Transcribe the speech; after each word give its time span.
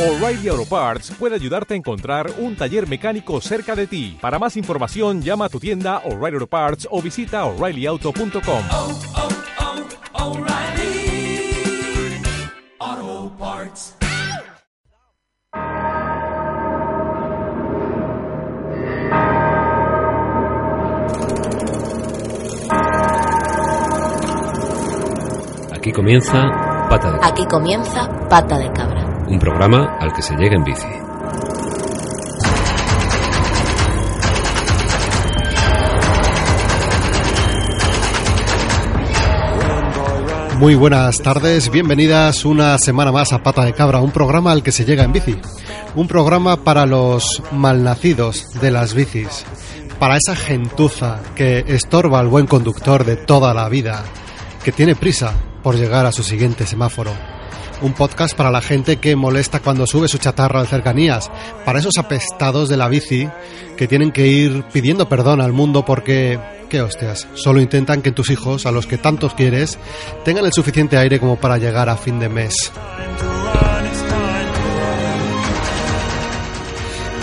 O'Reilly 0.00 0.48
Auto 0.48 0.64
Parts 0.64 1.10
puede 1.18 1.34
ayudarte 1.34 1.74
a 1.74 1.76
encontrar 1.76 2.30
un 2.38 2.56
taller 2.56 2.88
mecánico 2.88 3.38
cerca 3.42 3.76
de 3.76 3.86
ti. 3.86 4.16
Para 4.18 4.38
más 4.38 4.56
información, 4.56 5.20
llama 5.20 5.44
a 5.44 5.48
tu 5.50 5.60
tienda 5.60 5.98
O'Reilly 6.06 6.36
Auto 6.36 6.46
Parts 6.46 6.88
o 6.90 7.02
visita 7.02 7.44
oreillyauto.com. 7.44 8.62
oh, 8.72 8.98
oh, 12.80 13.30
Parts. 13.38 13.94
Aquí 25.74 25.92
comienza 25.92 26.88
Pata 26.88 27.12
de 27.12 27.18
Cabra, 27.18 27.28
Aquí 27.28 27.44
comienza 27.44 28.08
Pata 28.30 28.58
de 28.58 28.72
Cabra. 28.72 28.99
Un 29.30 29.38
programa 29.38 29.96
al 30.00 30.12
que 30.12 30.22
se 30.22 30.34
llega 30.34 30.56
en 30.56 30.64
bici. 30.64 30.86
Muy 40.58 40.74
buenas 40.74 41.22
tardes, 41.22 41.70
bienvenidas 41.70 42.44
una 42.44 42.76
semana 42.78 43.12
más 43.12 43.32
a 43.32 43.42
Pata 43.42 43.64
de 43.64 43.72
Cabra, 43.72 44.00
un 44.00 44.10
programa 44.10 44.50
al 44.50 44.64
que 44.64 44.72
se 44.72 44.84
llega 44.84 45.04
en 45.04 45.12
bici. 45.12 45.36
Un 45.94 46.08
programa 46.08 46.64
para 46.64 46.84
los 46.84 47.42
malnacidos 47.52 48.60
de 48.60 48.72
las 48.72 48.94
bicis, 48.94 49.44
para 50.00 50.16
esa 50.16 50.34
gentuza 50.34 51.20
que 51.36 51.64
estorba 51.68 52.18
al 52.18 52.28
buen 52.28 52.46
conductor 52.46 53.04
de 53.04 53.16
toda 53.16 53.54
la 53.54 53.68
vida, 53.68 54.02
que 54.64 54.72
tiene 54.72 54.96
prisa 54.96 55.32
por 55.62 55.76
llegar 55.76 56.04
a 56.04 56.12
su 56.12 56.24
siguiente 56.24 56.66
semáforo. 56.66 57.39
Un 57.82 57.94
podcast 57.94 58.36
para 58.36 58.50
la 58.50 58.60
gente 58.60 58.98
que 58.98 59.16
molesta 59.16 59.60
cuando 59.60 59.86
sube 59.86 60.06
su 60.06 60.18
chatarra 60.18 60.60
de 60.60 60.68
cercanías, 60.68 61.30
para 61.64 61.78
esos 61.78 61.96
apestados 61.96 62.68
de 62.68 62.76
la 62.76 62.88
bici 62.88 63.26
que 63.78 63.88
tienen 63.88 64.12
que 64.12 64.26
ir 64.26 64.64
pidiendo 64.70 65.08
perdón 65.08 65.40
al 65.40 65.54
mundo 65.54 65.82
porque, 65.82 66.38
qué 66.68 66.82
hostias, 66.82 67.26
solo 67.34 67.58
intentan 67.58 68.02
que 68.02 68.12
tus 68.12 68.28
hijos, 68.28 68.66
a 68.66 68.70
los 68.70 68.86
que 68.86 68.98
tantos 68.98 69.32
quieres, 69.32 69.78
tengan 70.26 70.44
el 70.44 70.52
suficiente 70.52 70.98
aire 70.98 71.18
como 71.18 71.36
para 71.36 71.56
llegar 71.56 71.88
a 71.88 71.96
fin 71.96 72.18
de 72.18 72.28
mes. 72.28 72.70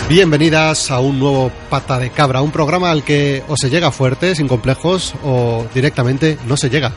Bienvenidas 0.08 0.90
a 0.90 0.98
un 0.98 1.20
nuevo 1.20 1.52
Pata 1.70 2.00
de 2.00 2.10
Cabra, 2.10 2.42
un 2.42 2.50
programa 2.50 2.90
al 2.90 3.04
que 3.04 3.44
o 3.46 3.56
se 3.56 3.70
llega 3.70 3.92
fuerte, 3.92 4.34
sin 4.34 4.48
complejos, 4.48 5.14
o 5.22 5.66
directamente 5.72 6.36
no 6.48 6.56
se 6.56 6.68
llega. 6.68 6.94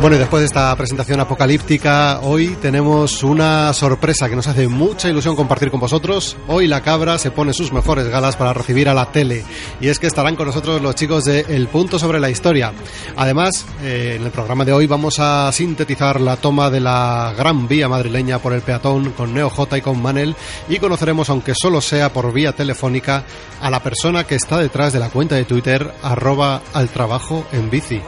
Bueno, 0.00 0.14
y 0.14 0.20
después 0.20 0.42
de 0.42 0.46
esta 0.46 0.76
presentación 0.76 1.18
apocalíptica, 1.18 2.20
hoy 2.20 2.56
tenemos 2.62 3.24
una 3.24 3.72
sorpresa 3.72 4.28
que 4.28 4.36
nos 4.36 4.46
hace 4.46 4.68
mucha 4.68 5.08
ilusión 5.08 5.34
compartir 5.34 5.72
con 5.72 5.80
vosotros. 5.80 6.36
Hoy 6.46 6.68
la 6.68 6.82
cabra 6.82 7.18
se 7.18 7.32
pone 7.32 7.52
sus 7.52 7.72
mejores 7.72 8.06
galas 8.06 8.36
para 8.36 8.52
recibir 8.52 8.88
a 8.88 8.94
la 8.94 9.10
tele. 9.10 9.44
Y 9.80 9.88
es 9.88 9.98
que 9.98 10.06
estarán 10.06 10.36
con 10.36 10.46
nosotros 10.46 10.80
los 10.80 10.94
chicos 10.94 11.24
de 11.24 11.40
El 11.48 11.66
Punto 11.66 11.98
sobre 11.98 12.20
la 12.20 12.30
Historia. 12.30 12.72
Además, 13.16 13.66
eh, 13.82 14.14
en 14.20 14.24
el 14.24 14.30
programa 14.30 14.64
de 14.64 14.72
hoy 14.72 14.86
vamos 14.86 15.18
a 15.18 15.50
sintetizar 15.50 16.20
la 16.20 16.36
toma 16.36 16.70
de 16.70 16.78
la 16.78 17.34
gran 17.36 17.66
vía 17.66 17.88
madrileña 17.88 18.38
por 18.38 18.52
el 18.52 18.62
peatón 18.62 19.10
con 19.10 19.34
Neo 19.34 19.50
J 19.50 19.78
y 19.78 19.82
con 19.82 20.00
Manel. 20.00 20.36
Y 20.68 20.78
conoceremos, 20.78 21.28
aunque 21.28 21.54
solo 21.60 21.80
sea 21.80 22.12
por 22.12 22.32
vía 22.32 22.52
telefónica, 22.52 23.24
a 23.60 23.68
la 23.68 23.82
persona 23.82 24.22
que 24.22 24.36
está 24.36 24.58
detrás 24.58 24.92
de 24.92 25.00
la 25.00 25.10
cuenta 25.10 25.34
de 25.34 25.44
Twitter, 25.44 25.92
arroba 26.04 26.62
al 26.72 26.88
trabajo 26.88 27.44
en 27.50 27.68
bici. 27.68 28.00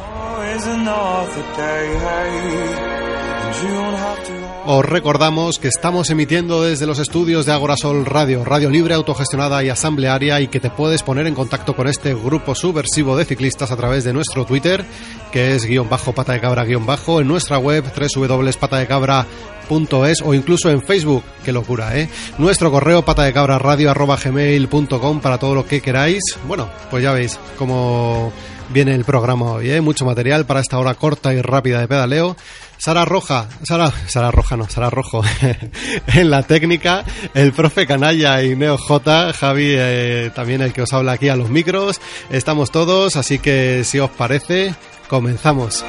Os 4.72 4.84
recordamos 4.84 5.58
que 5.58 5.66
estamos 5.68 6.10
emitiendo 6.10 6.62
desde 6.62 6.86
los 6.86 7.00
estudios 7.00 7.44
de 7.44 7.50
Agorasol 7.52 8.06
Radio, 8.06 8.44
radio 8.44 8.70
libre, 8.70 8.94
autogestionada 8.94 9.64
y 9.64 9.68
asamblearia 9.68 10.40
y 10.40 10.46
que 10.46 10.60
te 10.60 10.70
puedes 10.70 11.02
poner 11.02 11.26
en 11.26 11.34
contacto 11.34 11.74
con 11.74 11.88
este 11.88 12.14
grupo 12.14 12.54
subversivo 12.54 13.16
de 13.16 13.24
ciclistas 13.24 13.72
a 13.72 13.76
través 13.76 14.04
de 14.04 14.12
nuestro 14.12 14.44
Twitter, 14.44 14.84
que 15.32 15.56
es 15.56 15.64
guion 15.64 15.88
bajo 15.88 16.12
pata 16.12 16.34
de 16.34 16.40
cabra 16.40 16.62
guion 16.64 16.86
bajo, 16.86 17.20
en 17.20 17.26
nuestra 17.26 17.58
web 17.58 17.84
www.patadecabra.es 17.84 20.22
o 20.24 20.34
incluso 20.34 20.70
en 20.70 20.82
Facebook, 20.82 21.24
qué 21.44 21.50
locura, 21.52 21.98
¿eh? 21.98 22.08
Nuestro 22.38 22.70
correo 22.70 23.04
patadecabraradio.gmail.com 23.04 25.20
para 25.20 25.38
todo 25.38 25.56
lo 25.56 25.66
que 25.66 25.80
queráis. 25.80 26.22
Bueno, 26.46 26.70
pues 26.90 27.02
ya 27.02 27.10
veis 27.12 27.40
cómo 27.58 28.32
viene 28.70 28.94
el 28.94 29.04
programa 29.04 29.52
hoy, 29.52 29.70
¿eh? 29.70 29.80
Mucho 29.80 30.04
material 30.04 30.46
para 30.46 30.60
esta 30.60 30.78
hora 30.78 30.94
corta 30.94 31.34
y 31.34 31.42
rápida 31.42 31.80
de 31.80 31.88
pedaleo. 31.88 32.36
Sara 32.78 33.04
Roja, 33.04 33.46
Sara, 33.62 33.92
Sara 34.06 34.30
Roja 34.30 34.56
no, 34.56 34.68
Sara 34.68 34.88
Rojo, 34.88 35.22
en 36.06 36.30
la 36.30 36.42
técnica, 36.44 37.04
el 37.34 37.52
profe 37.52 37.86
Canalla 37.86 38.42
y 38.42 38.56
Neo 38.56 38.78
J, 38.78 39.34
Javi 39.34 39.74
eh, 39.76 40.30
también 40.34 40.62
el 40.62 40.72
que 40.72 40.82
os 40.82 40.92
habla 40.94 41.12
aquí 41.12 41.28
a 41.28 41.36
los 41.36 41.50
micros, 41.50 42.00
estamos 42.30 42.70
todos, 42.70 43.16
así 43.16 43.38
que 43.38 43.84
si 43.84 43.98
os 43.98 44.10
parece, 44.10 44.74
comenzamos. 45.08 45.84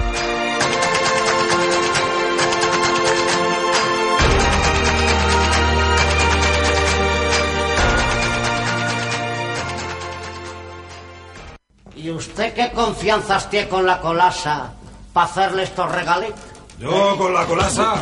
Confianzas 12.92 13.50
tiene 13.50 13.70
con 13.70 13.86
la 13.86 14.02
colasa 14.02 14.74
para 15.14 15.26
hacerle 15.26 15.64
estos 15.64 15.90
regalitos? 15.90 16.42
Yo 16.78 17.16
con 17.18 17.34
la 17.34 17.46
colasa. 17.46 17.96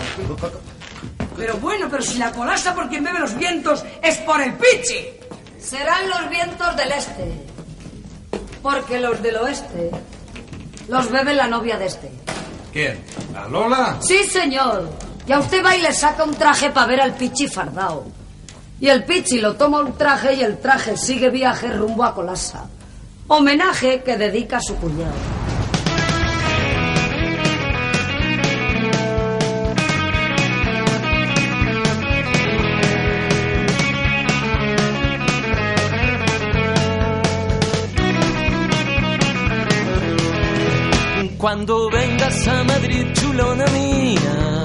Pero 1.38 1.58
bueno, 1.58 1.88
pero 1.92 2.02
si 2.02 2.18
la 2.18 2.32
colasa 2.32 2.74
por 2.74 2.90
quien 2.90 3.04
bebe 3.04 3.20
los 3.20 3.36
vientos 3.36 3.84
es 4.02 4.18
por 4.18 4.42
el 4.42 4.54
pichi. 4.54 5.06
Serán 5.60 6.10
los 6.10 6.28
vientos 6.30 6.76
del 6.76 6.92
este. 6.92 7.46
Porque 8.64 9.00
los 9.00 9.22
del 9.22 9.36
oeste 9.38 9.92
los 10.88 11.12
bebe 11.12 11.36
la 11.36 11.46
novia 11.46 11.78
de 11.78 11.86
este. 11.86 12.12
¿Quién? 12.74 13.04
¿La 13.32 13.48
Lola? 13.48 13.98
Sí, 14.02 14.24
señor. 14.24 14.90
Y 15.28 15.32
a 15.32 15.40
usted 15.40 15.64
va 15.64 15.76
y 15.76 15.82
le 15.82 15.94
saca 15.94 16.24
un 16.24 16.34
traje 16.34 16.72
para 16.72 16.88
ver 16.88 17.02
al 17.02 17.14
pichi 17.14 17.48
fardao. 17.48 18.08
Y 18.80 18.88
el 18.88 19.04
pichi 19.04 19.40
lo 19.40 19.56
toma 19.56 19.82
un 19.82 19.96
traje 19.96 20.34
y 20.34 20.42
el 20.42 20.58
traje 20.58 20.98
sigue 20.98 21.30
viaje 21.30 21.68
rumbo 21.68 22.04
a 22.04 22.16
Colasa. 22.16 22.68
Homenaje 23.32 24.02
que 24.02 24.18
dedica 24.18 24.58
a 24.58 24.60
su 24.60 24.76
cuñado. 24.78 25.14
Cuando 41.38 41.90
vengas 41.92 42.48
a 42.48 42.64
Madrid, 42.64 43.06
chulona 43.14 43.66
mía, 43.68 44.64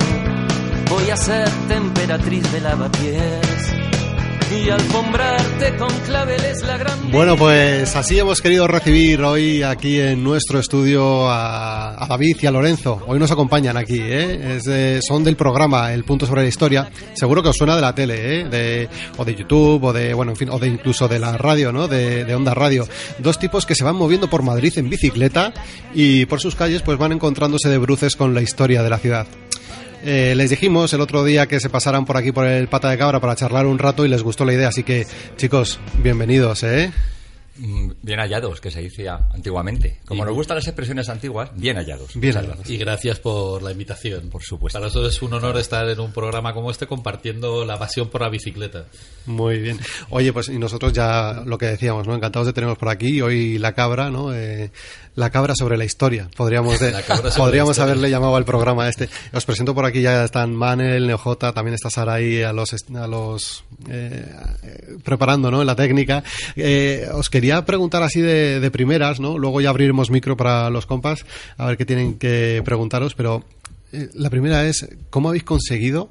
voy 0.89 1.11
a 1.11 1.17
ser 1.19 1.51
temperatriz 1.69 2.51
de 2.51 2.61
lavapiés 2.63 3.84
y 4.55 4.71
alfombrarte 4.71 5.77
con 5.77 5.91
claveles 6.07 6.63
la 6.63 6.77
gran... 6.77 7.11
Bueno, 7.11 7.37
pues 7.37 7.95
así 7.97 8.19
hemos 8.19 8.41
querido 8.41 8.67
recibir 8.67 9.21
hoy 9.23 9.63
aquí 9.63 9.99
en 10.01 10.23
nuestro 10.23 10.59
estudio 10.59 11.29
a, 11.29 12.03
a 12.03 12.07
David 12.07 12.37
y 12.41 12.47
a 12.47 12.51
Lorenzo. 12.51 13.03
Hoy 13.07 13.19
nos 13.19 13.31
acompañan 13.31 13.77
aquí, 13.77 13.99
¿eh? 14.01 14.57
Es 14.57 14.65
de- 14.65 15.01
son 15.03 15.25
del 15.25 15.37
programa 15.37 15.93
El 15.93 16.05
Punto 16.05 16.27
sobre 16.27 16.43
la 16.43 16.49
Historia. 16.49 16.91
Seguro 17.15 17.43
que 17.43 17.49
os 17.51 17.57
suena 17.57 17.75
de 17.77 17.83
la 17.83 17.95
tele, 17.95 18.41
¿eh? 18.41 18.45
De, 18.49 18.89
o 19.17 19.25
de 19.25 19.35
YouTube, 19.35 19.83
o 19.85 19.93
de, 19.93 20.15
bueno, 20.15 20.33
en 20.33 20.37
fin, 20.37 20.49
o 20.51 20.59
de 20.59 20.69
incluso 20.69 21.09
de 21.09 21.19
la 21.19 21.37
radio, 21.37 21.73
¿no? 21.73 21.89
De, 21.89 22.25
de 22.25 22.35
Onda 22.35 22.55
Radio. 22.55 22.87
Dos 23.19 23.39
tipos 23.39 23.67
que 23.67 23.75
se 23.75 23.85
van 23.85 23.97
moviendo 23.97 24.29
por 24.31 24.43
Madrid 24.43 24.73
en 24.77 24.89
bicicleta 24.91 25.53
y 25.95 26.27
por 26.27 26.41
sus 26.41 26.55
calles 26.55 26.83
pues 26.83 26.99
van 26.99 27.13
encontrándose 27.13 27.69
de 27.69 27.79
bruces 27.79 28.17
con 28.17 28.35
la 28.35 28.43
historia 28.43 28.83
de 28.83 28.91
la 28.91 28.99
ciudad. 28.99 29.27
Eh, 30.07 30.35
les 30.37 30.51
dijimos 30.51 30.93
el 30.93 31.01
otro 31.01 31.25
día 31.25 31.47
que 31.47 31.61
se 31.61 31.71
pasaran 31.71 32.05
por 32.05 32.19
aquí 32.19 32.31
por 32.31 32.47
el 32.47 32.69
pata 32.69 32.91
de 32.91 32.99
cabra 32.99 33.21
para 33.21 33.35
charlar 33.37 33.65
un 33.65 33.79
rato 33.79 34.05
y 34.05 34.09
les 34.09 34.23
gustó 34.23 34.45
la 34.45 34.53
idea, 34.53 34.69
así 34.69 34.83
que 34.83 35.07
chicos, 35.37 35.81
bienvenidos, 36.03 36.63
¿eh? 36.63 36.93
Mm, 37.57 37.91
Bien 38.03 38.19
hallados, 38.19 38.61
que 38.61 38.71
se 38.71 38.83
decía 38.83 39.29
antiguamente. 39.33 40.01
Como 40.07 40.25
nos 40.25 40.35
gustan 40.35 40.57
las 40.57 40.67
expresiones 40.67 41.09
antiguas, 41.09 41.51
bien 41.55 41.77
hallados. 41.77 42.11
Bien 42.15 42.35
hallados. 42.37 42.69
Y 42.69 42.77
gracias 42.77 43.21
por 43.21 43.63
la 43.63 43.71
invitación. 43.71 44.29
Por 44.29 44.43
supuesto. 44.43 44.79
Para 44.79 44.87
nosotros 44.89 45.15
es 45.15 45.23
un 45.23 45.33
honor 45.35 45.57
estar 45.59 45.89
en 45.89 46.01
un 46.01 46.13
programa 46.13 46.53
como 46.53 46.71
este 46.71 46.87
compartiendo 46.87 47.65
la 47.65 47.79
pasión 47.79 48.09
por 48.09 48.23
la 48.23 48.29
bicicleta. 48.29 48.87
Muy 49.27 49.59
bien. 49.61 49.79
Oye, 50.11 50.33
pues 50.33 50.49
y 50.49 50.59
nosotros 50.59 50.93
ya 50.93 51.43
lo 51.47 51.57
que 51.57 51.67
decíamos, 51.67 52.07
¿no? 52.09 52.15
Encantados 52.15 52.47
de 52.47 52.53
tenerlos 52.53 52.79
por 52.79 52.89
aquí. 52.89 53.23
Hoy 53.23 53.59
la 53.59 53.73
cabra, 53.73 54.11
¿no? 54.11 54.35
Eh, 54.35 54.73
la 55.15 55.31
cabra 55.31 55.55
sobre 55.55 55.77
la 55.77 55.85
historia. 55.85 56.29
Podríamos, 56.37 56.81
de- 56.81 56.91
La 56.95 57.03
cabra 57.03 57.31
sobre 57.31 57.45
podríamos 57.45 57.69
la 57.69 57.73
historia. 57.85 57.93
haberle 57.93 58.11
llamado 58.11 58.35
al 58.37 58.45
programa 58.45 58.89
este. 58.89 59.09
Os 59.33 59.45
presento 59.45 59.75
por 59.77 59.85
aquí 59.87 60.03
ya 60.03 60.25
están 60.25 60.55
Manel, 60.55 61.07
Neojota, 61.07 61.53
también 61.53 61.75
está 61.75 61.89
Sara 61.89 62.15
ahí 62.15 62.43
a 62.43 62.53
los, 62.53 62.75
a 62.95 63.07
los 63.07 63.65
eh, 63.89 64.27
eh, 64.65 64.97
preparando, 65.05 65.51
¿no? 65.53 65.61
En 65.61 65.67
la 65.69 65.77
técnica. 65.77 66.25
Eh, 66.57 67.09
os 67.13 67.31
quería 67.31 67.44
quería 67.45 67.67
preguntar 67.67 68.03
así 68.03 68.23
de, 68.23 68.59
de 68.59 68.71
primeras, 68.71 69.21
¿no? 69.21 69.37
Luego 69.37 69.61
ya 69.61 69.69
abriremos 69.69 70.11
micro 70.11 70.35
para 70.35 70.71
los 70.71 70.87
compas, 70.87 71.27
a 71.59 71.67
ver 71.67 71.77
qué 71.77 71.85
tienen 71.85 72.19
que 72.19 72.63
preguntaros, 72.65 73.15
pero 73.15 73.45
eh, 73.93 74.09
la 74.15 74.31
primera 74.31 74.67
es, 74.67 74.89
¿cómo 75.11 75.29
habéis 75.29 75.45
conseguido 75.45 76.09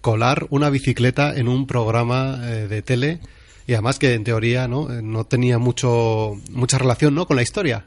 colar 0.00 0.46
una 0.50 0.70
bicicleta 0.70 1.34
en 1.34 1.48
un 1.48 1.66
programa 1.66 2.38
eh, 2.44 2.68
de 2.68 2.80
tele? 2.80 3.18
Y 3.66 3.72
además 3.72 3.98
que 3.98 4.14
en 4.14 4.22
teoría 4.22 4.68
no, 4.68 4.88
Eh, 4.88 5.02
no 5.02 5.24
tenía 5.24 5.58
mucho, 5.58 6.40
mucha 6.52 6.78
relación 6.78 7.16
¿no? 7.16 7.26
con 7.26 7.34
la 7.34 7.42
historia. 7.42 7.86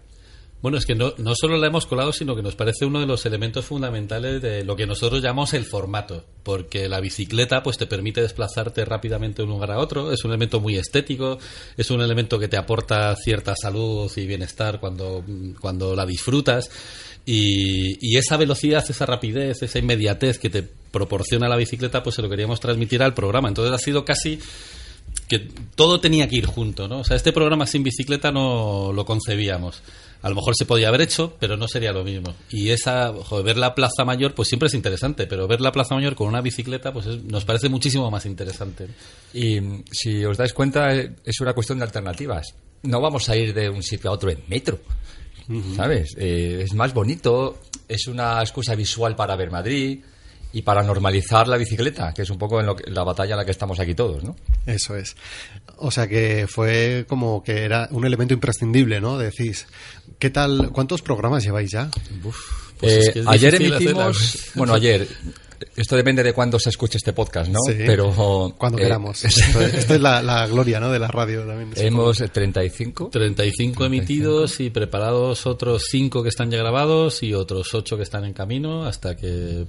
Bueno, 0.65 0.79
es 0.79 0.87
que 0.87 0.95
no, 0.95 1.13
no 1.19 1.35
solo 1.35 1.57
la 1.57 1.67
hemos 1.67 1.85
colado, 1.85 2.11
sino 2.11 2.35
que 2.35 2.41
nos 2.41 2.55
parece 2.55 2.85
uno 2.85 2.99
de 2.99 3.05
los 3.05 3.23
elementos 3.27 3.65
fundamentales 3.65 4.41
de 4.41 4.63
lo 4.63 4.75
que 4.75 4.87
nosotros 4.87 5.21
llamamos 5.21 5.53
el 5.53 5.63
formato. 5.63 6.25
Porque 6.41 6.89
la 6.89 6.99
bicicleta 6.99 7.61
pues 7.61 7.77
te 7.77 7.85
permite 7.85 8.19
desplazarte 8.19 8.83
rápidamente 8.83 9.37
de 9.37 9.43
un 9.43 9.51
lugar 9.51 9.69
a 9.69 9.77
otro, 9.77 10.11
es 10.11 10.25
un 10.25 10.31
elemento 10.31 10.59
muy 10.59 10.75
estético, 10.75 11.37
es 11.77 11.91
un 11.91 12.01
elemento 12.01 12.39
que 12.39 12.47
te 12.47 12.57
aporta 12.57 13.15
cierta 13.15 13.53
salud 13.55 14.11
y 14.15 14.25
bienestar 14.25 14.79
cuando, 14.79 15.23
cuando 15.61 15.95
la 15.95 16.03
disfrutas. 16.03 16.71
Y, 17.27 18.17
esa 18.17 18.35
velocidad, 18.35 18.83
esa 18.89 19.05
rapidez, 19.05 19.61
esa 19.61 19.77
inmediatez 19.77 20.39
que 20.39 20.49
te 20.49 20.63
proporciona 20.63 21.47
la 21.47 21.57
bicicleta, 21.57 22.01
pues 22.01 22.15
se 22.15 22.23
lo 22.23 22.29
queríamos 22.29 22.59
transmitir 22.59 23.03
al 23.03 23.13
programa. 23.13 23.49
Entonces 23.49 23.71
ha 23.71 23.77
sido 23.77 24.03
casi 24.03 24.39
que 25.27 25.47
todo 25.75 25.99
tenía 25.99 26.27
que 26.27 26.37
ir 26.37 26.47
junto, 26.47 26.87
¿no? 26.87 27.01
O 27.01 27.03
sea, 27.03 27.17
este 27.17 27.31
programa 27.31 27.67
sin 27.67 27.83
bicicleta 27.83 28.31
no 28.31 28.91
lo 28.93 29.05
concebíamos. 29.05 29.83
A 30.25 30.29
lo 30.29 30.35
mejor 30.35 30.55
se 30.57 30.65
podía 30.65 30.87
haber 30.87 31.01
hecho, 31.01 31.35
pero 31.39 31.55
no 31.55 31.67
sería 31.67 31.91
lo 31.93 32.03
mismo. 32.03 32.33
Y 32.49 32.69
esa, 32.71 33.13
joder, 33.13 33.45
ver 33.45 33.57
la 33.57 33.75
Plaza 33.75 34.03
Mayor, 34.05 34.33
pues 34.33 34.47
siempre 34.47 34.65
es 34.67 34.73
interesante, 34.73 35.27
pero 35.27 35.47
ver 35.47 35.61
la 35.61 35.71
Plaza 35.71 35.93
Mayor 35.93 36.15
con 36.15 36.27
una 36.27 36.41
bicicleta, 36.41 36.91
pues 36.91 37.05
es- 37.05 37.23
nos 37.25 37.45
parece 37.45 37.69
muchísimo 37.69 38.09
más 38.09 38.25
interesante. 38.25 38.87
Y 39.35 39.61
mm, 39.61 39.83
si 39.91 40.25
os 40.25 40.35
dais 40.35 40.51
cuenta, 40.53 40.91
es 40.93 41.39
una 41.41 41.53
cuestión 41.53 41.77
de 41.77 41.83
alternativas. 41.85 42.55
No 42.81 42.99
vamos 43.01 43.29
a 43.29 43.35
ir 43.35 43.53
de 43.53 43.69
un 43.69 43.83
sitio 43.83 44.09
a 44.09 44.13
otro 44.13 44.31
en 44.31 44.39
metro, 44.47 44.79
¿sabes? 45.75 46.15
Eh, 46.17 46.61
es 46.63 46.73
más 46.73 46.91
bonito, 46.93 47.59
es 47.87 48.07
una 48.07 48.41
excusa 48.41 48.73
visual 48.73 49.15
para 49.15 49.35
ver 49.35 49.51
Madrid 49.51 49.99
y 50.55 50.61
para 50.61 50.81
normalizar 50.83 51.47
la 51.49 51.57
bicicleta, 51.57 52.13
que 52.13 52.21
es 52.21 52.29
un 52.29 52.37
poco 52.37 52.61
en 52.61 52.65
lo 52.65 52.75
que- 52.77 52.89
la 52.89 53.03
batalla 53.03 53.33
en 53.33 53.37
la 53.39 53.45
que 53.45 53.51
estamos 53.51 53.77
aquí 53.79 53.93
todos, 53.93 54.23
¿no? 54.23 54.35
Eso 54.65 54.95
es. 54.95 55.15
O 55.77 55.91
sea 55.91 56.07
que 56.07 56.47
fue 56.49 57.05
como 57.09 57.43
que 57.43 57.63
era 57.65 57.89
un 57.91 58.05
elemento 58.05 58.33
imprescindible, 58.33 59.01
¿no? 59.01 59.17
Decís, 59.17 59.67
¿qué 60.17 60.29
tal? 60.29 60.69
¿Cuántos 60.71 61.01
programas 61.01 61.43
lleváis 61.43 61.71
ya? 61.71 61.89
Pues 62.79 62.93
Eh, 62.93 62.99
es 62.99 63.09
que 63.13 63.19
es 63.19 63.27
ayer 63.27 63.55
emitimos, 63.55 64.17
hacerla. 64.17 64.51
bueno, 64.55 64.73
ayer, 64.75 65.07
esto 65.75 65.95
depende 65.95 66.23
de 66.23 66.33
cuándo 66.33 66.59
se 66.59 66.69
escuche 66.69 66.97
este 66.97 67.13
podcast, 67.13 67.49
¿no? 67.49 67.59
Sí, 67.67 67.73
Pero 67.85 68.53
Cuando 68.57 68.77
eh, 68.77 68.81
queramos. 68.81 69.23
Esto, 69.25 69.61
esto 69.61 69.95
es 69.95 70.01
la, 70.01 70.21
la 70.21 70.47
gloria, 70.47 70.79
¿no? 70.79 70.91
De 70.91 70.99
la 70.99 71.07
radio 71.07 71.41
también. 71.45 71.71
hemos 71.75 72.17
35. 72.17 73.09
35 73.11 73.85
emitidos 73.85 74.59
y 74.59 74.69
preparados 74.69 75.45
otros 75.45 75.85
5 75.89 76.23
que 76.23 76.29
están 76.29 76.51
ya 76.51 76.57
grabados 76.57 77.23
y 77.23 77.33
otros 77.33 77.73
8 77.73 77.97
que 77.97 78.03
están 78.03 78.25
en 78.25 78.33
camino 78.33 78.85
hasta 78.85 79.15
que... 79.15 79.65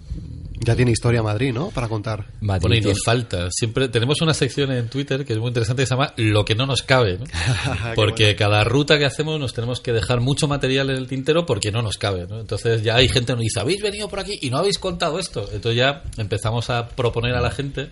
Ya 0.61 0.75
tiene 0.75 0.91
historia 0.91 1.23
Madrid, 1.23 1.53
¿no? 1.53 1.71
Para 1.71 1.89
contar. 1.89 2.27
Madrid 2.41 2.69
Bueno, 2.69 2.77
y 2.77 2.81
nos 2.81 3.03
falta. 3.05 3.51
Siempre 3.51 3.89
tenemos 3.89 4.21
una 4.21 4.35
sección 4.35 4.73
en 4.73 4.89
Twitter 4.89 5.25
que 5.25 5.35
es 5.35 5.39
muy 5.39 5.49
interesante 5.49 5.83
que 5.83 5.87
se 5.87 5.95
llama 5.95 6.13
Lo 6.17 6.45
que 6.45 6.55
no 6.55 6.67
nos 6.67 6.83
cabe, 6.83 7.19
¿no? 7.19 7.25
Porque 7.95 8.37
cada 8.37 8.65
ruta 8.65 8.99
que 8.99 9.05
hacemos 9.05 9.39
nos 9.39 9.53
tenemos 9.55 9.81
que 9.81 9.93
dejar 9.93 10.21
mucho 10.21 10.49
material 10.49 10.91
en 10.91 10.97
el 10.97 11.07
tintero 11.07 11.47
porque 11.47 11.71
no 11.71 11.83
nos 11.83 11.99
cabe, 11.99 12.27
¿no? 12.27 12.41
Entonces 12.41 12.83
ya 12.83 12.97
hay 12.97 13.09
gente 13.09 13.33
que 13.33 13.37
nos 13.37 13.43
dice, 13.43 13.61
habéis 13.61 13.83
venido 13.83 14.09
por 14.09 14.21
aquí 14.21 14.39
y 14.41 14.51
no 14.51 14.59
habéis 14.59 14.79
contado 14.79 15.19
esto. 15.19 15.49
Entonces 15.53 15.77
ya 15.79 15.86
empezamos 16.17 16.71
a 16.71 16.89
proponer 16.89 17.35
a 17.35 17.41
la 17.41 17.51
gente 17.51 17.91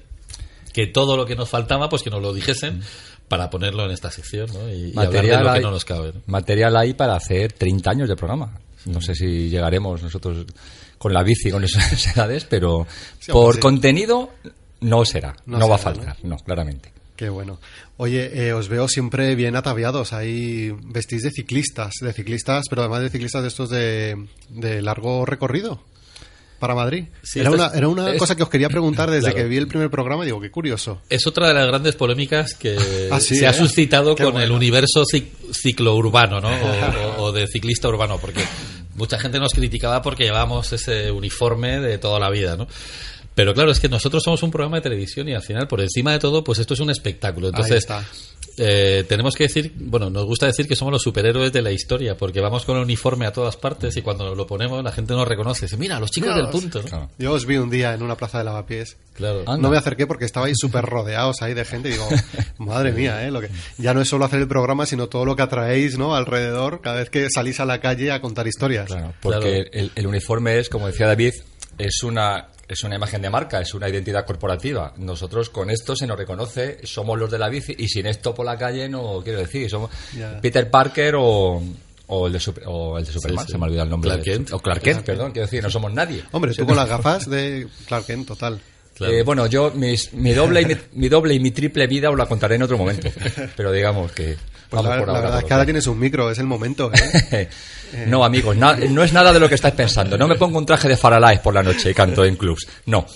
que 0.73 0.87
todo 0.87 1.17
lo 1.17 1.25
que 1.27 1.37
nos 1.37 1.49
faltaba, 1.49 1.89
pues 1.89 2.03
que 2.03 2.11
nos 2.11 2.21
lo 2.23 2.33
dijesen 2.35 2.83
para 3.29 3.49
ponerlo 3.51 3.85
en 3.85 3.91
esta 3.93 4.11
sección, 4.11 4.49
¿no? 4.53 4.69
Y, 4.69 4.93
y 4.95 4.99
hablar 4.99 5.25
de 5.25 5.45
lo 5.45 5.53
que 5.55 5.61
no 5.61 5.71
nos 5.71 5.85
cabe. 5.85 6.13
¿no? 6.15 6.21
material 6.27 6.77
hay 6.77 6.95
para 6.95 7.15
hacer 7.17 7.53
30 7.53 7.91
años 7.91 8.09
de 8.09 8.17
programa. 8.17 8.59
No 8.87 9.01
sé 9.01 9.15
si 9.15 9.49
llegaremos 9.49 10.03
nosotros 10.03 10.45
con 10.99 11.13
la 11.15 11.23
bici 11.23 11.51
con 11.51 11.65
esas 11.65 12.07
edades, 12.17 12.45
pero 12.45 12.87
Sí, 13.21 13.33
por 13.33 13.55
sí. 13.55 13.61
contenido 13.61 14.31
no 14.81 15.05
será, 15.05 15.35
No 15.47 15.59
no, 15.59 15.69
va 15.69 15.77
a 15.77 15.79
faltar, 15.79 16.17
no, 16.23 16.37
claramente. 16.39 16.93
Qué 17.17 17.29
bueno. 17.29 17.61
Oye, 17.97 18.49
eh, 18.49 18.53
os 18.53 18.69
veo 18.69 18.89
siempre 18.89 19.37
bien 19.37 19.55
ataviados. 19.55 20.13
Ahí 20.13 20.73
vestís 20.83 21.23
de 21.23 21.31
ciclistas, 21.31 21.93
de 22.01 22.13
ciclistas, 22.13 22.65
pero 22.69 22.83
además 22.83 23.03
de 23.03 23.11
ciclistas 23.11 23.43
de 23.43 23.49
estos 23.49 23.71
de, 23.71 24.27
de 24.51 24.83
largo 24.83 25.25
recorrido 25.25 25.81
para 26.59 26.75
Madrid. 26.75 27.07
Sí, 27.23 27.41
era, 27.41 27.51
una, 27.51 27.69
era 27.75 27.89
una 27.89 28.13
es- 28.13 28.19
cosa 28.19 28.37
que 28.37 28.43
os 28.43 28.49
quería 28.49 28.69
preguntar 28.69 29.11
desde 29.11 29.31
Claro. 29.31 29.37
que 29.37 29.45
vi 29.49 29.57
el 29.57 29.69
primer 29.69 29.91
programa. 29.91 30.25
Digo, 30.25 30.41
qué 30.41 30.51
curioso. 30.51 31.03
Es 31.11 31.27
otra 31.27 31.49
de 31.49 31.55
las 31.55 31.67
grandes 31.67 31.95
polémicas 31.97 32.55
que 32.55 32.77
Ah, 33.11 33.21
sí, 33.21 33.37
se 33.37 33.47
ha 33.47 33.51
¿eh? 33.51 33.55
suscitado 33.55 34.15
Qué 34.15 34.25
con 34.25 34.41
el 34.41 34.51
universo 34.51 35.03
cic- 35.05 35.29
ciclourbano, 35.53 36.41
¿no? 36.41 36.49
O, 36.49 37.19
o- 37.19 37.23
o 37.25 37.33
de 37.33 37.47
ciclista 37.47 37.89
urbano, 37.89 38.19
porque 38.19 38.43
mucha 38.97 39.19
gente 39.19 39.39
nos 39.41 39.53
criticaba 39.53 40.01
porque 40.03 40.25
llevábamos 40.25 40.73
ese 40.73 41.11
uniforme 41.11 41.81
de 41.81 41.99
toda 41.99 42.19
la 42.21 42.31
vida, 42.31 42.57
¿no? 42.57 42.67
Pero 43.35 43.53
claro, 43.53 43.73
es 43.73 43.81
que 43.81 43.89
nosotros 43.89 44.23
somos 44.23 44.43
un 44.45 44.51
programa 44.53 44.77
de 44.77 44.83
televisión 44.83 45.29
y 45.29 45.35
al 45.35 45.43
final, 45.43 45.67
por 45.67 45.81
encima 45.81 46.13
de 46.13 46.19
todo, 46.21 46.45
pues 46.45 46.59
esto 46.61 46.75
es 46.75 46.81
un 46.81 46.91
espectáculo. 46.91 47.49
Ahí 47.49 47.53
Entonces, 47.53 47.79
está. 47.79 48.05
eh, 48.59 49.05
tenemos 49.09 49.35
que 49.35 49.45
decir, 49.45 49.73
bueno, 49.77 50.09
nos 50.09 50.25
gusta 50.25 50.47
decir 50.47 50.69
que 50.69 50.77
somos 50.77 50.93
los 50.93 51.03
superhéroes 51.03 51.53
de 51.53 51.61
la 51.61 51.73
historia, 51.73 52.17
porque 52.17 52.41
vamos 52.41 52.65
con 52.65 52.77
el 52.77 52.85
uniforme 52.85 53.27
a 53.27 53.33
todas 53.33 53.57
partes 53.57 53.97
y 53.97 54.03
cuando 54.03 54.37
lo 54.37 54.47
ponemos 54.47 54.85
la 54.85 54.93
gente 54.93 55.15
nos 55.15 55.27
reconoce. 55.27 55.67
Dice, 55.67 55.77
mira, 55.77 55.99
los 55.99 56.13
chicos 56.13 56.31
Mira, 56.31 56.43
del 56.43 56.51
punto. 56.53 56.81
¿no? 56.81 56.89
Claro. 56.89 57.11
Yo 57.19 57.33
os 57.33 57.45
vi 57.45 57.57
un 57.57 57.71
día 57.71 57.93
en 57.95 58.03
una 58.05 58.17
plaza 58.17 58.39
de 58.39 58.45
lavapiés. 58.45 58.97
Claro. 59.15 59.41
Anda. 59.41 59.57
No 59.57 59.71
me 59.71 59.79
acerqué 59.79 60.07
porque 60.07 60.27
estabais 60.27 60.57
súper 60.57 60.85
rodeados 60.85 61.43
ahí 61.43 61.55
de 61.55 61.65
gente 61.65 61.89
y 61.89 61.93
digo, 61.93 62.09
madre 62.59 62.93
mía, 62.93 63.27
¿eh? 63.27 63.33
Lo 63.33 63.41
que, 63.41 63.49
ya 63.79 63.95
no 63.95 64.01
es 64.01 64.09
solo 64.09 64.27
hacer 64.27 64.39
el 64.41 64.47
programa, 64.49 64.87
sino 64.87 65.09
todo 65.09 65.25
lo 65.25 65.35
que 65.35 65.43
atraéis, 65.43 65.99
¿no? 65.99 66.15
Alrededor, 66.15 66.81
cada 66.83 66.99
vez 66.99 67.11
que 67.11 67.27
salís 67.35 67.59
a 67.59 67.65
la 67.65 67.81
calle 67.81 68.13
a 68.13 68.21
contar 68.21 68.47
historias. 68.47 68.87
Claro, 68.87 69.13
porque 69.21 69.65
Claro. 69.65 69.69
El, 69.73 69.91
el 69.97 70.07
uniforme 70.07 70.59
es, 70.61 70.69
como 70.69 70.87
decía 70.87 71.09
David, 71.09 71.33
es 71.79 72.05
una 72.05 72.47
es 72.69 72.83
una 72.85 72.97
imagen 72.97 73.21
de 73.23 73.31
marca, 73.31 73.61
es 73.61 73.75
una 73.75 73.89
identidad 73.89 74.25
corporativa. 74.25 74.93
Nosotros 74.97 75.51
con 75.51 75.71
esto 75.71 75.95
se 75.97 76.07
nos 76.07 76.17
reconoce, 76.19 76.79
somos 76.85 77.19
los 77.19 77.31
de 77.31 77.39
la 77.39 77.49
bici 77.49 77.75
y 77.79 77.89
sin 77.89 78.07
esto 78.07 78.35
por 78.35 78.47
la 78.47 78.57
calle 78.59 78.89
no 78.89 79.21
quiero 79.23 79.41
decir, 79.41 79.69
somos. 79.69 79.91
Peter 80.41 80.71
Parker 80.71 81.15
o, 81.19 81.63
o 82.07 82.27
el 82.27 82.33
de, 82.33 82.41
Super- 82.41 82.65
o 82.67 82.99
el 82.99 83.05
de 83.05 83.13
Superman, 83.13 83.47
sí. 83.47 83.53
se 83.53 83.59
me 83.59 83.65
ha 83.65 83.67
olvidado 83.67 83.85
el 83.85 83.91
nombre. 83.91 84.11
Clark 84.11 84.25
de- 84.25 84.31
Kent. 84.33 84.53
O 84.53 84.59
Clark 84.61 84.83
Kent, 84.83 85.03
perdón, 85.05 85.33
quiero 85.33 85.47
decir, 85.47 85.63
no 85.63 85.71
somos 85.71 85.93
nadie. 85.93 86.23
Hombre, 86.33 86.55
tú 86.55 86.67
con 86.67 86.77
las 86.77 86.89
gafas 86.89 87.29
de 87.29 87.67
Clark 87.87 88.07
Kent, 88.07 88.27
total. 88.29 88.61
Claro. 88.95 89.13
Eh, 89.13 89.23
bueno, 89.25 89.47
yo 89.49 89.73
mis- 89.73 90.13
mi, 90.13 90.33
doble 90.33 90.63
y 90.63 90.67
mi, 90.67 90.77
mi 90.93 91.09
doble 91.09 91.35
y 91.35 91.41
mi 91.41 91.51
triple 91.51 91.87
vida 91.89 92.11
os 92.11 92.17
la 92.17 92.27
contaré 92.27 92.55
en 92.55 92.63
otro 92.63 92.79
momento. 92.79 93.09
Pero 93.57 93.73
digamos 93.73 94.13
que 94.13 94.37
Pues 94.71 94.83
la, 94.83 94.99
por 94.99 95.07
la 95.07 95.13
ahora 95.15 95.21
verdad 95.21 95.39
es 95.41 95.45
que 95.45 95.53
ahora 95.53 95.65
tienes 95.65 95.87
un 95.87 95.99
micro, 95.99 96.31
es 96.31 96.39
el 96.39 96.47
momento, 96.47 96.91
¿eh? 97.33 97.49
No, 98.09 98.25
amigos, 98.25 98.57
na- 98.57 98.75
no 98.77 99.05
es 99.05 99.13
nada 99.13 99.33
de 99.33 99.39
lo 99.39 99.49
que 99.49 99.55
estáis 99.55 99.75
pensando. 99.75 100.19
No 100.19 100.27
me 100.27 100.35
pongo 100.35 100.59
un 100.59 100.67
traje 100.67 100.89
de 100.89 100.97
Faralaes 100.97 101.39
por 101.41 101.55
la 101.55 101.63
noche 101.63 101.91
y 101.91 101.95
canto 101.95 102.25
en 102.25 102.35
clubs. 102.37 102.67
No. 102.87 103.07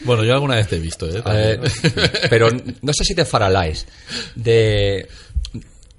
Bueno, 0.00 0.24
yo 0.24 0.32
alguna 0.34 0.56
vez 0.56 0.66
te 0.66 0.76
he 0.76 0.80
visto, 0.80 1.08
¿eh? 1.08 1.22
Eh, 1.24 1.60
pero 2.30 2.48
no 2.82 2.92
sé 2.92 3.04
si 3.04 3.14
de 3.14 3.24
Faralaes. 3.24 3.86
De. 4.34 5.06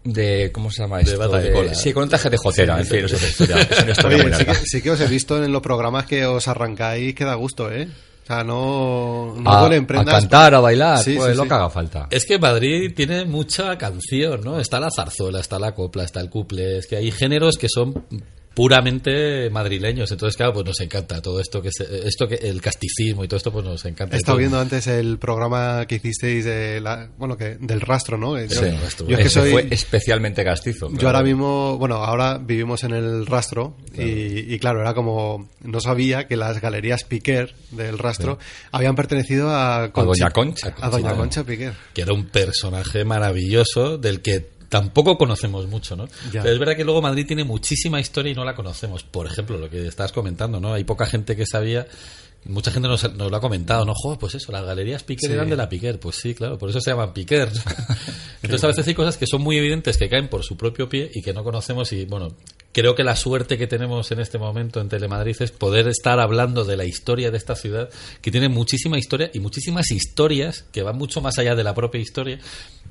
De, 0.04 0.52
¿Cómo 0.52 0.70
se 0.70 0.84
llama 0.84 1.02
esto? 1.02 1.18
bata 1.18 1.40
de 1.40 1.52
cola. 1.52 1.74
sí, 1.74 1.92
con 1.92 2.04
un 2.04 2.10
traje 2.10 2.30
de 2.30 2.38
jotera. 2.38 2.78
En 2.80 2.86
fin, 2.86 3.02
no 3.04 3.08
sé, 3.08 3.16
es 3.16 3.22
una 3.22 3.30
historia, 3.30 3.58
es 3.72 3.80
una 3.84 3.92
historia 3.92 4.18
muy 4.18 4.26
Oye, 4.28 4.36
sí 4.36 4.44
larga. 4.46 4.60
que, 4.62 4.66
sí 4.68 4.82
que 4.82 4.92
os 4.92 5.02
he 5.02 5.08
visto 5.08 5.44
en 5.44 5.52
los 5.52 5.62
programas 5.64 6.06
que 6.06 6.26
os 6.28 6.48
arrancáis 6.48 7.16
que 7.16 7.24
da 7.26 7.34
gusto, 7.36 7.72
¿eh? 7.72 7.88
O 8.26 8.28
sea, 8.28 8.44
no, 8.44 9.36
no 9.38 9.52
A, 9.52 9.60
duelen 9.62 9.86
a 9.88 10.04
cantar, 10.04 10.56
a 10.56 10.60
bailar, 10.60 10.98
Sí, 10.98 11.14
pues 11.16 11.34
sí, 11.34 11.38
lo 11.38 11.44
sí. 11.44 11.48
que 11.48 11.54
haga 11.54 11.70
falta. 11.70 12.08
Es 12.10 12.26
que 12.26 12.40
Madrid 12.40 12.92
tiene 12.96 13.24
mucha 13.24 13.78
canción, 13.78 14.42
¿no? 14.44 14.60
Está 14.60 14.80
la 14.80 14.90
zarzuela, 14.90 15.40
está 15.40 15.60
la 15.60 15.76
copla, 15.76 16.04
está 16.04 16.22
el 16.22 16.32
couple, 16.32 16.80
es 16.80 16.88
que 16.88 16.96
hay 16.96 17.12
géneros 17.12 17.56
que 17.60 17.68
son 17.70 17.94
puramente 18.56 19.50
madrileños, 19.52 20.10
entonces 20.12 20.36
claro, 20.38 20.54
pues 20.54 20.66
nos 20.66 20.80
encanta 20.80 21.22
todo 21.22 21.40
esto 21.40 21.62
que 21.62 21.70
se- 21.72 22.08
esto 22.08 22.28
que 22.28 22.36
el 22.36 22.62
casticismo 22.62 23.24
y 23.24 23.28
todo 23.28 23.38
esto 23.38 23.52
pues 23.52 23.64
nos 23.66 23.84
encanta. 23.86 24.16
He 24.16 24.20
estado 24.20 24.38
viendo 24.38 24.60
antes 24.60 24.88
el 24.88 25.18
programa 25.20 25.86
que 25.88 25.96
hicisteis 25.96 26.46
de 26.46 26.80
la, 26.82 27.10
bueno, 27.18 27.38
que, 27.38 27.58
del 27.60 27.82
rastro, 27.82 28.18
¿no? 28.18 28.40
Yo, 28.40 28.50
Sí, 28.50 28.66
yo 29.08 29.18
es 29.18 29.24
que 29.24 29.30
soy, 29.30 29.52
fue 29.52 29.68
especialmente 29.70 30.44
castizo. 30.44 30.90
yo 30.94 31.08
ahora 31.08 31.22
mismo, 31.22 31.78
bueno, 31.78 31.96
ahora 31.98 32.38
vivimos 32.38 32.84
en 32.86 32.94
el 32.94 33.26
rastro 33.26 33.76
y, 33.94 34.54
y 34.54 34.58
claro, 34.60 34.82
era 34.82 34.94
como, 34.94 35.50
no 35.62 35.80
sabía 35.82 36.28
que 36.28 36.38
las 36.38 36.62
galerías 36.62 37.04
Piquer 37.04 37.54
del 37.72 37.98
rastro 37.98 38.40
habían 38.72 38.96
pertenecido 38.96 39.50
a, 39.50 39.90
Doña 39.94 40.32
Concha. 40.32 40.74
A 40.80 40.90
Doña. 40.90 41.14
Concha 41.14 41.44
Piquer. 41.44 41.74
que 41.94 42.02
era 42.04 42.14
un 42.14 42.26
personaje 42.28 43.04
maravilloso 43.04 43.98
del 43.98 44.22
que 44.22 44.55
tampoco 44.76 45.18
conocemos 45.18 45.68
mucho, 45.68 45.96
¿no? 45.96 46.06
Ya. 46.34 46.42
Pero 46.42 46.52
es 46.54 46.60
verdad 46.60 46.76
que 46.76 46.84
luego 46.84 47.02
Madrid 47.02 47.26
tiene 47.26 47.46
muchísima 47.46 48.02
historia 48.02 48.34
y 48.34 48.36
no 48.36 48.44
la 48.44 48.56
conocemos. 48.56 49.04
Por 49.04 49.26
ejemplo, 49.26 49.58
lo 49.58 49.70
que 49.70 49.88
estás 49.88 50.12
comentando, 50.12 50.60
¿no? 50.60 50.74
Hay 50.74 50.84
poca 50.84 51.06
gente 51.06 51.38
que 51.38 51.46
sabía, 51.46 51.88
mucha 52.44 52.72
gente 52.72 52.90
nos, 52.90 53.02
nos 53.14 53.32
lo 53.32 53.38
ha 53.38 53.40
comentado, 53.40 53.86
¿no? 53.86 53.94
Joder, 53.96 54.20
pues 54.20 54.36
eso, 54.36 54.52
las 54.52 54.66
galerías 54.66 55.04
Piquer 55.04 55.30
Sí. 55.30 55.34
eran 55.34 55.50
de 55.50 55.56
la 55.56 55.70
Piquer. 55.70 55.98
Pues 55.98 56.18
sí, 56.18 56.36
claro, 56.36 56.58
por 56.58 56.70
eso 56.70 56.82
se 56.82 56.92
llaman 56.92 57.14
Piquer. 57.14 57.50
Entonces 58.44 58.64
a 58.66 58.68
veces 58.68 58.86
hay 58.86 58.94
cosas 58.94 59.16
que 59.16 59.28
son 59.28 59.42
muy 59.42 59.58
evidentes 59.58 59.96
que 59.96 60.10
caen 60.10 60.28
por 60.28 60.44
su 60.44 60.58
propio 60.58 60.90
pie 60.90 61.10
y 61.14 61.22
que 61.22 61.34
no 61.34 61.46
conocemos 61.46 61.94
y, 61.94 62.04
bueno, 62.04 62.36
creo 62.74 62.96
que 62.96 63.06
la 63.06 63.16
suerte 63.16 63.58
que 63.58 63.68
tenemos 63.68 64.12
en 64.12 64.20
este 64.20 64.38
momento 64.38 64.82
en 64.82 64.90
Telemadrid 64.90 65.38
es 65.42 65.52
poder 65.52 65.88
estar 65.88 66.20
hablando 66.20 66.66
de 66.66 66.76
la 66.76 66.84
historia 66.84 67.32
de 67.32 67.38
esta 67.38 67.56
ciudad, 67.56 67.90
que 68.22 68.30
tiene 68.30 68.50
muchísima 68.50 69.00
historia 69.00 69.32
y 69.34 69.40
muchísimas 69.40 69.90
historias 69.92 70.66
que 70.74 70.84
van 70.84 70.98
mucho 70.98 71.22
más 71.22 71.38
allá 71.38 71.56
de 71.56 71.64
la 71.64 71.74
propia 71.74 72.02
historia, 72.02 72.40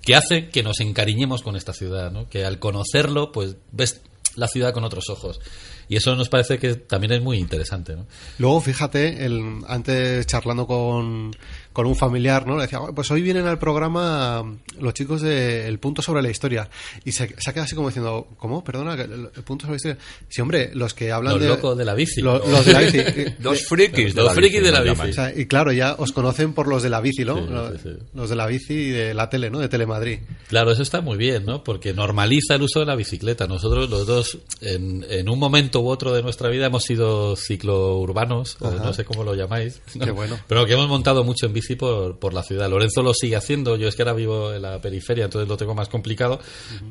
que 0.05 0.15
hace 0.15 0.49
que 0.49 0.63
nos 0.63 0.81
encariñemos 0.81 1.43
con 1.43 1.57
esta 1.57 1.73
ciudad, 1.73 2.11
¿no? 2.11 2.29
que 2.29 2.45
al 2.45 2.59
conocerlo, 2.59 3.33
pues 3.33 3.57
ves 3.73 4.03
la 4.37 4.49
ciudad 4.49 4.73
con 4.73 4.85
otros 4.85 5.09
ojos. 5.09 5.41
Y 5.89 5.97
eso 5.97 6.15
nos 6.17 6.29
parece 6.29 6.59
que 6.59 6.75
también 6.75 7.13
es 7.13 7.23
muy 7.23 7.39
interesante. 7.39 7.95
¿no? 7.95 8.07
Luego, 8.39 8.61
fíjate, 8.61 9.25
el, 9.25 9.61
antes 9.67 10.27
charlando 10.27 10.67
con, 10.67 11.37
con 11.75 11.85
un 11.87 11.95
familiar, 11.97 12.47
¿no? 12.47 12.57
Le 12.57 12.63
decía, 12.63 12.79
pues 12.95 13.11
hoy 13.11 13.21
vienen 13.21 13.47
al 13.47 13.59
programa 13.59 14.43
los 14.81 14.95
chicos 14.95 15.21
de 15.21 15.67
El 15.69 15.79
Punto 15.79 16.01
sobre 16.01 16.23
la 16.23 16.31
Historia. 16.31 16.71
Y 17.05 17.13
se, 17.13 17.29
se 17.37 17.51
ha 17.51 17.53
quedado 17.53 17.65
así 17.67 17.75
como 17.75 17.89
diciendo, 17.89 18.29
¿cómo? 18.39 18.65
Perdona, 18.65 18.95
el, 18.95 19.29
el 19.37 19.43
Punto 19.43 19.67
sobre 19.67 19.73
la 19.73 19.77
Historia. 19.77 19.99
Sí, 20.29 20.41
hombre, 20.41 20.71
los 20.73 20.95
que 20.95 21.13
hablan 21.13 21.35
Los 21.35 21.43
de... 21.43 21.49
locos 21.49 21.77
de 21.77 21.85
la 21.85 21.95
bici. 21.95 22.23
Lo- 22.23 22.39
los 22.39 22.65
de 22.65 22.73
la 22.73 22.81
bici. 22.81 22.99
Los 23.41 23.67
frikis 23.67 24.15
de 24.15 24.23
Los 24.23 24.31
la 24.31 24.35
frikis 24.35 24.61
bici, 24.61 24.65
de 24.65 24.73
la 24.73 24.81
bici. 24.81 24.95
llaman. 24.95 25.11
O 25.11 25.13
sea, 25.13 25.33
y 25.37 25.47
claro, 25.47 25.73
ya 25.73 25.95
os 25.99 26.13
conocen 26.13 26.53
por 26.55 26.69
los 26.69 26.83
de 26.83 26.89
la 26.91 27.01
bici, 27.01 27.25
¿no? 27.25 27.37
Sí, 27.45 27.51
los, 27.51 27.73
sí, 27.73 27.79
sí. 27.83 27.91
los 28.15 28.31
de 28.31 28.37
la 28.37 28.47
bici 28.47 28.73
y 28.75 28.91
de 28.91 29.13
la 29.13 29.29
tele, 29.29 29.51
¿no? 29.51 29.59
De 29.59 29.69
Telemadrid. 29.69 30.21
Claro, 30.49 30.71
eso 30.71 30.83
está 30.83 31.01
muy 31.01 31.17
bien, 31.19 31.45
¿no? 31.45 31.65
Porque 31.65 31.93
normaliza 31.93 32.55
el 32.55 32.63
uso 32.63 32.81
de 32.81 32.87
la 32.87 32.95
bicicleta. 32.95 33.47
Nosotros 33.49 33.91
los 33.91 34.07
dos, 34.07 34.39
en, 34.61 35.05
en 35.11 35.29
un 35.29 35.39
momento 35.41 35.81
u 35.81 35.89
otro 35.89 36.13
de 36.15 36.23
nuestra 36.23 36.49
vida, 36.51 36.67
hemos 36.67 36.85
sido 36.85 37.35
ciclourbanos, 37.37 38.57
o 38.61 38.71
no 38.71 38.93
sé 38.93 39.05
cómo 39.05 39.25
lo 39.25 39.35
llamáis. 39.35 39.81
¿no? 39.97 40.05
Qué 40.05 40.11
bueno. 40.13 40.39
Pero 40.47 40.65
que 40.67 40.75
hemos 40.75 40.89
montado 40.89 41.25
mucho 41.25 41.47
en 41.47 41.53
bici 41.53 41.64
por, 41.77 42.19
por 42.19 42.35
la 42.35 42.43
ciudad. 42.43 42.69
Lorenzo 42.69 43.03
lo 43.03 43.15
sigue 43.15 43.37
haciendo, 43.37 43.77
yo 43.77 43.89
es 43.89 43.97
que 43.97 44.03
ahora 44.03 44.13
vivo 44.13 44.53
en 44.53 44.63
la 44.63 44.81
periferia, 44.81 45.25
entonces 45.25 45.49
lo 45.49 45.57
tengo 45.57 45.75
más 45.75 45.89
complicado, 45.89 46.39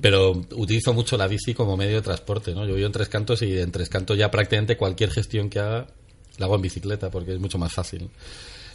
pero 0.01 0.31
utilizo 0.55 0.93
mucho 0.93 1.17
la 1.17 1.27
bici 1.27 1.53
como 1.53 1.77
medio 1.77 1.97
de 1.97 2.01
transporte, 2.01 2.53
¿no? 2.53 2.65
Yo 2.65 2.73
vivo 2.75 2.87
en 2.87 2.91
Tres 2.91 3.09
Cantos 3.09 3.41
y 3.43 3.57
en 3.57 3.71
Tres 3.71 3.89
Cantos 3.89 4.17
ya 4.17 4.31
prácticamente 4.31 4.75
cualquier 4.75 5.11
gestión 5.11 5.49
que 5.49 5.59
haga 5.59 5.87
la 6.37 6.45
hago 6.45 6.55
en 6.55 6.61
bicicleta 6.61 7.09
porque 7.09 7.33
es 7.33 7.39
mucho 7.39 7.57
más 7.57 7.71
fácil. 7.71 8.09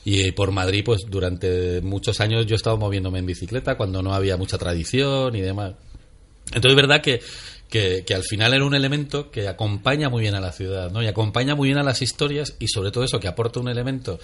Y 0.04 0.32
por 0.32 0.52
Madrid, 0.52 0.82
pues 0.84 1.02
durante 1.08 1.80
muchos 1.82 2.20
años 2.20 2.46
yo 2.46 2.54
he 2.54 2.56
estado 2.56 2.76
moviéndome 2.76 3.18
en 3.18 3.26
bicicleta 3.26 3.76
cuando 3.76 4.02
no 4.02 4.14
había 4.14 4.36
mucha 4.36 4.56
tradición 4.56 5.34
y 5.34 5.40
demás. 5.40 5.74
Entonces 6.46 6.70
es 6.70 6.76
verdad 6.76 7.02
que, 7.02 7.20
que, 7.68 8.04
que 8.06 8.14
al 8.14 8.22
final 8.22 8.54
era 8.54 8.64
un 8.64 8.74
elemento 8.74 9.30
que 9.30 9.48
acompaña 9.48 10.08
muy 10.08 10.22
bien 10.22 10.34
a 10.34 10.40
la 10.40 10.52
ciudad, 10.52 10.90
¿no? 10.90 11.02
Y 11.02 11.06
acompaña 11.08 11.54
muy 11.54 11.68
bien 11.68 11.78
a 11.78 11.82
las 11.82 12.00
historias 12.00 12.56
y 12.58 12.68
sobre 12.68 12.90
todo 12.90 13.04
eso, 13.04 13.20
que 13.20 13.28
aporta 13.28 13.60
un 13.60 13.68
elemento 13.68 14.18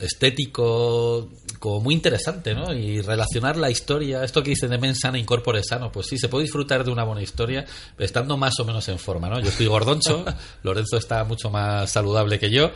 estético 0.00 1.28
como 1.58 1.80
muy 1.80 1.94
interesante, 1.94 2.54
¿no? 2.54 2.74
Y 2.74 3.00
relacionar 3.02 3.56
la 3.56 3.70
historia, 3.70 4.24
esto 4.24 4.42
que 4.42 4.50
dice 4.50 4.66
de 4.66 4.78
mens 4.78 4.98
sana 5.00 5.18
incorpore 5.18 5.62
sano, 5.62 5.92
pues 5.92 6.06
sí, 6.08 6.18
se 6.18 6.28
puede 6.28 6.44
disfrutar 6.44 6.84
de 6.84 6.90
una 6.90 7.04
buena 7.04 7.22
historia 7.22 7.64
estando 7.98 8.36
más 8.36 8.54
o 8.58 8.64
menos 8.64 8.88
en 8.88 8.98
forma, 8.98 9.28
¿no? 9.28 9.40
Yo 9.40 9.48
estoy 9.48 9.66
gordoncho, 9.66 10.24
Lorenzo 10.62 10.96
está 10.96 11.22
mucho 11.24 11.50
más 11.50 11.90
saludable 11.90 12.38
que 12.38 12.50
yo, 12.50 12.72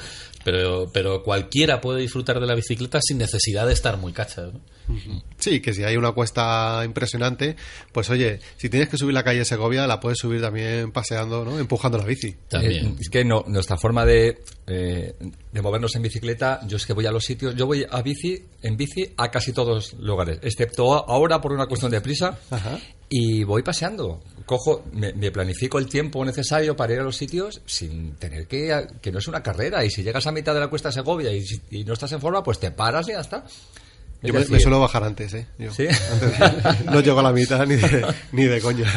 pero, 0.46 0.88
pero 0.92 1.24
cualquiera 1.24 1.80
puede 1.80 2.02
disfrutar 2.02 2.38
de 2.38 2.46
la 2.46 2.54
bicicleta 2.54 3.00
sin 3.02 3.18
necesidad 3.18 3.66
de 3.66 3.72
estar 3.72 3.96
muy 3.96 4.12
cacha, 4.12 4.42
¿no? 4.42 4.60
Sí, 5.38 5.58
que 5.60 5.74
si 5.74 5.82
hay 5.82 5.96
una 5.96 6.12
cuesta 6.12 6.82
impresionante, 6.84 7.56
pues 7.90 8.08
oye, 8.10 8.38
si 8.56 8.68
tienes 8.68 8.88
que 8.88 8.96
subir 8.96 9.12
la 9.12 9.24
calle 9.24 9.44
Segovia, 9.44 9.88
la 9.88 9.98
puedes 9.98 10.18
subir 10.18 10.40
también 10.40 10.92
paseando, 10.92 11.44
¿no? 11.44 11.58
Empujando 11.58 11.98
la 11.98 12.04
bici. 12.04 12.36
Eh, 12.52 12.94
es 13.00 13.08
que 13.10 13.24
no, 13.24 13.42
nuestra 13.48 13.76
forma 13.76 14.04
de, 14.04 14.44
eh, 14.68 15.16
de 15.50 15.62
movernos 15.62 15.96
en 15.96 16.02
bicicleta, 16.02 16.60
yo 16.68 16.76
es 16.76 16.86
que 16.86 16.92
voy 16.92 17.06
a 17.06 17.10
los 17.10 17.24
sitios, 17.24 17.56
yo 17.56 17.66
voy 17.66 17.84
a 17.90 18.00
bici, 18.02 18.40
en 18.62 18.76
bici 18.76 19.14
a 19.16 19.32
casi 19.32 19.52
todos 19.52 19.94
los 19.94 20.00
lugares, 20.00 20.38
excepto 20.42 21.10
ahora 21.10 21.40
por 21.40 21.54
una 21.54 21.66
cuestión 21.66 21.90
de 21.90 22.00
prisa, 22.00 22.38
y 23.08 23.42
voy 23.42 23.64
paseando. 23.64 24.22
Cojo, 24.46 24.84
me, 24.92 25.12
me 25.12 25.30
planifico 25.32 25.78
el 25.78 25.86
tiempo 25.88 26.24
necesario 26.24 26.76
para 26.76 26.94
ir 26.94 27.00
a 27.00 27.02
los 27.02 27.16
sitios 27.16 27.60
sin 27.66 28.14
tener 28.14 28.46
que, 28.46 28.86
que 29.02 29.12
no 29.12 29.18
es 29.18 29.26
una 29.26 29.42
carrera, 29.42 29.84
y 29.84 29.90
si 29.90 30.02
llegas 30.02 30.26
a 30.26 30.32
mitad 30.32 30.54
de 30.54 30.60
la 30.60 30.68
cuesta 30.68 30.92
Segovia 30.92 31.32
y, 31.32 31.44
y 31.70 31.84
no 31.84 31.92
estás 31.92 32.12
en 32.12 32.20
forma, 32.20 32.42
pues 32.42 32.60
te 32.60 32.70
paras 32.70 33.08
y 33.08 33.12
ya 33.12 33.20
está. 33.20 33.44
Yo 34.26 34.34
me, 34.34 34.60
suelo 34.60 34.80
bajar 34.80 35.04
antes, 35.04 35.34
¿eh? 35.34 35.46
Yo. 35.58 35.72
¿Sí? 35.72 35.86
Antes- 35.86 36.84
no 36.86 37.00
llego 37.00 37.20
a 37.20 37.22
la 37.22 37.32
mitad 37.32 37.66
ni 37.66 37.76
de, 37.76 38.06
ni 38.32 38.44
de 38.44 38.60
coña. 38.60 38.92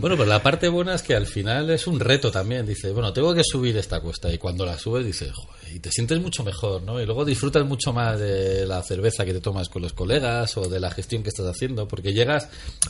Bueno, 0.00 0.16
pero 0.16 0.26
la 0.26 0.42
parte 0.42 0.68
buena 0.68 0.94
es 0.94 1.02
que 1.02 1.14
al 1.14 1.26
final 1.26 1.70
es 1.70 1.86
un 1.86 2.00
reto 2.00 2.30
también. 2.30 2.66
Dice, 2.66 2.90
bueno, 2.92 3.12
tengo 3.12 3.34
que 3.34 3.42
subir 3.44 3.76
esta 3.76 4.00
cuesta. 4.00 4.32
Y 4.32 4.38
cuando 4.38 4.64
la 4.66 4.78
subes, 4.78 5.04
dices, 5.06 5.30
joder, 5.32 5.74
y 5.74 5.78
te 5.80 5.90
sientes 5.90 6.20
mucho 6.20 6.42
mejor, 6.44 6.82
¿no? 6.82 7.00
Y 7.00 7.06
luego 7.06 7.24
disfrutas 7.24 7.64
mucho 7.64 7.92
más 7.92 8.18
de 8.18 8.66
la 8.66 8.82
cerveza 8.82 9.24
que 9.24 9.32
te 9.32 9.40
tomas 9.40 9.68
con 9.68 9.82
los 9.82 9.92
colegas 9.92 10.56
o 10.56 10.68
de 10.68 10.80
la 10.80 10.90
gestión 10.90 11.22
que 11.22 11.28
estás 11.28 11.46
haciendo, 11.46 11.86
porque 11.88 12.12
llegas 12.12 12.48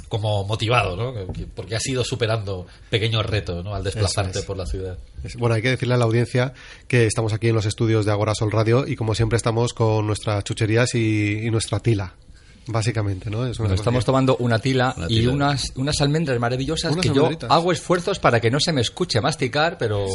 como 0.08 0.44
motivado, 0.44 0.96
¿no? 0.96 1.14
Porque 1.54 1.76
has 1.76 1.86
ido 1.86 2.04
superando 2.04 2.66
pequeños 2.90 3.24
retos, 3.26 3.64
¿no? 3.64 3.74
Al 3.74 3.84
desplazarte 3.84 4.40
es. 4.40 4.44
por 4.44 4.56
la 4.56 4.66
ciudad. 4.66 4.98
Bueno, 5.38 5.54
hay 5.54 5.62
que 5.62 5.70
decirle 5.70 5.94
a 5.94 5.98
la 5.98 6.04
audiencia 6.04 6.52
que 6.88 7.06
estamos 7.06 7.32
aquí 7.32 7.48
en 7.48 7.54
los 7.54 7.66
estudios 7.66 8.04
de 8.04 8.12
Agora 8.12 8.34
Sol 8.34 8.50
Radio 8.50 8.86
y 8.86 8.96
como 8.96 9.14
siempre 9.14 9.36
estamos 9.36 9.72
con 9.74 10.06
nuestras 10.06 10.42
chucherías 10.44 10.94
y, 10.94 11.46
y 11.46 11.50
nuestra 11.62 11.78
tila, 11.80 12.12
básicamente, 12.66 13.30
¿no? 13.30 13.46
Es 13.46 13.58
una 13.60 13.74
estamos 13.74 14.04
tomando 14.04 14.36
una 14.38 14.58
tila, 14.58 14.94
Una 14.96 15.06
y 15.08 15.26
unas, 15.26 15.72
unas 15.76 16.00
almendras 16.00 16.38
maravillosas 16.40 16.92
Unas 16.92 17.02
que 17.02 17.08
almendritas. 17.10 17.48
yo 17.48 17.54
hago 17.54 17.72
esfuerzos 17.72 18.18
para 18.18 18.40
que 18.40 18.50
no 18.50 18.58
se 18.60 18.72
me 18.72 18.80
escuche 18.80 19.20
masticar, 19.20 19.76
pero... 19.78 20.06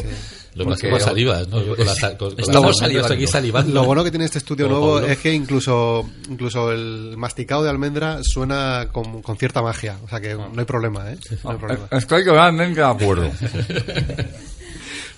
Lo 0.55 0.63
porque- 0.65 0.69
máximo 0.89 0.99
salivas, 0.99 1.47
¿no? 1.49 1.61
Yo 1.63 1.75
con 1.75 1.85
las- 1.85 1.99
con- 1.99 2.15
con 2.17 2.29
las 2.37 2.47
Estamos 2.47 2.81
almendras 2.81 3.11
aquí 3.11 3.27
salivando. 3.27 3.73
Lo 3.73 3.85
bueno 3.85 4.03
que 4.03 4.09
tiene 4.11 4.25
este 4.25 4.37
estudio 4.39 4.67
nuevo 4.67 4.95
Pablo. 4.95 5.07
es 5.07 5.17
que 5.19 5.33
incluso, 5.33 6.09
incluso 6.29 6.71
el 6.71 7.15
masticado 7.17 7.63
de 7.63 7.69
almendra 7.69 8.19
suena 8.23 8.87
con, 8.91 9.21
con 9.21 9.37
cierta 9.37 9.61
magia. 9.61 9.97
O 10.03 10.09
sea 10.09 10.19
que 10.19 10.33
no 10.35 10.51
hay 10.57 10.65
problema, 10.65 11.11
¿eh? 11.11 11.17
No 11.43 11.51
hay 11.51 11.57
problema. 11.57 11.87
Estoy 11.91 12.25
totalmente 12.25 12.79
de 12.81 12.85
acuerdo. 12.87 13.29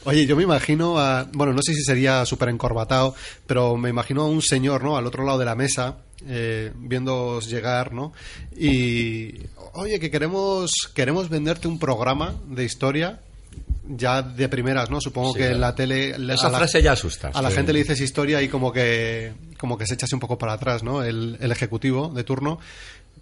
Oye, 0.06 0.26
yo 0.26 0.36
me 0.38 0.44
imagino, 0.44 0.98
a, 0.98 1.28
bueno, 1.34 1.54
no 1.54 1.62
sé 1.62 1.74
si 1.74 1.84
sería 1.84 2.26
súper 2.26 2.50
encorbatado, 2.50 3.14
pero 3.46 3.76
me 3.76 3.90
imagino 3.90 4.22
a 4.24 4.28
un 4.28 4.42
señor, 4.42 4.82
¿no? 4.84 4.98
Al 4.98 5.06
otro 5.06 5.26
lado 5.26 5.38
de 5.38 5.46
la 5.46 5.56
mesa, 5.56 5.98
eh, 6.28 6.72
viéndoos 6.76 7.50
llegar, 7.50 7.94
¿no? 7.94 8.14
Y, 8.58 9.36
oye, 9.74 10.00
que 10.00 10.12
queremos, 10.12 10.72
queremos 10.94 11.30
venderte 11.30 11.68
un 11.68 11.80
programa 11.80 12.36
de 12.48 12.66
historia 12.66 13.20
ya 13.92 14.22
de 14.22 14.48
primeras, 14.50 14.90
¿no? 14.92 15.02
Supongo 15.02 15.34
Sí, 15.34 15.40
que 15.40 15.48
en 15.48 15.62
la 15.62 15.74
tele... 15.74 16.18
le- 16.20 16.36
Esa 16.36 16.48
a 16.48 16.52
la- 16.52 16.58
frase 16.60 16.82
ya 16.84 16.92
asusta. 16.92 17.32
A 17.34 17.42
la 17.42 17.50
Sí. 17.50 17.56
gente 17.56 17.74
le 17.74 17.80
dices 17.80 18.00
historia 18.02 18.40
y 18.42 18.48
como 18.48 18.72
que, 18.72 19.32
como 19.58 19.78
que 19.78 19.88
se 19.88 19.96
echase 19.96 20.14
un 20.16 20.20
poco 20.22 20.38
para 20.38 20.54
atrás, 20.54 20.84
¿no? 20.84 21.04
El, 21.04 21.38
el 21.42 21.52
ejecutivo 21.52 22.10
de 22.10 22.24
turno. 22.24 22.60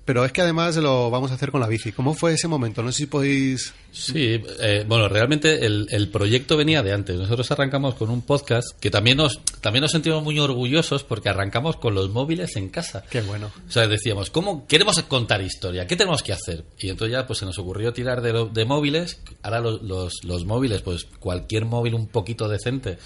Pero 0.08 0.24
es 0.24 0.32
que 0.32 0.40
además 0.40 0.78
lo 0.78 1.12
vamos 1.12 1.32
a 1.32 1.34
hacer 1.34 1.52
con 1.52 1.60
la 1.60 1.68
bici. 1.68 1.92
¿Cómo 1.92 2.14
fue 2.14 2.32
ese 2.32 2.48
momento? 2.48 2.82
No 2.82 2.94
sé 2.94 3.00
si 3.00 3.06
podéis... 3.08 3.74
Sí, 3.92 4.42
eh, 4.62 4.86
bueno, 4.88 5.10
realmente 5.10 5.66
el, 5.66 5.86
el 5.90 6.08
proyecto 6.08 6.56
venía 6.56 6.82
de 6.82 6.94
antes. 6.94 7.18
Nosotros 7.18 7.52
arrancamos 7.52 7.96
con 7.96 8.10
un 8.10 8.22
podcast 8.22 8.70
que 8.80 8.90
también 8.90 9.18
nos, 9.18 9.44
también 9.60 9.82
nos 9.82 9.92
sentimos 9.92 10.24
muy 10.24 10.40
orgullosos 10.40 11.04
porque 11.04 11.28
arrancamos 11.28 11.76
con 11.76 11.94
los 11.94 12.10
móviles 12.10 12.56
en 12.56 12.70
casa. 12.70 13.04
Qué 13.10 13.20
bueno. 13.20 13.52
O 13.68 13.70
sea, 13.70 13.86
decíamos, 13.88 14.30
¿cómo 14.30 14.66
queremos 14.66 14.98
contar 15.04 15.42
historia? 15.42 15.86
¿Qué 15.88 15.98
tenemos 15.98 16.24
que 16.24 16.32
hacer? 16.32 16.64
Y 16.80 16.88
entonces 16.90 17.12
ya 17.12 17.28
pues 17.28 17.40
se 17.40 17.46
nos 17.46 17.60
ocurrió 17.60 17.92
tirar 17.92 18.22
de, 18.22 18.48
de 18.50 18.64
móviles. 18.64 19.20
Ahora 19.44 19.60
los, 19.60 19.82
los, 19.82 20.24
los 20.24 20.46
móviles, 20.46 20.84
pues 20.84 21.04
cualquier 21.20 21.66
móvil 21.66 21.96
un 21.96 22.08
poquito 22.08 22.48
decente, 22.48 22.98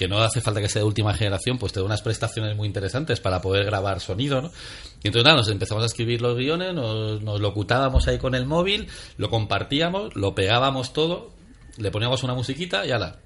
que 0.00 0.08
no 0.08 0.22
hace 0.22 0.40
falta 0.40 0.62
que 0.62 0.68
sea 0.70 0.80
de 0.80 0.86
última 0.86 1.12
generación, 1.12 1.58
pues 1.58 1.74
te 1.74 1.80
da 1.80 1.84
unas 1.84 2.00
prestaciones 2.00 2.56
muy 2.56 2.66
interesantes 2.66 3.20
para 3.20 3.42
poder 3.42 3.66
grabar 3.66 4.00
sonido, 4.00 4.40
¿no? 4.40 4.50
Y 5.02 5.08
entonces 5.08 5.24
nada, 5.24 5.36
nos 5.36 5.50
empezamos 5.50 5.82
a 5.82 5.86
escribir 5.86 6.22
los 6.22 6.38
guiones, 6.38 6.72
nos, 6.72 7.20
nos 7.20 7.38
locutábamos 7.38 8.08
ahí 8.08 8.16
con 8.16 8.34
el 8.34 8.46
móvil, 8.46 8.88
lo 9.18 9.28
compartíamos, 9.28 10.16
lo 10.16 10.34
pegábamos 10.34 10.94
todo, 10.94 11.32
le 11.76 11.90
poníamos 11.90 12.22
una 12.22 12.32
musiquita 12.32 12.86
y 12.86 12.92
ala, 12.92 13.18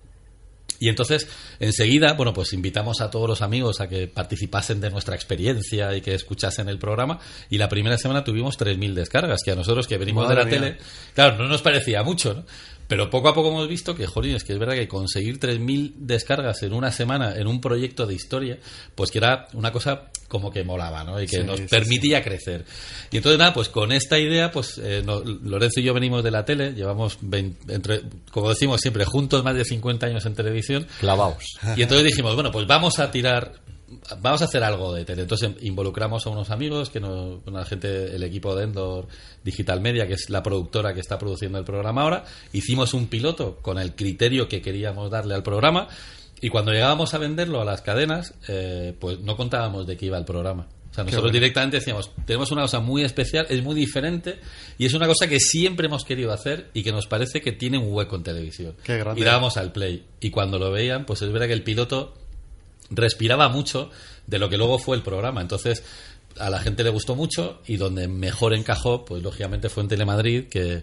y 0.81 0.89
entonces, 0.89 1.29
enseguida, 1.61 2.15
bueno, 2.15 2.33
pues 2.33 2.53
invitamos 2.53 3.01
a 3.01 3.11
todos 3.11 3.29
los 3.29 3.43
amigos 3.43 3.81
a 3.81 3.89
que 3.89 4.09
participasen 4.09 4.81
de 4.81 4.91
nuestra 4.91 5.15
experiencia 5.15 5.95
y 5.97 6.01
que 6.01 6.15
escuchasen 6.15 6.69
el 6.69 6.79
programa. 6.79 7.21
Y 7.49 7.59
la 7.59 7.69
primera 7.69 7.97
semana 7.97 8.25
tuvimos 8.25 8.59
3.000 8.59 8.93
descargas, 8.93 9.41
que 9.45 9.53
a 9.53 9.55
nosotros 9.55 9.87
que 9.87 9.99
venimos 9.99 10.25
Madre 10.25 10.45
de 10.45 10.51
la 10.51 10.51
mía. 10.51 10.77
tele, 10.77 10.85
claro, 11.15 11.39
no 11.39 11.49
nos 11.49 11.63
parecía 11.63 12.03
mucho, 12.03 12.35
¿no? 12.35 12.45
Pero 12.87 13.09
poco 13.11 13.29
a 13.29 13.35
poco 13.35 13.49
hemos 13.49 13.67
visto 13.69 13.95
que, 13.95 14.07
jolín, 14.07 14.35
es 14.37 14.45
que 14.45 14.53
es 14.53 14.59
verdad 14.59 14.75
que 14.75 14.87
conseguir 14.89 15.39
3.000 15.41 15.95
descargas 15.97 16.63
en 16.63 16.73
una 16.75 16.93
semana 16.93 17.35
en 17.37 17.47
un 17.47 17.61
proyecto 17.61 18.07
de 18.07 18.15
historia, 18.15 18.59
pues 18.95 19.11
que 19.11 19.19
era 19.19 19.47
una 19.55 19.73
cosa 19.73 20.11
como 20.29 20.51
que 20.51 20.65
molaba, 20.65 21.05
¿no? 21.05 21.21
Y 21.23 21.27
que 21.27 21.39
Sí, 21.39 21.45
nos 21.45 21.61
sí, 21.61 21.67
permitía 21.71 22.23
crecer. 22.23 22.65
Y 23.11 23.19
entonces, 23.19 23.39
nada, 23.39 23.55
pues 23.55 23.69
con 23.69 23.93
esta 23.93 24.19
idea, 24.19 24.51
pues 24.51 24.79
eh, 24.79 25.03
no- 25.05 25.21
Lorenzo 25.21 25.81
y 25.81 25.85
yo 25.85 25.95
venimos 25.95 26.23
de 26.25 26.31
la 26.31 26.45
tele, 26.45 26.73
llevamos, 26.75 27.19
20 27.21 27.73
entre, 27.75 28.03
como 28.31 28.49
decimos 28.51 28.81
siempre, 28.81 29.05
juntos 29.05 29.43
más 29.45 29.55
de 29.55 29.65
50 29.65 30.07
años 30.07 30.27
en 30.27 30.35
televisión. 30.35 30.87
Clavaos. 31.01 31.45
Y 31.77 31.83
entonces 31.83 32.05
dijimos, 32.07 32.35
bueno, 32.35 32.51
pues 32.51 32.67
vamos 32.67 32.99
a 32.99 33.11
tirar, 33.11 33.53
vamos 34.21 34.43
a 34.43 34.47
hacer 34.47 34.63
algo 34.63 34.95
de 34.95 35.05
tele. 35.05 35.23
Entonces 35.23 35.51
involucramos 35.61 36.27
a 36.27 36.31
unos 36.31 36.51
amigos, 36.51 36.91
que 36.91 37.01
nos, 37.01 37.41
una 37.47 37.65
gente, 37.65 38.15
el 38.15 38.23
equipo 38.23 38.55
de 38.55 38.65
Endor 38.65 39.09
Digital 39.43 39.81
Media, 39.81 40.07
que 40.07 40.15
es 40.15 40.31
la 40.31 40.43
productora 40.43 40.95
que 40.95 41.01
está 41.01 41.19
produciendo 41.19 41.59
el 41.59 41.65
programa 41.65 42.03
ahora. 42.03 42.25
Hicimos 42.53 42.95
un 42.95 43.07
piloto 43.07 43.57
con 43.57 43.79
el 43.79 43.95
criterio 43.95 44.49
que 44.49 44.63
queríamos 44.63 45.11
darle 45.11 45.35
al 45.35 45.43
programa. 45.43 45.89
Y 46.41 46.49
cuando 46.49 46.73
llegábamos 46.73 47.15
a 47.15 47.19
venderlo 47.19 47.61
a 47.61 47.65
las 47.65 47.83
cadenas, 47.83 48.35
eh, 48.49 48.95
pues 48.99 49.21
no 49.21 49.37
contábamos 49.37 49.87
de 49.87 49.97
qué 49.97 50.07
iba 50.07 50.19
el 50.19 50.25
programa. 50.25 50.67
O 50.91 50.95
sea, 50.95 51.03
nosotros 51.03 51.33
bueno. 51.33 51.41
directamente 51.41 51.79
decíamos, 51.79 52.13
tenemos 52.25 52.53
una 52.53 52.63
cosa 52.63 52.79
muy 52.79 53.03
especial, 53.03 53.47
es 53.49 53.65
muy 53.65 53.75
diferente 53.75 54.39
y 54.79 54.87
es 54.87 54.95
una 54.95 55.09
cosa 55.09 55.27
que 55.27 55.41
siempre 55.41 55.87
hemos 55.87 56.05
querido 56.05 56.33
hacer 56.33 56.71
y 56.73 56.85
que 56.85 56.93
nos 56.93 57.09
parece 57.09 57.41
que 57.41 57.51
tiene 57.51 57.79
un 57.79 57.93
hueco 57.93 58.15
en 58.15 58.23
televisión. 58.23 58.77
Qué 58.85 58.99
grande. 58.99 59.21
Y 59.21 59.25
dábamos 59.25 59.57
al 59.57 59.73
play. 59.73 60.05
Y 60.21 60.31
cuando 60.31 60.61
lo 60.61 60.71
veían, 60.71 61.05
pues 61.05 61.23
es 61.23 61.33
verdad 61.33 61.49
que 61.49 61.53
el 61.53 61.65
piloto 61.65 62.15
respiraba 62.91 63.49
mucho 63.49 63.91
de 64.27 64.39
lo 64.39 64.49
que 64.49 64.57
luego 64.59 64.79
fue 64.79 64.97
el 64.97 65.03
programa. 65.03 65.41
Entonces, 65.41 65.83
a 66.39 66.51
la 66.51 66.59
gente 66.61 66.83
le 66.85 66.91
gustó 66.91 67.15
mucho 67.15 67.61
y 67.67 67.77
donde 67.77 68.09
mejor 68.09 68.55
encajó, 68.55 69.05
pues 69.05 69.23
lógicamente 69.23 69.69
fue 69.69 69.83
en 69.85 69.89
Telemadrid, 69.89 70.45
que, 70.49 70.83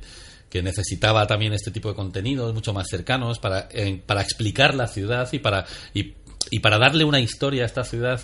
que 0.49 0.61
necesitaba 0.63 1.27
también 1.27 1.53
este 1.53 1.71
tipo 1.71 1.89
de 1.89 1.95
contenidos 1.95 2.53
mucho 2.53 2.73
más 2.73 2.87
cercanos 2.89 3.39
para, 3.39 3.67
para 4.05 4.21
explicar 4.21 4.75
la 4.75 4.87
ciudad 4.87 5.27
y 5.31 5.39
para, 5.39 5.65
y, 5.93 6.13
y 6.49 6.59
para 6.59 6.77
darle 6.77 7.03
una 7.03 7.19
historia 7.19 7.63
a 7.63 7.65
esta 7.65 7.83
ciudad. 7.83 8.21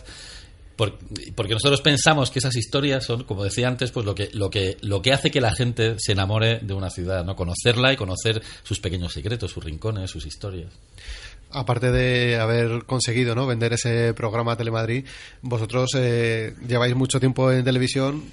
Por- 0.75 0.99
porque 1.35 1.53
nosotros 1.53 1.81
pensamos 1.81 2.29
que 2.29 2.37
esas 2.37 2.55
historias 2.55 3.03
son, 3.03 3.23
como 3.23 3.43
decía 3.43 3.67
antes, 3.67 3.89
pues 3.91 4.05
lo 4.05 4.13
que, 4.13 4.29
lo 4.33 4.51
que, 4.51 4.77
lo 4.81 5.01
que 5.01 5.11
hace 5.11 5.31
que 5.31 5.41
la 5.41 5.51
gente 5.51 5.95
se 5.97 6.11
enamore 6.11 6.59
de 6.61 6.73
una 6.75 6.91
ciudad, 6.91 7.25
¿no? 7.25 7.35
Conocerla 7.35 7.91
y 7.93 7.97
conocer 7.97 8.43
sus 8.63 8.79
pequeños 8.79 9.11
secretos, 9.11 9.51
sus 9.51 9.63
rincones, 9.63 10.11
sus 10.11 10.25
historias. 10.27 10.71
Aparte 11.51 11.91
de 11.91 12.37
haber 12.39 12.83
conseguido 12.85 13.33
¿no? 13.33 13.47
vender 13.47 13.73
ese 13.73 14.13
programa 14.13 14.53
a 14.53 14.57
Telemadrid, 14.57 15.05
vosotros 15.41 15.91
eh, 15.95 16.53
lleváis 16.67 16.95
mucho 16.95 17.19
tiempo 17.19 17.51
en 17.51 17.63
televisión. 17.63 18.23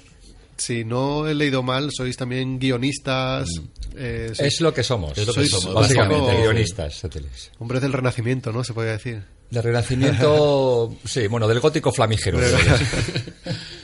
Si 0.57 0.83
no 0.85 1.27
he 1.27 1.33
leído 1.33 1.63
mal, 1.63 1.89
sois 1.91 2.15
también 2.17 2.59
guionistas. 2.59 3.49
eh, 3.97 4.31
sois- 4.33 4.47
Es 4.47 4.61
lo 4.61 4.73
que 4.73 4.83
somos. 4.83 5.17
Es 5.17 5.27
lo 5.27 5.33
que 5.33 5.45
Sois 5.47 5.49
somos, 5.51 5.73
básicamente 5.75 6.37
guionistas. 6.41 7.03
hoteles. 7.03 7.51
Hombres 7.59 7.81
del 7.81 7.91
Renacimiento, 7.93 8.51
¿no? 8.53 8.63
Se 8.63 8.73
podría 8.73 8.93
decir. 8.93 9.21
De 9.51 9.61
renacimiento, 9.61 10.95
sí, 11.05 11.27
bueno, 11.27 11.47
del 11.47 11.59
gótico 11.59 11.91
flamígero. 11.91 12.39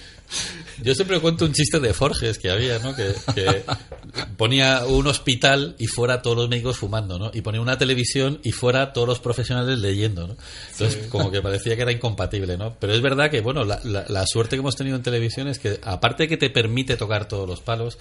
Yo 0.83 0.95
siempre 0.95 1.19
cuento 1.19 1.45
un 1.45 1.53
chiste 1.53 1.79
de 1.79 1.93
Forges 1.93 2.37
que 2.37 2.49
había, 2.49 2.79
¿no? 2.79 2.95
Que, 2.95 3.13
que 3.35 3.63
ponía 4.37 4.85
un 4.85 5.07
hospital 5.07 5.75
y 5.79 5.87
fuera 5.87 6.21
todos 6.21 6.35
los 6.37 6.49
médicos 6.49 6.77
fumando, 6.77 7.19
¿no? 7.19 7.31
Y 7.33 7.41
ponía 7.41 7.61
una 7.61 7.77
televisión 7.77 8.39
y 8.43 8.51
fuera 8.51 8.93
todos 8.93 9.07
los 9.07 9.19
profesionales 9.19 9.79
leyendo, 9.79 10.27
¿no? 10.27 10.35
Entonces, 10.71 11.03
Sí. 11.03 11.09
como 11.09 11.31
que 11.31 11.41
parecía 11.41 11.75
que 11.75 11.81
era 11.83 11.91
incompatible, 11.91 12.57
¿no? 12.57 12.75
Pero 12.79 12.93
es 12.93 13.01
verdad 13.01 13.29
que, 13.29 13.41
bueno, 13.41 13.63
la, 13.63 13.79
la- 13.83 14.05
la 14.07 14.25
suerte 14.25 14.55
que 14.55 14.59
hemos 14.59 14.75
tenido 14.75 14.95
en 14.97 15.03
televisión 15.03 15.47
es 15.47 15.59
que, 15.59 15.79
aparte 15.83 16.23
de 16.23 16.29
que 16.29 16.37
te 16.37 16.49
permite 16.49 16.97
tocar 16.97 17.27
todos 17.27 17.47
los 17.47 17.61
palos, 17.61 17.97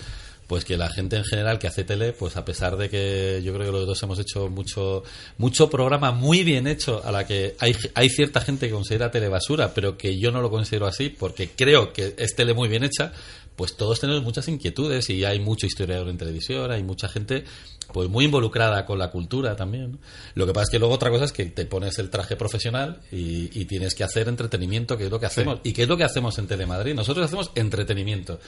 pues 0.50 0.64
que 0.64 0.76
la 0.76 0.88
gente 0.88 1.14
en 1.14 1.22
general 1.22 1.60
que 1.60 1.68
hace 1.68 1.84
tele, 1.84 2.12
pues 2.12 2.36
a 2.36 2.44
pesar 2.44 2.76
de 2.76 2.90
que 2.90 3.40
yo 3.44 3.54
creo 3.54 3.66
que 3.66 3.70
los 3.72 3.86
dos 3.86 4.02
hemos 4.02 4.18
hecho 4.18 4.50
mucho 4.50 5.04
mucho 5.38 5.70
programa 5.70 6.10
muy 6.10 6.42
bien 6.42 6.66
hecho, 6.66 7.00
a 7.04 7.12
la 7.12 7.24
que 7.24 7.54
hay, 7.60 7.72
hay 7.94 8.08
cierta 8.08 8.40
gente 8.40 8.66
que 8.66 8.72
considera 8.72 9.12
tele 9.12 9.28
basura, 9.28 9.72
pero 9.72 9.96
que 9.96 10.18
yo 10.18 10.32
no 10.32 10.42
lo 10.42 10.50
considero 10.50 10.88
así 10.88 11.08
porque 11.08 11.50
creo 11.50 11.92
que 11.92 12.16
es 12.18 12.34
tele 12.34 12.52
muy 12.52 12.68
bien 12.68 12.82
hecha, 12.82 13.12
pues 13.54 13.76
todos 13.76 14.00
tenemos 14.00 14.24
muchas 14.24 14.48
inquietudes 14.48 15.08
y 15.10 15.24
hay 15.24 15.38
mucho 15.38 15.66
historiador 15.66 16.08
en 16.08 16.18
televisión, 16.18 16.72
hay 16.72 16.82
mucha 16.82 17.06
gente 17.08 17.44
pues 17.92 18.08
muy 18.08 18.24
involucrada 18.24 18.84
con 18.86 18.98
la 18.98 19.12
cultura 19.12 19.54
también. 19.54 19.92
¿no? 19.92 19.98
Lo 20.34 20.46
que 20.46 20.52
pasa 20.52 20.64
es 20.64 20.70
que 20.70 20.78
luego 20.80 20.94
otra 20.94 21.10
cosa 21.10 21.26
es 21.26 21.32
que 21.32 21.44
te 21.46 21.64
pones 21.64 21.96
el 22.00 22.10
traje 22.10 22.34
profesional 22.34 23.02
y, 23.12 23.56
y 23.56 23.66
tienes 23.66 23.94
que 23.94 24.02
hacer 24.02 24.26
entretenimiento, 24.26 24.98
que 24.98 25.04
es 25.04 25.10
lo 25.12 25.20
que 25.20 25.26
hacemos. 25.26 25.60
¿Y 25.62 25.72
qué 25.72 25.82
es 25.82 25.88
lo 25.88 25.96
que 25.96 26.04
hacemos 26.04 26.36
en 26.38 26.48
Telemadrid? 26.48 26.94
Nosotros 26.94 27.26
hacemos 27.26 27.52
entretenimiento. 27.54 28.40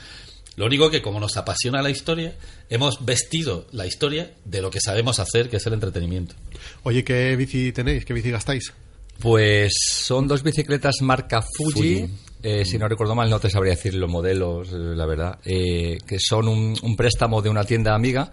Lo 0.55 0.65
único 0.65 0.89
que 0.91 1.01
como 1.01 1.19
nos 1.19 1.35
apasiona 1.37 1.81
la 1.81 1.89
historia, 1.89 2.35
hemos 2.69 3.03
vestido 3.05 3.67
la 3.71 3.85
historia 3.87 4.33
de 4.45 4.61
lo 4.61 4.69
que 4.69 4.79
sabemos 4.79 5.19
hacer, 5.19 5.49
que 5.49 5.57
es 5.57 5.65
el 5.65 5.73
entretenimiento. 5.73 6.35
Oye, 6.83 7.03
¿qué 7.03 7.35
bici 7.35 7.71
tenéis? 7.71 8.05
¿Qué 8.05 8.13
bici 8.13 8.29
gastáis? 8.31 8.71
Pues 9.19 9.73
son 10.03 10.27
dos 10.27 10.43
bicicletas 10.43 10.95
marca 11.01 11.41
Fuji. 11.41 12.01
Fuji. 12.01 12.13
eh, 12.43 12.65
si 12.65 12.77
no 12.77 12.87
recuerdo 12.87 13.15
mal, 13.15 13.29
no 13.29 13.39
te 13.39 13.49
sabría 13.49 13.73
decir 13.75 13.93
los 13.95 14.09
modelos, 14.09 14.69
eh, 14.69 14.75
la 14.77 15.05
verdad. 15.05 15.39
eh, 15.45 15.97
que 16.05 16.17
son 16.19 16.47
un, 16.47 16.75
un 16.81 16.95
préstamo 16.95 17.41
de 17.41 17.49
una 17.49 17.63
tienda 17.63 17.95
amiga 17.95 18.31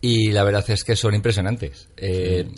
y 0.00 0.30
la 0.32 0.44
verdad 0.44 0.64
es 0.68 0.82
que 0.84 0.96
son 0.96 1.14
impresionantes. 1.14 1.88
Eh, 1.96 2.48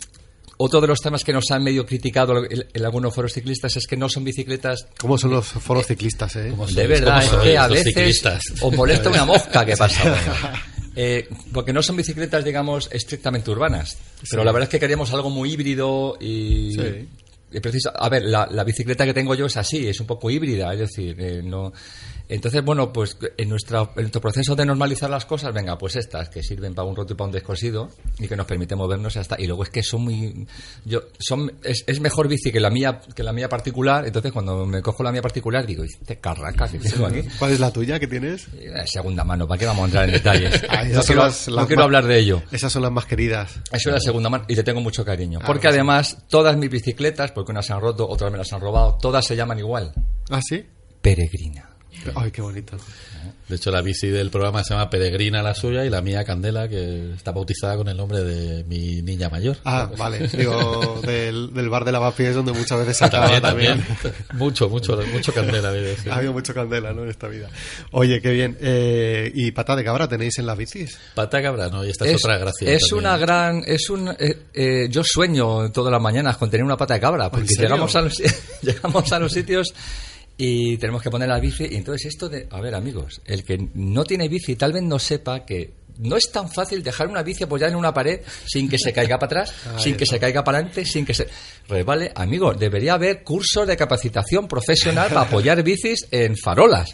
Otro 0.65 0.79
de 0.79 0.87
los 0.87 0.99
temas 1.01 1.25
que 1.25 1.33
nos 1.33 1.51
han 1.51 1.61
medio 1.61 1.85
criticado 1.85 2.37
en, 2.45 2.65
en 2.73 2.85
algunos 2.85 3.13
foros 3.13 3.33
ciclistas 3.33 3.75
es 3.75 3.85
que 3.85 3.97
no 3.97 4.07
son 4.07 4.23
bicicletas. 4.23 4.87
¿Cómo 4.97 5.17
son 5.17 5.31
los 5.31 5.45
foros 5.45 5.85
ciclistas, 5.87 6.37
eh? 6.37 6.53
De 6.73 6.87
verdad, 6.87 7.21
es 7.21 7.29
que 7.43 7.57
a 7.57 7.67
veces 7.67 8.41
os 8.61 8.73
molesta 8.73 9.09
una 9.09 9.25
mosca 9.25 9.65
que 9.65 9.75
pasa. 9.75 10.01
Bueno, 10.03 10.57
eh, 10.95 11.27
porque 11.51 11.73
no 11.73 11.83
son 11.83 11.97
bicicletas, 11.97 12.45
digamos, 12.45 12.87
estrictamente 12.93 13.51
urbanas. 13.51 13.97
Pero 14.29 14.41
Sí. 14.41 14.45
la 14.45 14.51
verdad 14.53 14.63
es 14.63 14.69
que 14.69 14.79
queríamos 14.79 15.11
algo 15.13 15.29
muy 15.29 15.51
híbrido 15.51 16.15
y. 16.21 16.71
Sí. 16.75 17.09
y 17.51 17.59
preciso- 17.59 17.91
a 17.93 18.07
ver, 18.07 18.23
la, 18.23 18.47
la 18.49 18.63
bicicleta 18.63 19.05
que 19.05 19.13
tengo 19.13 19.35
yo 19.35 19.47
es 19.47 19.57
así, 19.57 19.87
es 19.87 19.99
un 19.99 20.07
poco 20.07 20.31
híbrida, 20.31 20.71
es 20.73 20.79
decir, 20.79 21.15
eh, 21.19 21.41
no. 21.43 21.73
Entonces, 22.29 22.63
bueno, 22.63 22.91
pues 22.93 23.17
en, 23.37 23.49
nuestra, 23.49 23.81
en 23.95 24.03
nuestro 24.03 24.21
proceso 24.21 24.55
de 24.55 24.65
normalizar 24.65 25.09
las 25.09 25.25
cosas, 25.25 25.53
venga, 25.53 25.77
pues 25.77 25.95
estas 25.97 26.29
que 26.29 26.41
sirven 26.41 26.73
para 26.73 26.87
un 26.87 26.95
roto 26.95 27.13
y 27.13 27.15
para 27.15 27.25
un 27.27 27.31
descosido 27.33 27.89
y 28.17 28.27
que 28.27 28.35
nos 28.35 28.45
permiten 28.45 28.77
movernos 28.77 29.17
hasta. 29.17 29.39
Y 29.39 29.45
luego 29.45 29.63
es 29.63 29.69
que 29.69 29.83
son 29.83 30.03
muy. 30.05 30.47
yo 30.85 31.01
son 31.19 31.51
Es, 31.63 31.83
es 31.85 31.99
mejor 31.99 32.27
bici 32.27 32.51
que 32.51 32.59
la 32.59 32.69
mía 32.69 33.01
que 33.15 33.23
la 33.23 33.33
mía 33.33 33.49
particular. 33.49 34.05
Entonces, 34.07 34.31
cuando 34.31 34.65
me 34.65 34.81
cojo 34.81 35.03
la 35.03 35.11
mía 35.11 35.21
particular, 35.21 35.65
digo, 35.65 35.83
este 35.83 36.19
carraca 36.19 36.67
que 36.69 36.79
tengo 36.79 37.05
aquí. 37.05 37.21
¿Cuál 37.37 37.51
es 37.51 37.59
la 37.59 37.71
tuya 37.71 37.99
que 37.99 38.07
tienes? 38.07 38.47
Eh, 38.53 38.71
Segunda 38.85 39.23
mano, 39.23 39.47
¿para 39.47 39.59
qué 39.59 39.65
vamos 39.65 39.83
a 39.83 39.85
entrar 39.85 40.05
en 40.05 40.11
detalles? 40.11 40.63
Ah, 40.69 40.83
no 40.85 41.01
quiero, 41.03 41.23
las- 41.25 41.47
no 41.49 41.55
las 41.57 41.67
quiero 41.67 41.81
más- 41.81 41.85
hablar 41.85 42.05
de 42.07 42.17
ello. 42.19 42.41
Esas 42.51 42.71
son 42.71 42.81
las 42.81 42.91
más 42.91 43.05
queridas. 43.05 43.51
Eso 43.71 43.89
es 43.89 43.93
la 43.95 43.99
segunda 43.99 44.29
mano 44.29 44.45
y 44.47 44.55
le 44.55 44.63
tengo 44.63 44.81
mucho 44.81 45.03
cariño. 45.05 45.39
Ah, 45.41 45.45
porque 45.45 45.67
además, 45.67 46.17
todas 46.29 46.57
mis 46.57 46.69
bicicletas, 46.69 47.31
porque 47.31 47.51
unas 47.51 47.65
se 47.65 47.73
han 47.73 47.81
roto, 47.81 48.07
otras 48.09 48.31
me 48.31 48.37
las 48.37 48.51
han 48.53 48.61
robado, 48.61 48.97
todas 48.99 49.25
se 49.25 49.35
llaman 49.35 49.59
igual. 49.59 49.93
¿Ah, 50.31 50.39
sí? 50.41 50.65
Peregrina. 51.01 51.69
Ay, 52.15 52.31
qué 52.31 52.41
bonito. 52.41 52.77
De 53.47 53.57
hecho, 53.57 53.71
la 53.71 53.81
bici 53.81 54.07
del 54.07 54.29
programa 54.29 54.63
se 54.63 54.73
llama 54.73 54.89
Peregrina 54.89 55.41
la 55.43 55.53
suya 55.53 55.85
y 55.85 55.89
la 55.89 56.01
mía 56.01 56.23
Candela, 56.23 56.67
que 56.67 57.13
está 57.13 57.31
bautizada 57.31 57.75
con 57.77 57.87
el 57.87 57.95
nombre 57.95 58.23
de 58.23 58.63
mi 58.63 59.01
niña 59.01 59.29
mayor. 59.29 59.57
Ah, 59.65 59.89
vale. 59.97 60.27
Digo, 60.27 61.01
del, 61.05 61.53
del 61.53 61.69
bar 61.69 61.85
de 61.85 61.91
lavapiés 61.91 62.35
donde 62.35 62.51
muchas 62.53 62.79
veces 62.79 62.97
se 62.97 63.05
acaba 63.05 63.25
También, 63.39 63.41
también. 63.41 63.97
también. 64.01 64.25
mucho, 64.33 64.69
mucho, 64.69 64.97
mucho 65.13 65.33
Candela. 65.33 65.69
ha 65.69 65.71
habido, 65.71 65.95
sí. 65.95 66.09
Ha 66.09 66.15
habido 66.15 66.33
mucho 66.33 66.53
candela, 66.53 66.93
¿no? 66.93 67.03
En 67.03 67.09
esta 67.09 67.27
vida. 67.27 67.49
Oye, 67.91 68.21
qué 68.21 68.31
bien. 68.31 68.57
Eh, 68.61 69.31
¿Y 69.35 69.51
pata 69.51 69.75
de 69.75 69.83
cabra 69.83 70.07
tenéis 70.07 70.37
en 70.39 70.45
las 70.45 70.57
bicis? 70.57 70.97
Pata 71.13 71.41
cabra, 71.41 71.69
no, 71.69 71.85
y 71.85 71.89
esta 71.89 72.05
es, 72.05 72.23
otra 72.23 72.37
gracia. 72.37 72.71
Es 72.71 72.89
también. 72.89 72.99
una 72.99 73.17
gran. 73.17 73.63
es 73.65 73.89
un 73.89 74.09
eh, 74.19 74.37
eh, 74.53 74.87
Yo 74.89 75.03
sueño 75.03 75.71
todas 75.71 75.91
las 75.91 76.01
mañanas 76.01 76.37
con 76.37 76.49
tener 76.49 76.63
una 76.63 76.77
pata 76.77 76.95
de 76.95 76.99
cabra, 76.99 77.29
porque 77.29 77.53
llegamos 77.57 77.95
a, 77.95 78.01
los, 78.01 78.13
llegamos 78.61 79.11
a 79.11 79.19
los 79.19 79.31
sitios 79.31 79.73
y 80.37 80.77
tenemos 80.77 81.01
que 81.01 81.09
poner 81.09 81.29
la 81.29 81.39
bici. 81.39 81.67
Y 81.69 81.75
entonces, 81.75 82.07
esto 82.07 82.29
de. 82.29 82.47
A 82.51 82.59
ver, 82.61 82.73
amigos, 82.75 83.21
el 83.25 83.43
que 83.43 83.67
no 83.75 84.03
tiene 84.03 84.27
bici 84.27 84.55
tal 84.55 84.73
vez 84.73 84.83
no 84.83 84.99
sepa 84.99 85.45
que. 85.45 85.81
No 85.99 86.17
es 86.17 86.31
tan 86.31 86.51
fácil 86.51 86.81
dejar 86.81 87.07
una 87.07 87.21
bici 87.21 87.43
apoyada 87.43 87.71
en 87.71 87.77
una 87.77 87.93
pared 87.93 88.19
sin 88.47 88.67
que 88.67 88.79
se 88.79 88.91
caiga 88.91 89.19
para 89.19 89.41
atrás, 89.43 89.53
sin 89.77 89.95
que 89.95 90.07
se 90.07 90.19
caiga 90.19 90.43
para 90.43 90.57
adelante, 90.57 90.85
sin 90.85 91.05
que 91.05 91.13
se 91.13 91.27
resbale. 91.69 92.11
Amigos, 92.15 92.57
debería 92.59 92.95
haber 92.95 93.21
cursos 93.23 93.67
de 93.67 93.77
capacitación 93.77 94.47
profesional 94.47 95.09
para 95.09 95.21
apoyar 95.21 95.61
bicis 95.61 96.07
en 96.09 96.35
farolas. 96.35 96.89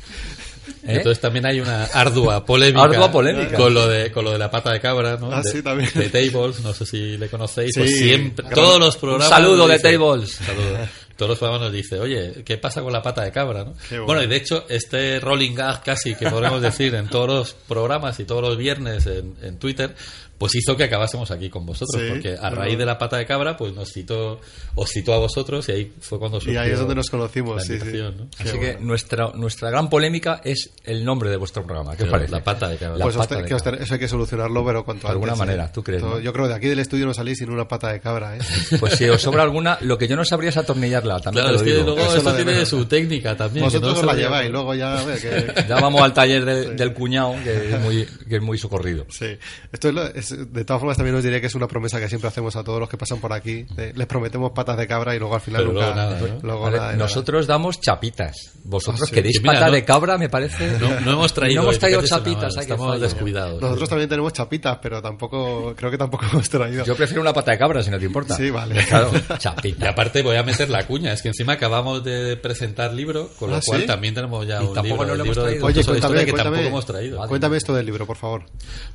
¿Eh? 0.83 0.97
Entonces 0.97 1.19
también 1.21 1.45
hay 1.45 1.61
una 1.61 1.85
ardua 1.85 2.45
polémica, 2.45 2.83
Ardua 2.83 3.09
polémica. 3.11 3.55
con 3.55 3.73
lo 3.73 3.87
de 3.87 4.11
con 4.11 4.23
lo 4.25 4.31
de 4.33 4.37
la 4.37 4.51
pata 4.51 4.71
de 4.73 4.79
cabra, 4.81 5.15
¿no? 5.17 5.31
Ah, 5.31 5.41
de, 5.43 5.49
sí, 5.51 5.61
también. 5.63 5.89
de 5.95 6.09
Tables, 6.09 6.59
no 6.59 6.73
sé 6.73 6.85
si 6.85 7.17
le 7.17 7.27
conocéis, 7.29 7.71
Sí, 7.73 7.79
pues 7.79 7.95
siempre 7.97 8.45
todos 8.53 8.79
los 8.79 8.95
Un 8.95 9.01
programas 9.01 9.29
saludo 9.29 9.65
nos 9.67 9.69
de 9.69 9.79
Tables. 9.79 10.31
saludo. 10.31 10.77
Todos 11.19 11.31
los 11.31 11.39
programas 11.39 11.63
nos 11.63 11.73
dice, 11.73 11.99
"Oye, 11.99 12.43
¿qué 12.45 12.57
pasa 12.57 12.81
con 12.81 12.93
la 12.93 13.01
pata 13.01 13.25
de 13.25 13.31
cabra?", 13.33 13.65
¿no? 13.65 13.73
Bueno. 13.89 14.05
Bueno, 14.05 14.23
y 14.23 14.27
de 14.27 14.37
hecho 14.37 14.65
este 14.69 15.19
rolling 15.19 15.53
gag 15.53 15.83
casi 15.83 16.15
que 16.15 16.29
podemos 16.29 16.61
decir 16.61 16.95
en 16.95 17.09
todos 17.09 17.27
los 17.27 17.53
programas 17.53 18.21
y 18.21 18.23
todos 18.23 18.41
los 18.41 18.57
viernes 18.57 19.05
en, 19.05 19.35
en 19.41 19.59
Twitter 19.59 19.93
pues 20.39 20.55
hizo 20.55 20.75
que 20.75 20.85
acabásemos 20.85 21.29
aquí 21.29 21.49
con 21.49 21.65
vosotros, 21.67 22.01
Sí, 22.01 22.07
porque 22.09 22.35
a 22.41 22.49
raíz 22.49 22.77
de 22.77 22.85
la 22.85 22.97
pata 22.97 23.17
de 23.17 23.27
cabra, 23.27 23.55
pues 23.55 23.73
nos 23.75 23.91
citó, 23.91 24.39
os 24.73 24.89
citó 24.89 25.13
a 25.13 25.19
vosotros 25.19 25.69
y 25.69 25.71
ahí 25.73 25.93
fue 25.99 26.17
cuando 26.17 26.37
Y 26.37 26.41
surgió 26.41 26.61
ahí 26.61 26.71
es 26.71 26.79
donde 26.79 26.95
nos 26.95 27.09
conocimos, 27.11 27.57
la 27.57 27.61
sí, 27.61 27.67
sí. 27.67 27.73
invitación, 27.73 28.17
¿no? 28.17 28.27
Así 28.39 28.57
que 28.57 28.77
nuestra, 28.79 29.31
nuestra 29.35 29.69
gran 29.69 29.89
polémica 29.89 30.41
es 30.43 30.71
el 30.85 31.05
nombre 31.05 31.29
de 31.29 31.37
vuestro 31.37 31.63
programa. 31.63 31.95
¿Qué 31.95 32.03
os 32.05 32.09
parece? 32.09 32.31
la 32.31 32.43
pata 32.43 32.69
de 32.69 32.77
cabra. 32.77 33.03
Pues 33.03 33.15
os 33.15 33.21
pata 33.21 33.35
te- 33.35 33.41
de 33.43 33.47
que 33.49 33.53
os 33.53 33.61
cabra. 33.61 33.77
te- 33.77 33.83
eso 33.83 33.93
hay 33.93 33.99
que 33.99 34.07
solucionarlo, 34.07 34.65
pero 34.65 34.85
cuanto 34.85 35.07
De 35.07 35.11
alguna 35.11 35.33
antes, 35.33 35.39
manera, 35.45 35.65
¿eh? 35.65 35.69
¿tú 35.73 35.83
crees, 35.83 36.01
Todo- 36.01 36.15
no? 36.15 36.19
Yo 36.21 36.31
creo 36.33 36.45
que 36.45 36.49
de 36.49 36.55
aquí 36.55 36.67
del 36.69 36.79
estudio 36.79 37.05
no 37.05 37.13
salís 37.13 37.37
sin 37.37 37.49
una 37.51 37.67
pata 37.67 37.91
de 37.91 37.99
cabra, 37.99 38.37
¿eh? 38.37 38.39
Pues 38.79 38.93
si 38.93 39.09
os 39.09 39.21
sobra 39.21 39.43
alguna, 39.43 39.77
lo 39.81 39.97
que 39.97 40.07
yo 40.07 40.15
no 40.15 40.23
sabría 40.23 40.49
es 40.49 40.57
atornillarla. 40.57 41.19
También 41.19 41.43
Claro, 41.43 41.57
es 41.57 41.63
te 41.63 41.69
lo 41.69 41.75
que 41.75 41.81
digo. 41.83 41.95
luego 41.95 42.15
Eso 42.15 42.35
tiene 42.35 42.51
menos. 42.53 42.69
su 42.69 42.85
técnica 42.85 43.35
también. 43.35 43.65
que 43.65 43.77
Vosotros 43.77 43.93
no 43.95 43.99
os 43.99 44.05
la 44.05 44.13
lleváis, 44.13 44.49
luego 44.49 44.73
ya, 44.73 45.03
que... 45.21 45.65
Ya 45.67 45.75
vamos 45.81 46.01
al 46.01 46.13
taller 46.13 46.45
del, 46.45 46.93
cuñado, 46.93 47.35
que 47.43 47.73
es 47.75 47.79
muy, 47.81 48.07
que 48.27 48.35
es 48.37 48.41
muy 48.41 48.57
socorrido. 48.57 49.05
Sí, 49.09 49.27
esto 49.71 49.89
es, 49.89 49.93
lo- 49.93 50.07
es 50.31 50.53
de 50.53 50.65
todas 50.65 50.79
formas 50.79 50.97
también 50.97 51.15
os 51.15 51.23
diré 51.23 51.39
que 51.41 51.47
es 51.47 51.55
una 51.55 51.67
promesa 51.67 51.99
que 51.99 52.07
siempre 52.07 52.27
hacemos 52.27 52.55
a 52.55 52.63
todos 52.63 52.79
los 52.79 52.89
que 52.89 52.97
pasan 52.97 53.19
por 53.19 53.33
aquí. 53.33 53.63
de- 53.75 53.93
les 53.93 54.07
prometemos 54.07 54.51
patas 54.51 54.77
de 54.77 54.87
cabra 54.87 55.15
y 55.15 55.19
luego 55.19 55.35
al 55.35 55.41
final 55.41 55.61
Pero 55.61 55.73
nunca. 55.73 55.85
luego 55.93 55.95
nada, 56.01 56.19
¿no? 56.19 56.39
luego 56.41 56.61
Vale, 56.61 56.77
nada 56.77 56.91
de 56.91 56.97
nosotros 56.97 57.47
damos 57.47 57.79
chapitas. 57.79 58.51
Vosotros 58.63 59.03
Ah, 59.03 59.05
sí. 59.07 59.13
que 59.15 59.21
deis 59.23 59.37
Que 59.37 59.41
mira, 59.41 59.53
pata 59.53 59.65
no- 59.67 59.71
de 59.73 59.83
cabra, 59.85 60.17
me 60.17 60.29
parece. 60.29 60.77
No, 60.79 60.99
no 61.01 61.11
hemos 61.11 61.33
traído. 61.33 61.61
No 61.61 61.67
hemos 61.69 61.79
traído 61.79 62.01
fíjate, 62.01 62.23
chapitas. 62.31 62.55
hay 62.57 62.61
estamos 62.63 62.87
fallo. 62.87 62.99
descuidados. 63.01 63.61
Nosotros 63.61 63.89
también 63.89 64.09
tenemos 64.09 64.33
chapitas, 64.33 64.77
pero 64.81 65.01
tampoco. 65.01 65.73
Creo 65.75 65.89
que 65.91 65.97
tampoco 65.97 66.25
hemos 66.31 66.49
traído. 66.49 66.83
Yo 66.85 66.95
prefiero 66.95 67.21
una 67.21 67.33
pata 67.33 67.51
de 67.51 67.57
cabra, 67.57 67.81
si 67.83 67.89
no 67.89 67.97
te 67.99 68.05
importa. 68.05 68.35
Sí, 68.35 68.49
vale. 68.49 68.83
Claro, 68.85 69.11
Y 69.35 69.37
chapita. 69.37 69.89
aparte 69.89 70.21
voy 70.21 70.35
a 70.37 70.43
meter 70.43 70.69
la 70.69 70.85
cuña, 70.85 71.13
es 71.13 71.21
que 71.21 71.29
encima 71.29 71.53
acabamos 71.53 72.03
de 72.03 72.37
presentar 72.37 72.93
libro, 72.93 73.29
con 73.39 73.49
lo 73.49 73.57
Ah, 73.57 73.61
cual 73.65 73.81
¿sí? 73.81 73.87
también 73.87 74.13
tenemos 74.13 74.45
ya 74.47 74.61
Y 74.61 74.65
un 74.67 74.73
tampoco 74.73 75.03
libro, 75.03 75.05
lo 75.05 75.13
hemos 75.23 75.27
libro 75.27 75.43
traído. 75.43 75.65
Oye, 75.65 75.83
cuéntame, 75.83 76.25
que 76.25 76.33
tampoco 76.33 76.61
hemos 76.67 76.85
traído. 76.85 77.27
cuéntame 77.27 77.57
esto 77.57 77.73
del 77.73 77.85
libro, 77.85 78.05
por 78.05 78.17
favor. 78.17 78.43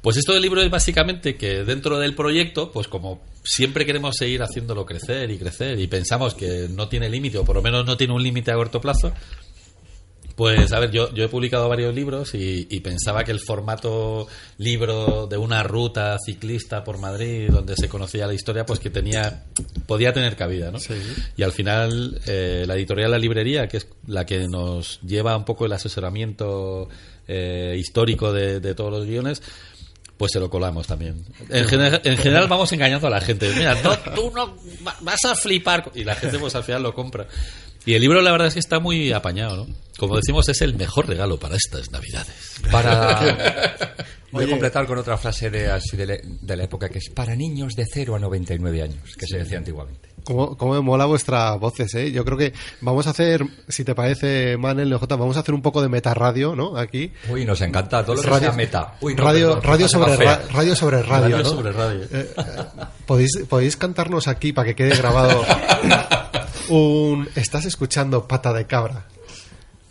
Pues 0.02 0.16
esto 0.16 0.32
del 0.32 0.42
libro 0.42 0.60
es 0.60 0.70
básicamente 0.70 1.23
que 1.32 1.64
dentro 1.64 1.98
del 1.98 2.14
proyecto, 2.14 2.70
pues 2.70 2.88
como 2.88 3.22
siempre 3.42 3.86
queremos 3.86 4.16
seguir 4.16 4.42
haciéndolo 4.42 4.86
crecer 4.86 5.30
y 5.30 5.38
crecer 5.38 5.80
y 5.80 5.86
pensamos 5.86 6.34
que 6.34 6.68
no 6.70 6.88
tiene 6.88 7.08
límite 7.08 7.38
o 7.38 7.44
por 7.44 7.56
lo 7.56 7.62
menos 7.62 7.84
no 7.84 7.96
tiene 7.96 8.12
un 8.12 8.22
límite 8.22 8.50
a 8.50 8.54
corto 8.54 8.80
plazo, 8.80 9.12
pues 10.36 10.72
a 10.72 10.80
ver, 10.80 10.90
yo, 10.90 11.12
yo 11.14 11.24
he 11.24 11.28
publicado 11.28 11.68
varios 11.68 11.94
libros 11.94 12.34
y, 12.34 12.66
y 12.68 12.80
pensaba 12.80 13.22
que 13.22 13.30
el 13.30 13.38
formato 13.38 14.26
libro 14.58 15.28
de 15.28 15.36
una 15.36 15.62
ruta 15.62 16.16
ciclista 16.24 16.82
por 16.82 16.98
Madrid 16.98 17.50
donde 17.50 17.76
se 17.76 17.88
conocía 17.88 18.26
la 18.26 18.34
historia, 18.34 18.66
pues 18.66 18.80
que 18.80 18.90
tenía 18.90 19.44
podía 19.86 20.12
tener 20.12 20.34
cabida, 20.34 20.72
¿no? 20.72 20.80
Sí. 20.80 20.94
Y 21.36 21.44
al 21.44 21.52
final 21.52 22.20
eh, 22.26 22.64
la 22.66 22.74
editorial 22.74 23.12
La 23.12 23.18
Librería, 23.18 23.68
que 23.68 23.76
es 23.76 23.88
la 24.06 24.26
que 24.26 24.48
nos 24.48 25.00
lleva 25.02 25.36
un 25.36 25.44
poco 25.44 25.66
el 25.66 25.72
asesoramiento 25.72 26.88
eh, 27.28 27.76
histórico 27.78 28.32
de, 28.32 28.58
de 28.58 28.74
todos 28.74 28.90
los 28.90 29.06
guiones, 29.06 29.40
pues 30.16 30.32
se 30.32 30.40
lo 30.40 30.48
colamos 30.50 30.86
también. 30.86 31.24
En 31.50 31.66
general, 31.66 32.00
en 32.04 32.16
general 32.16 32.46
vamos 32.48 32.72
engañando 32.72 33.06
a 33.06 33.10
la 33.10 33.20
gente. 33.20 33.50
Mira, 33.56 33.74
no, 33.82 33.98
tú 34.14 34.30
no 34.34 34.56
va- 34.86 34.96
vas 35.00 35.24
a 35.24 35.34
flipar. 35.34 35.90
Y 35.94 36.04
la 36.04 36.14
gente 36.14 36.38
pues 36.38 36.54
al 36.54 36.64
final 36.64 36.82
lo 36.82 36.94
compra. 36.94 37.26
Y 37.86 37.94
el 37.94 38.00
libro 38.00 38.22
la 38.22 38.32
verdad 38.32 38.48
es 38.48 38.54
que 38.54 38.60
está 38.60 38.78
muy 38.80 39.12
apañado, 39.12 39.66
¿no? 39.66 39.74
Como 39.98 40.16
decimos, 40.16 40.48
es 40.48 40.62
el 40.62 40.74
mejor 40.74 41.06
regalo 41.06 41.38
para 41.38 41.56
estas 41.56 41.90
navidades. 41.90 42.34
Para... 42.70 43.20
Voy 44.32 44.44
a 44.44 44.48
completar 44.48 44.86
con 44.86 44.98
otra 44.98 45.16
frase 45.16 45.48
de, 45.50 45.70
así 45.70 45.96
de, 45.96 46.06
la- 46.06 46.18
de 46.22 46.56
la 46.56 46.64
época 46.64 46.88
que 46.88 46.98
es 46.98 47.10
para 47.10 47.36
niños 47.36 47.74
de 47.74 47.84
0 47.92 48.16
a 48.16 48.18
99 48.18 48.82
años, 48.82 49.14
que 49.18 49.26
se 49.26 49.38
decía 49.38 49.58
antiguamente. 49.58 50.08
¿Cómo, 50.24 50.56
cómo 50.56 50.74
me 50.74 50.80
mola 50.80 51.04
vuestras 51.04 51.58
voces, 51.60 51.94
eh? 51.94 52.10
Yo 52.10 52.24
creo 52.24 52.38
que 52.38 52.52
vamos 52.80 53.06
a 53.06 53.10
hacer, 53.10 53.44
si 53.68 53.84
te 53.84 53.94
parece, 53.94 54.56
Manel, 54.56 54.88
NJ, 54.90 55.06
vamos 55.10 55.36
a 55.36 55.40
hacer 55.40 55.54
un 55.54 55.60
poco 55.62 55.82
de 55.82 55.88
meta 55.88 56.14
radio, 56.14 56.56
¿no? 56.56 56.76
Aquí. 56.76 57.12
Uy, 57.28 57.44
nos 57.44 57.60
encanta 57.60 58.02
todo 58.04 58.16
lo 58.16 58.22
que 58.22 58.28
Radio- 58.30 58.48
sea 58.48 58.52
meta. 58.56 58.94
Uy, 59.00 59.14
no, 59.14 59.22
radio, 59.22 59.48
perdón, 59.54 59.62
radio, 59.64 59.88
sobre 59.88 60.16
ra- 60.16 60.42
radio 60.52 60.74
sobre 60.76 61.02
radio, 61.02 61.36
Radio 61.36 61.38
¿no? 61.38 61.44
sobre 61.44 61.72
radio. 61.72 62.02
Eh, 62.04 62.08
eh, 62.12 62.34
¿podéis, 63.06 63.30
podéis 63.48 63.76
cantarnos 63.76 64.26
aquí 64.28 64.52
para 64.52 64.66
que 64.68 64.74
quede 64.74 64.96
grabado 64.96 65.44
un... 66.70 67.28
Estás 67.34 67.64
escuchando 67.66 68.26
Pata 68.26 68.52
de 68.52 68.66
Cabra. 68.66 69.06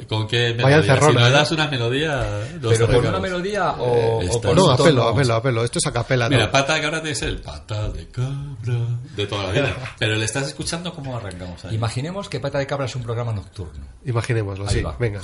¿Con 0.07 0.27
qué 0.27 0.53
Vaya 0.53 0.77
melodía? 0.81 0.95
Si 1.01 1.13
nos 1.13 1.27
¿eh? 1.27 1.31
das 1.31 1.51
una 1.51 1.67
melodía... 1.67 2.41
Pero 2.61 2.87
con 2.87 3.05
una 3.07 3.19
melodía 3.19 3.71
o, 3.71 4.17
o 4.17 4.21
Esta 4.21 4.47
con 4.49 4.55
No, 4.57 4.65
un 4.71 4.77
tono. 4.77 5.03
a 5.09 5.13
pelo, 5.15 5.33
a 5.35 5.41
pelo. 5.41 5.63
Esto 5.63 5.79
es 5.79 5.87
a 5.87 5.91
capela. 5.93 6.29
Mira, 6.29 6.45
¿no? 6.45 6.51
pata 6.51 6.75
de 6.75 6.81
cabra 6.81 7.01
es 7.03 7.21
el 7.21 7.41
pata 7.41 7.89
de 7.89 8.07
cabra 8.09 8.79
de 9.15 9.27
toda 9.27 9.43
la 9.45 9.51
vida. 9.51 9.75
Pero 9.99 10.15
le 10.15 10.25
estás 10.25 10.47
escuchando 10.47 10.93
cómo 10.93 11.15
arrancamos 11.17 11.63
ahí. 11.65 11.75
Imaginemos 11.75 12.29
que 12.29 12.39
Pata 12.39 12.57
de 12.59 12.67
Cabra 12.67 12.85
es 12.85 12.95
un 12.95 13.03
programa 13.03 13.31
nocturno. 13.33 13.85
Imaginémoslo, 14.05 14.67
Ahí 14.67 14.75
sí. 14.75 14.81
va. 14.81 14.95
Venga. 14.99 15.21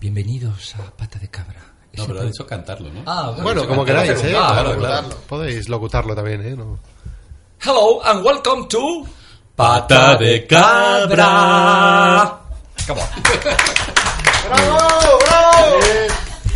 Bienvenidos 0.00 0.74
a 0.76 0.90
Pata 0.96 1.18
de 1.18 1.28
Cabra. 1.28 1.60
No, 1.94 2.06
pero 2.06 2.20
ha 2.20 2.24
dicho 2.24 2.46
cantarlo, 2.46 2.90
¿no? 2.92 3.02
Ah, 3.06 3.34
Bueno, 3.42 3.66
como 3.66 3.84
cantar, 3.84 4.04
queráis, 4.04 4.24
¿eh? 4.24 4.34
ah, 4.36 4.50
Claro, 4.52 4.76
claro, 4.78 5.08
claro. 5.08 5.20
Podéis 5.28 5.68
locutarlo 5.68 6.14
también, 6.14 6.42
¿eh? 6.46 6.54
No. 6.56 6.78
Hello 7.64 8.02
and 8.04 8.22
welcome 8.24 8.66
to 8.68 9.06
Pata 9.56 10.16
de 10.16 10.46
cabra. 10.46 12.38
Come 12.86 13.00
on. 13.00 13.06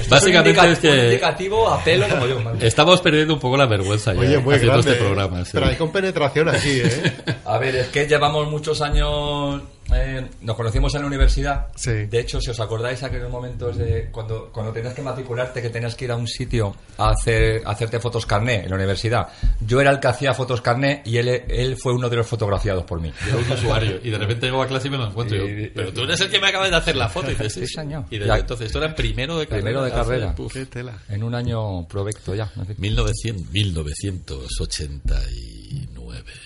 Básicamente 0.08 0.72
es 0.72 0.78
que- 0.80 0.90
un 0.90 0.98
indicativo 1.04 1.68
a 1.70 1.84
pelo 1.84 2.08
como 2.08 2.26
yo. 2.26 2.40
man. 2.40 2.58
Estamos 2.60 3.00
perdiendo 3.00 3.34
un 3.34 3.40
poco 3.40 3.56
la 3.56 3.66
vergüenza 3.66 4.12
ya 4.12 4.20
Oye, 4.20 4.38
muy 4.38 4.54
haciendo 4.56 4.72
grande. 4.74 4.90
este 4.90 5.02
¿eh? 5.02 5.06
programa. 5.06 5.44
sí. 5.44 5.50
Pero 5.54 5.66
hay 5.66 5.76
con 5.76 5.92
penetración 5.92 6.48
aquí, 6.48 6.80
¿eh? 6.82 7.12
A 7.44 7.58
ver, 7.58 7.76
es 7.76 7.86
que 7.88 8.06
llevamos 8.08 8.48
muchos 8.50 8.80
años. 8.82 9.62
Eh, 9.94 10.26
nos 10.42 10.56
conocimos 10.56 10.94
en 10.94 11.00
la 11.02 11.06
universidad. 11.06 11.66
Sí. 11.76 11.90
De 12.06 12.20
hecho, 12.20 12.40
si 12.40 12.50
os 12.50 12.60
acordáis, 12.60 13.02
aquellos 13.02 13.30
momentos 13.30 13.76
de 13.76 14.08
cuando, 14.10 14.50
cuando 14.52 14.72
tenías 14.72 14.94
que 14.94 15.02
matricularte, 15.02 15.62
que 15.62 15.70
tenías 15.70 15.94
que 15.94 16.04
ir 16.06 16.10
a 16.12 16.16
un 16.16 16.26
sitio 16.26 16.74
a, 16.98 17.10
hacer, 17.10 17.62
a 17.64 17.70
hacerte 17.70 18.00
fotos 18.00 18.26
carné 18.26 18.64
en 18.64 18.70
la 18.70 18.76
universidad. 18.76 19.28
Yo 19.66 19.80
era 19.80 19.90
el 19.90 20.00
que 20.00 20.08
hacía 20.08 20.34
fotos 20.34 20.60
carné 20.60 21.02
y 21.04 21.16
él, 21.18 21.28
él 21.28 21.76
fue 21.76 21.92
uno 21.92 22.08
de 22.08 22.16
los 22.16 22.26
fotografiados 22.26 22.84
por 22.84 23.00
mí. 23.00 23.12
Yo 23.30 23.38
un 23.38 23.50
usuario 23.50 24.00
y 24.02 24.10
de 24.10 24.18
repente 24.18 24.46
llego 24.46 24.62
a 24.62 24.66
clase 24.66 24.88
y 24.88 24.90
me 24.90 24.98
lo 24.98 25.06
encuentro. 25.08 25.36
y 25.36 25.40
yo, 25.40 25.46
Y- 25.66 25.68
pero 25.68 25.92
tú 25.92 26.02
eres 26.02 26.20
el 26.20 26.30
que 26.30 26.40
me 26.40 26.48
acabas 26.48 26.70
de 26.70 26.76
hacer 26.76 26.96
la 26.96 27.08
foto. 27.08 27.28
Y 27.30 27.34
dices, 27.34 27.52
sí, 27.52 27.66
señor. 27.66 28.04
Y 28.10 28.18
desde 28.18 28.32
Ya. 28.34 28.38
entonces, 28.38 28.66
esto 28.66 28.82
era 28.82 28.94
primero 28.94 29.38
de 29.38 29.46
carrera. 29.46 29.62
Primero 29.64 29.82
de 29.84 29.90
hace, 29.92 29.96
carrera. 30.00 30.34
puf, 30.34 30.52
Qué 30.52 30.66
tela. 30.66 30.98
En 31.08 31.22
un 31.22 31.34
año 31.34 31.86
provecto 31.88 32.34
ya. 32.34 32.50
en 32.56 32.66
fin, 32.66 32.76
1900, 32.78 33.50
1989. 33.50 35.49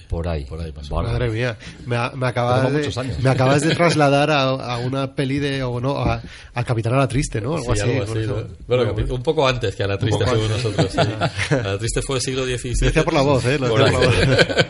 Por 0.09 0.29
ahí. 0.29 0.45
Por 0.45 0.61
ahí. 0.61 0.73
Madre 0.91 1.31
mía, 1.31 1.57
me, 1.87 1.97
me 2.17 2.27
acabas 2.27 2.71
de, 2.73 2.79
muchos 2.79 2.99
años. 2.99 3.19
me 3.21 3.31
acabas 3.31 3.63
de 3.63 3.75
trasladar 3.77 4.31
a, 4.31 4.43
a 4.51 4.79
una 4.79 5.15
peli 5.15 5.39
de, 5.39 5.63
o 5.63 5.81
no, 5.81 5.97
a, 5.99 6.21
a 6.55 6.65
Capitán 6.65 6.95
a 6.95 6.99
la 6.99 7.09
Triste, 7.09 7.41
¿no? 7.41 7.57
Algo 7.57 7.75
Sí, 7.75 7.81
así. 7.83 7.91
algo 7.93 8.03
así. 8.13 8.27
¿no? 8.27 8.35
Bueno, 8.67 8.95
capi- 8.95 9.11
un 9.11 9.23
poco 9.23 9.47
antes 9.47 9.75
que 9.75 9.83
a 9.83 9.87
la 9.87 9.99
triste 9.99 10.25
fuimos 10.27 10.51
nosotros. 10.51 10.91
sí. 10.93 10.99
A 11.55 11.57
la 11.57 11.79
triste 11.79 12.03
fue 12.03 12.21
siglo 12.21 12.45
XVII. 12.45 12.73
Decía 12.81 13.05
por 13.05 13.15
la 13.15 13.23
voz, 13.23 13.45
¿eh? 13.47 13.59
Lo 13.59 13.69
Por 13.69 13.85
decía 13.85 13.99
por 13.99 14.15
la 14.29 14.37
voz. 14.37 14.65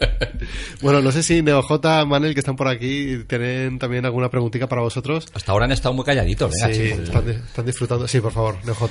bueno, 0.82 1.00
no 1.02 1.12
sé 1.12 1.22
si 1.22 1.42
NeoJ, 1.42 1.80
Manel, 2.06 2.34
que 2.34 2.40
están 2.40 2.56
por 2.56 2.68
aquí, 2.68 3.18
tienen 3.26 3.78
también 3.78 4.04
alguna 4.04 4.28
preguntita 4.30 4.66
para 4.68 4.82
vosotros. 4.82 5.26
Hasta 5.34 5.52
ahora 5.52 5.66
han 5.66 5.72
estado 5.72 5.94
muy 5.94 6.04
calladitos. 6.04 6.50
Venga, 6.52 6.74
sí, 6.74 6.82
están, 7.02 7.28
están 7.28 7.66
disfrutando. 7.66 8.08
Sí, 8.08 8.20
por 8.20 8.32
favor, 8.32 8.56
NeoJ. 8.64 8.90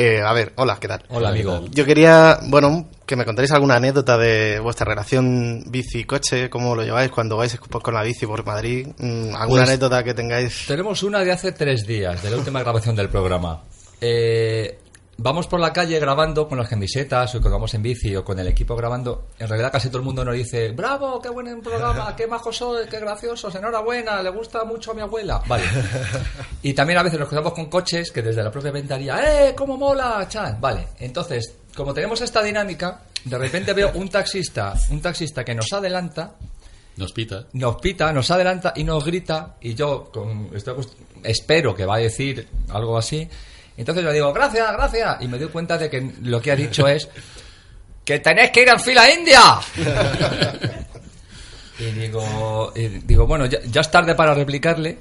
Eh, 0.00 0.22
a 0.22 0.32
ver, 0.32 0.52
hola, 0.54 0.78
¿qué 0.80 0.86
tal? 0.86 1.02
Hola, 1.08 1.30
amigo. 1.30 1.64
Yo 1.72 1.84
quería, 1.84 2.38
bueno, 2.44 2.88
que 3.04 3.16
me 3.16 3.24
contaréis 3.24 3.50
alguna 3.50 3.74
anécdota 3.74 4.16
de 4.16 4.60
vuestra 4.60 4.84
relación 4.84 5.64
bici-coche, 5.66 6.48
cómo 6.48 6.76
lo 6.76 6.84
lleváis 6.84 7.10
cuando 7.10 7.36
vais 7.36 7.56
con 7.58 7.94
la 7.94 8.04
bici 8.04 8.24
por 8.24 8.46
Madrid, 8.46 8.86
mm, 8.96 9.34
alguna 9.34 9.62
Pues- 9.62 9.68
anécdota 9.70 10.04
que 10.04 10.14
tengáis. 10.14 10.66
Tenemos 10.68 11.02
una 11.02 11.24
de 11.24 11.32
hace 11.32 11.50
tres 11.50 11.84
días, 11.84 12.22
de 12.22 12.30
la 12.30 12.36
última 12.36 12.60
grabación 12.60 12.94
del 12.94 13.08
programa. 13.08 13.60
Eh, 14.00 14.78
vamos 15.20 15.48
por 15.48 15.58
la 15.58 15.72
calle 15.72 15.98
grabando 15.98 16.48
con 16.48 16.58
las 16.58 16.68
camisetas 16.68 17.34
o 17.34 17.40
cuando 17.40 17.56
vamos 17.56 17.74
en 17.74 17.82
bici 17.82 18.14
o 18.14 18.24
con 18.24 18.38
el 18.38 18.46
equipo 18.46 18.76
grabando. 18.76 19.26
En 19.38 19.48
realidad 19.48 19.72
casi 19.72 19.88
todo 19.88 19.98
el 19.98 20.04
mundo 20.04 20.24
nos 20.24 20.34
dice, 20.34 20.70
bravo, 20.70 21.20
qué 21.20 21.28
buen 21.28 21.60
programa, 21.60 22.14
qué 22.16 22.26
majos 22.26 22.56
sois, 22.56 22.88
qué 22.88 23.00
graciosos, 23.00 23.54
enhorabuena, 23.54 24.22
le 24.22 24.30
gusta 24.30 24.64
mucho 24.64 24.92
a 24.92 24.94
mi 24.94 25.02
abuela. 25.02 25.42
Vale. 25.46 25.64
Y 26.62 26.72
también 26.72 26.98
a 26.98 27.02
veces 27.02 27.18
nos 27.18 27.28
cruzamos 27.28 27.52
con 27.52 27.66
coches 27.66 28.10
que 28.10 28.20
desde 28.22 28.42
la 28.42 28.50
propia 28.50 28.72
ventanilla, 28.72 29.48
¡eh, 29.48 29.54
cómo 29.54 29.76
mola, 29.76 30.26
chan! 30.28 30.60
Vale, 30.60 30.88
entonces, 30.98 31.54
como 31.74 31.94
tenemos 31.94 32.20
esta 32.20 32.42
dinámica, 32.42 33.02
de 33.24 33.38
repente 33.38 33.72
veo 33.72 33.92
un 33.94 34.08
taxista, 34.08 34.74
un 34.90 35.00
taxista 35.00 35.44
que 35.44 35.54
nos 35.54 35.72
adelanta 35.72 36.34
Nos 36.96 37.12
pita. 37.12 37.46
nos 37.52 37.76
pita, 37.76 38.12
nos 38.12 38.30
adelanta 38.30 38.72
y 38.74 38.82
nos 38.84 39.04
grita 39.04 39.56
y 39.60 39.74
yo 39.74 40.10
con, 40.12 40.50
estoy 40.54 40.84
espero 41.22 41.74
que 41.74 41.86
va 41.86 41.96
a 41.96 41.98
decir 41.98 42.48
algo 42.70 42.98
así. 42.98 43.28
Entonces 43.78 44.04
yo 44.04 44.12
digo, 44.12 44.32
gracias, 44.32 44.72
gracias. 44.72 45.22
Y 45.22 45.28
me 45.28 45.38
doy 45.38 45.48
cuenta 45.48 45.78
de 45.78 45.88
que 45.88 46.12
lo 46.22 46.42
que 46.42 46.50
ha 46.50 46.56
dicho 46.56 46.86
es 46.86 47.08
que 48.04 48.18
tenéis 48.18 48.50
que 48.50 48.62
ir 48.62 48.68
en 48.68 48.80
fila 48.80 49.10
india. 49.10 49.40
y 51.78 51.84
digo, 51.84 52.72
y 52.74 52.88
digo 52.88 53.26
bueno, 53.26 53.46
ya, 53.46 53.60
ya 53.64 53.80
es 53.80 53.90
tarde 53.90 54.16
para 54.16 54.34
replicarle. 54.34 54.98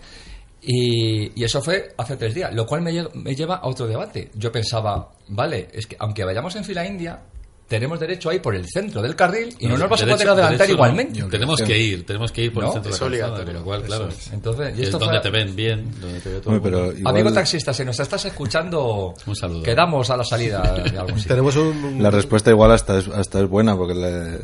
Y, 0.61 1.39
y 1.39 1.43
eso 1.43 1.61
fue 1.61 1.93
hace 1.97 2.17
tres 2.17 2.35
días, 2.35 2.53
lo 2.53 2.67
cual 2.67 2.81
me 2.81 3.35
lleva 3.35 3.55
a 3.55 3.67
otro 3.67 3.87
debate. 3.87 4.29
Yo 4.35 4.51
pensaba, 4.51 5.11
vale, 5.29 5.69
es 5.73 5.87
que 5.87 5.95
aunque 5.99 6.23
vayamos 6.23 6.55
en 6.55 6.63
fila 6.63 6.85
india, 6.85 7.19
tenemos 7.67 7.99
derecho 7.99 8.29
a 8.29 8.33
ir 8.35 8.41
por 8.41 8.55
el 8.55 8.65
centro 8.67 9.01
del 9.01 9.15
carril 9.15 9.53
y 9.59 9.67
no, 9.67 9.77
nos 9.77 9.89
vas 9.89 10.01
a 10.01 10.05
poder 10.05 10.29
adelantar 10.29 10.67
no. 10.67 10.73
igualmente. 10.73 11.23
Tenemos 11.23 11.61
que 11.61 11.77
ir, 11.77 12.05
tenemos 12.05 12.31
que 12.31 12.43
ir 12.43 12.53
por 12.53 12.63
¿No? 12.63 12.69
el 12.69 12.73
centro 12.75 12.91
Es 12.93 12.99
de 13.11 13.17
la 13.19 13.43
con 13.43 13.53
lo 13.53 13.63
cual, 13.63 13.83
claro. 13.83 14.07
Es. 14.07 14.31
Entonces, 14.31 14.69
y 14.77 14.81
es 14.81 14.85
esto 14.87 14.99
donde 14.99 15.15
fue- 15.19 15.23
te 15.23 15.29
ven 15.29 15.55
bien, 15.55 15.91
donde 15.99 16.19
te 16.21 16.29
ve 16.29 16.39
todo. 16.39 16.61
Pero 16.61 16.93
igual 16.93 17.15
Amigo 17.15 17.33
taxista, 17.33 17.73
si 17.73 17.83
nos 17.83 17.99
estás 17.99 18.23
escuchando, 18.25 19.13
Un 19.25 19.35
saludo. 19.35 19.63
quedamos 19.63 20.09
a 20.09 20.17
la 20.17 20.23
salida 20.23 20.61
de 20.61 20.81
algún 20.97 21.17
sitio. 21.19 21.29
Tenemos 21.35 21.55
un, 21.57 21.83
un- 21.83 22.01
la 22.03 22.09
respuesta 22.11 22.49
igual 22.51 22.71
hasta 22.71 22.99
es, 22.99 23.07
hasta 23.09 23.39
es 23.41 23.49
buena 23.49 23.75
porque 23.75 23.93
le- 23.95 24.39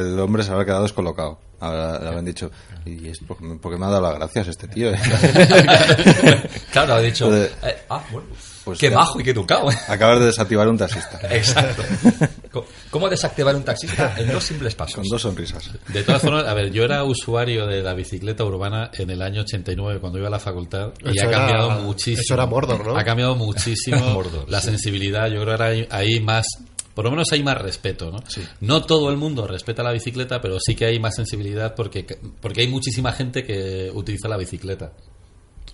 el 0.00 0.18
hombre 0.18 0.42
se 0.42 0.50
habrá 0.52 0.64
quedado 0.64 0.82
descolocado. 0.82 1.38
Habrá- 1.60 1.98
le 2.00 2.08
habrán 2.08 2.24
dicho, 2.24 2.50
y 2.86 3.08
es 3.08 3.18
porque, 3.26 3.44
me- 3.44 3.56
porque 3.56 3.78
me 3.78 3.84
ha 3.86 3.90
dado 3.90 4.02
las 4.02 4.14
gracias 4.16 4.48
este 4.48 4.66
tío. 4.66 4.90
claro, 6.72 6.94
ha 6.94 7.00
dicho, 7.00 7.34
eh, 7.36 7.50
ah, 7.90 8.02
bueno, 8.10 8.28
Pues 8.64 8.78
qué 8.78 8.90
bajo 8.90 9.18
y 9.20 9.24
qué 9.24 9.30
educado. 9.30 9.68
Acabas 9.88 10.20
de 10.20 10.26
desactivar 10.26 10.68
un 10.68 10.76
taxista. 10.76 11.18
Exacto. 11.30 11.82
¿Cómo 12.90 13.08
desactivar 13.08 13.54
un 13.54 13.62
taxista 13.62 14.14
en 14.18 14.30
dos 14.32 14.44
simples 14.44 14.74
pasos? 14.74 14.96
Con 14.96 15.08
dos 15.08 15.22
sonrisas. 15.22 15.70
De 15.88 16.02
todas 16.02 16.20
formas, 16.20 16.44
a 16.46 16.52
ver, 16.54 16.70
yo 16.70 16.84
era 16.84 17.04
usuario 17.04 17.66
de 17.66 17.82
la 17.82 17.94
bicicleta 17.94 18.44
urbana 18.44 18.90
en 18.92 19.08
el 19.10 19.22
año 19.22 19.42
89 19.42 20.00
cuando 20.00 20.18
iba 20.18 20.28
a 20.28 20.30
la 20.30 20.40
facultad 20.40 20.92
y 21.04 21.16
Eso 21.16 21.26
ha 21.26 21.28
era- 21.28 21.38
cambiado 21.38 21.70
muchísimo. 21.82 22.20
eso 22.22 22.34
era 22.34 22.46
Mordor, 22.46 22.86
¿no? 22.86 22.96
Ha 22.98 23.04
cambiado 23.04 23.34
muchísimo 23.36 23.98
Mordor, 24.12 24.50
la 24.50 24.60
sí. 24.60 24.66
sensibilidad. 24.68 25.26
Yo 25.28 25.40
creo 25.42 25.44
que 25.46 25.50
ahora 25.52 25.66
hay, 25.66 25.86
hay 25.90 26.20
más 26.20 26.46
por 26.94 27.04
lo 27.04 27.12
menos 27.12 27.32
hay 27.32 27.42
más 27.42 27.56
respeto, 27.56 28.10
¿no? 28.10 28.18
No 28.60 28.82
todo 28.84 29.10
el 29.10 29.16
mundo 29.16 29.46
respeta 29.46 29.82
la 29.82 29.92
bicicleta, 29.92 30.40
pero 30.42 30.58
sí 30.60 30.74
que 30.74 30.84
hay 30.86 30.98
más 30.98 31.14
sensibilidad 31.14 31.74
porque, 31.74 32.04
porque 32.42 32.60
hay 32.62 32.68
muchísima 32.68 33.12
gente 33.12 33.42
que 33.44 33.90
utiliza 33.94 34.28
la 34.28 34.36
bicicleta. 34.36 34.92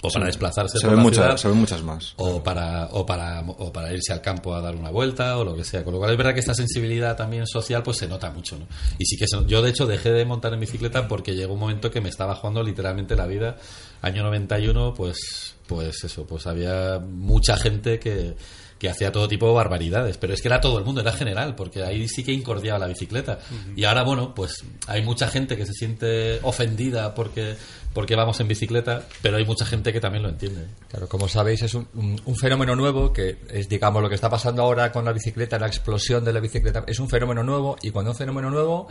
O 0.02 0.08
para 0.10 0.26
Sí. 0.26 0.26
desplazarse 0.26 0.78
Se 0.78 0.82
por 0.82 0.90
ven 0.90 0.96
la 0.98 1.02
muchas- 1.02 1.24
ciudad, 1.24 1.36
se 1.38 1.48
ven 1.48 1.56
muchas 1.58 1.82
más. 1.82 2.12
O 2.16 2.42
para, 2.42 2.86
o, 2.92 3.04
para, 3.06 3.40
o 3.40 3.72
para 3.72 3.92
irse 3.92 4.12
al 4.12 4.20
campo 4.20 4.54
a 4.54 4.60
dar 4.60 4.76
una 4.76 4.90
vuelta 4.90 5.38
o 5.38 5.44
lo 5.44 5.56
que 5.56 5.64
sea. 5.64 5.82
Con 5.84 5.94
lo 5.94 5.98
cual 5.98 6.10
es 6.12 6.16
verdad 6.18 6.34
que 6.34 6.40
esta 6.40 6.54
sensibilidad 6.54 7.16
también 7.16 7.46
social 7.46 7.82
pues 7.82 7.96
se 7.96 8.06
nota 8.06 8.30
mucho, 8.30 8.58
¿no? 8.58 8.66
Y 8.98 9.06
sí 9.06 9.16
que 9.16 9.26
se- 9.26 9.44
yo 9.46 9.62
de 9.62 9.70
hecho 9.70 9.86
dejé 9.86 10.12
de 10.12 10.24
montar 10.24 10.52
en 10.54 10.60
bicicleta 10.60 11.08
porque 11.08 11.34
llegó 11.34 11.54
un 11.54 11.60
momento 11.60 11.90
que 11.90 12.00
me 12.00 12.08
estaba 12.08 12.34
jugando 12.34 12.62
literalmente 12.62 13.16
la 13.16 13.26
vida. 13.26 13.56
Año 14.02 14.22
91 14.22 14.92
pues, 14.94 15.54
pues 15.66 16.04
eso, 16.04 16.26
pues 16.26 16.46
había 16.46 16.98
mucha 17.00 17.56
gente 17.56 17.98
que 17.98 18.36
que 18.78 18.90
hacía 18.90 19.10
todo 19.10 19.26
tipo 19.26 19.46
de 19.48 19.54
barbaridades, 19.54 20.18
pero 20.18 20.34
es 20.34 20.42
que 20.42 20.48
era 20.48 20.60
todo 20.60 20.78
el 20.78 20.84
mundo, 20.84 21.00
era 21.00 21.10
general, 21.10 21.54
porque 21.54 21.82
ahí 21.82 22.06
sí 22.08 22.22
que 22.22 22.30
incordiaba 22.32 22.78
la 22.78 22.86
bicicleta. 22.86 23.38
Y 23.74 23.84
ahora, 23.84 24.02
bueno, 24.02 24.34
pues 24.34 24.64
hay 24.86 25.00
mucha 25.00 25.28
gente 25.28 25.56
que 25.56 25.64
se 25.64 25.72
siente 25.72 26.40
ofendida 26.42 27.14
porque, 27.14 27.56
porque 27.96 28.14
vamos 28.14 28.38
en 28.40 28.48
bicicleta, 28.48 29.04
pero 29.22 29.38
hay 29.38 29.46
mucha 29.46 29.64
gente 29.64 29.90
que 29.90 30.00
también 30.00 30.22
lo 30.22 30.28
entiende. 30.28 30.66
Claro, 30.90 31.08
como 31.08 31.28
sabéis, 31.28 31.62
es 31.62 31.72
un, 31.72 31.88
un- 31.94 32.36
fenómeno 32.36 32.76
nuevo 32.76 33.10
que 33.10 33.38
es, 33.48 33.70
digamos, 33.70 34.02
lo 34.02 34.10
que 34.10 34.14
está 34.16 34.28
pasando 34.28 34.60
ahora 34.60 34.92
con 34.92 35.06
la 35.06 35.12
bicicleta, 35.14 35.58
la 35.58 35.66
explosión 35.66 36.22
de 36.22 36.34
la 36.34 36.40
bicicleta. 36.40 36.84
Es 36.86 36.98
un 37.00 37.08
fenómeno 37.08 37.42
nuevo 37.42 37.78
y 37.80 37.90
cuando 37.90 38.10
un 38.10 38.16
fenómeno 38.18 38.50
nuevo 38.50 38.86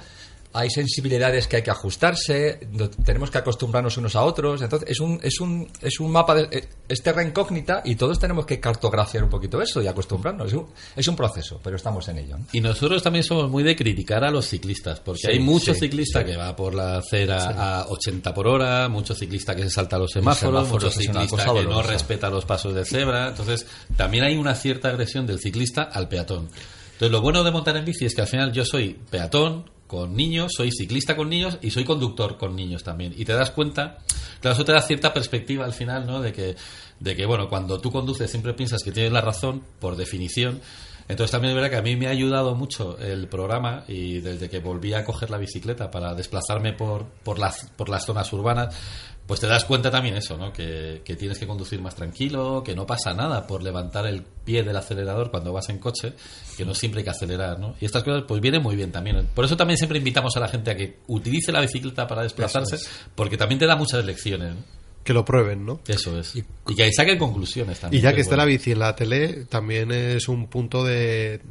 hay 0.56 0.70
sensibilidades 0.70 1.48
que 1.48 1.58
hay 1.58 1.64
que 1.64 1.72
ajustarse, 1.72 2.60
tenemos 3.04 3.30
que 3.30 3.38
acostumbrarnos 3.38 3.98
unos 3.98 4.16
a 4.16 4.24
otros. 4.24 4.62
Entonces, 4.62 4.90
es 4.90 5.02
un, 5.02 5.20
es 5.22 5.42
un, 5.42 5.68
es 5.82 6.00
un 6.00 6.10
mapa, 6.10 6.34
de, 6.34 6.44
eh, 6.50 6.70
es 6.88 7.04
terra 7.04 7.24
incógnita 7.24 7.82
y 7.84 7.96
todos 7.96 8.18
tenemos 8.20 8.46
que 8.46 8.60
cartografiar 8.62 9.26
un 9.26 9.30
poquito 9.30 9.62
eso 9.62 9.82
y 9.82 9.88
acostumbrarnos. 9.88 10.48
Es 10.48 10.54
un, 10.54 10.68
es 10.96 11.08
un 11.10 11.16
proceso, 11.18 11.60
pero 11.62 11.76
estamos 11.76 12.08
en 12.08 12.20
ello. 12.20 12.38
¿no? 12.38 12.46
Y 12.54 12.62
nosotros 12.62 13.04
también 13.04 13.26
somos 13.26 13.52
muy 13.52 13.64
de 13.64 13.76
criticar 13.76 14.24
a 14.24 14.32
los 14.32 14.46
ciclistas, 14.48 15.02
porque 15.02 15.22
Sí, 15.24 15.28
hay 15.28 15.40
muchos 15.40 15.76
sí, 15.76 15.82
ciclistas 15.88 16.24
sí. 16.24 16.32
que 16.32 16.38
va 16.38 16.56
por 16.56 16.74
la 16.74 17.00
acera 17.00 17.82
a 17.82 17.88
80 17.90 18.34
por 18.34 18.48
hora, 18.48 18.88
muchos 18.88 19.18
ciclistas 19.20 19.58
que 19.58 19.64
se 19.64 19.70
saltan 19.70 20.00
los 20.00 20.12
semáforos, 20.12 20.68
semáforos 20.68 20.72
muchos 20.72 20.94
ciclistas 20.96 21.52
que 21.52 21.64
no 21.66 21.82
respetan 21.82 22.32
los 22.32 22.46
pasos 22.46 22.74
de 22.74 22.86
cebra. 22.86 23.28
Entonces, 23.28 23.68
también 23.98 24.24
hay 24.24 24.38
una 24.38 24.56
cierta 24.56 24.88
agresión 24.88 25.28
del 25.28 25.40
ciclista 25.40 25.84
al 25.84 26.08
peatón. 26.08 26.48
Entonces, 26.94 27.12
lo 27.12 27.20
bueno 27.20 27.44
de 27.44 27.52
montar 27.52 27.76
en 27.76 27.84
bici 27.84 28.06
es 28.06 28.16
que 28.16 28.22
al 28.22 28.28
final 28.28 28.54
yo 28.54 28.64
soy 28.64 28.98
peatón 29.10 29.75
con 29.88 30.16
niños, 30.16 30.54
soy 30.56 30.72
ciclista 30.72 31.16
con 31.16 31.30
niños 31.30 31.58
y 31.62 31.72
soy 31.72 31.84
conductor 31.84 32.38
con 32.38 32.56
niños 32.56 32.84
también. 32.84 33.14
Y 33.16 33.26
te 33.26 33.34
das 33.34 33.52
cuenta, 33.52 34.00
claro, 34.40 34.56
eso 34.56 34.66
te 34.66 34.72
da 34.72 34.82
cierta 34.82 35.14
perspectiva 35.14 35.66
al 35.66 35.74
final, 35.74 36.06
¿no? 36.06 36.22
De 36.22 36.34
que, 36.34 36.56
de 37.00 37.16
que 37.16 37.26
bueno, 37.26 37.48
cuando 37.50 37.80
tú 37.80 37.92
conduces 37.92 38.30
siempre 38.30 38.54
piensas 38.54 38.82
que 38.84 38.92
tienes 38.92 39.12
la 39.12 39.22
razón, 39.22 39.64
por 39.80 39.96
definición. 39.96 40.62
Entonces 41.08 41.32
también 41.32 41.52
es 41.52 41.56
verdad 41.56 41.70
que 41.70 41.78
a 41.78 41.82
mí 41.84 41.96
me 41.96 42.08
ha 42.08 42.12
ayudado 42.12 42.56
mucho 42.56 42.98
el 42.98 43.28
programa 43.28 43.84
y 43.88 44.22
desde 44.22 44.50
que 44.50 44.60
volví 44.60 44.94
a 44.94 45.06
coger 45.06 45.30
la 45.30 45.38
bicicleta 45.38 45.92
para 45.92 46.16
desplazarme 46.16 46.74
por, 46.74 47.06
por, 47.24 47.38
las, 47.38 47.70
por 47.76 47.90
las 47.90 48.06
zonas 48.06 48.34
urbanas, 48.34 48.76
pues 49.28 49.40
te 49.40 49.48
das 49.48 49.66
cuenta 49.66 49.90
también 49.90 50.16
eso, 50.16 50.38
¿no? 50.38 50.54
Que, 50.54 51.02
que 51.04 51.16
tienes 51.16 51.40
que 51.40 51.48
conducir 51.48 51.82
más 51.82 51.96
tranquilo, 51.96 52.64
que 52.64 52.76
no 52.76 52.86
pasa 52.86 53.14
nada 53.14 53.48
por 53.48 53.64
levantar 53.64 54.06
el 54.06 54.22
pie 54.22 54.64
del 54.64 54.76
acelerador 54.76 55.32
cuando 55.32 55.52
vas 55.52 55.70
en 55.70 55.80
coche, 55.80 56.14
que 56.56 56.64
no 56.64 56.76
siempre 56.76 57.00
hay 57.00 57.06
que 57.06 57.10
acelerar, 57.10 57.60
¿no? 57.60 57.76
Y 57.82 57.86
estas 57.86 58.04
cosas 58.04 58.24
pues 58.28 58.40
vienen 58.40 58.62
muy 58.62 58.76
bien 58.76 58.92
también. 58.92 59.28
Por 59.34 59.46
eso 59.46 59.58
también 59.58 59.78
siempre 59.78 59.98
invitamos 59.98 60.36
a 60.38 60.40
la 60.40 60.48
gente 60.48 60.72
a 60.72 60.76
que 60.76 61.00
utilice 61.08 61.52
la 61.52 61.62
bicicleta 61.62 62.08
para 62.08 62.22
desplazarse, 62.22 62.76
es. 62.76 62.90
porque 63.16 63.38
también 63.38 63.60
te 63.60 63.66
da 63.66 63.76
muchas 63.76 64.06
lecciones, 64.06 64.54
¿no? 64.56 64.62
Que 65.04 65.14
lo 65.14 65.24
prueben, 65.24 65.66
¿no? 65.66 65.82
Eso 65.88 66.18
es. 66.20 66.36
Y, 66.36 66.44
que 66.76 66.92
saquen 66.92 67.20
conclusiones 67.20 67.80
también. 67.80 68.02
Y 68.02 68.04
ya 68.04 68.10
que 68.10 68.16
que 68.16 68.22
es 68.22 68.28
esté 68.28 68.38
la 68.38 68.46
bici 68.46 68.72
en 68.72 68.80
la 68.80 68.96
tele, 68.96 69.46
también 69.46 69.92
es 69.92 70.28
un 70.28 70.48
punto 70.48 70.84
de 70.84 71.42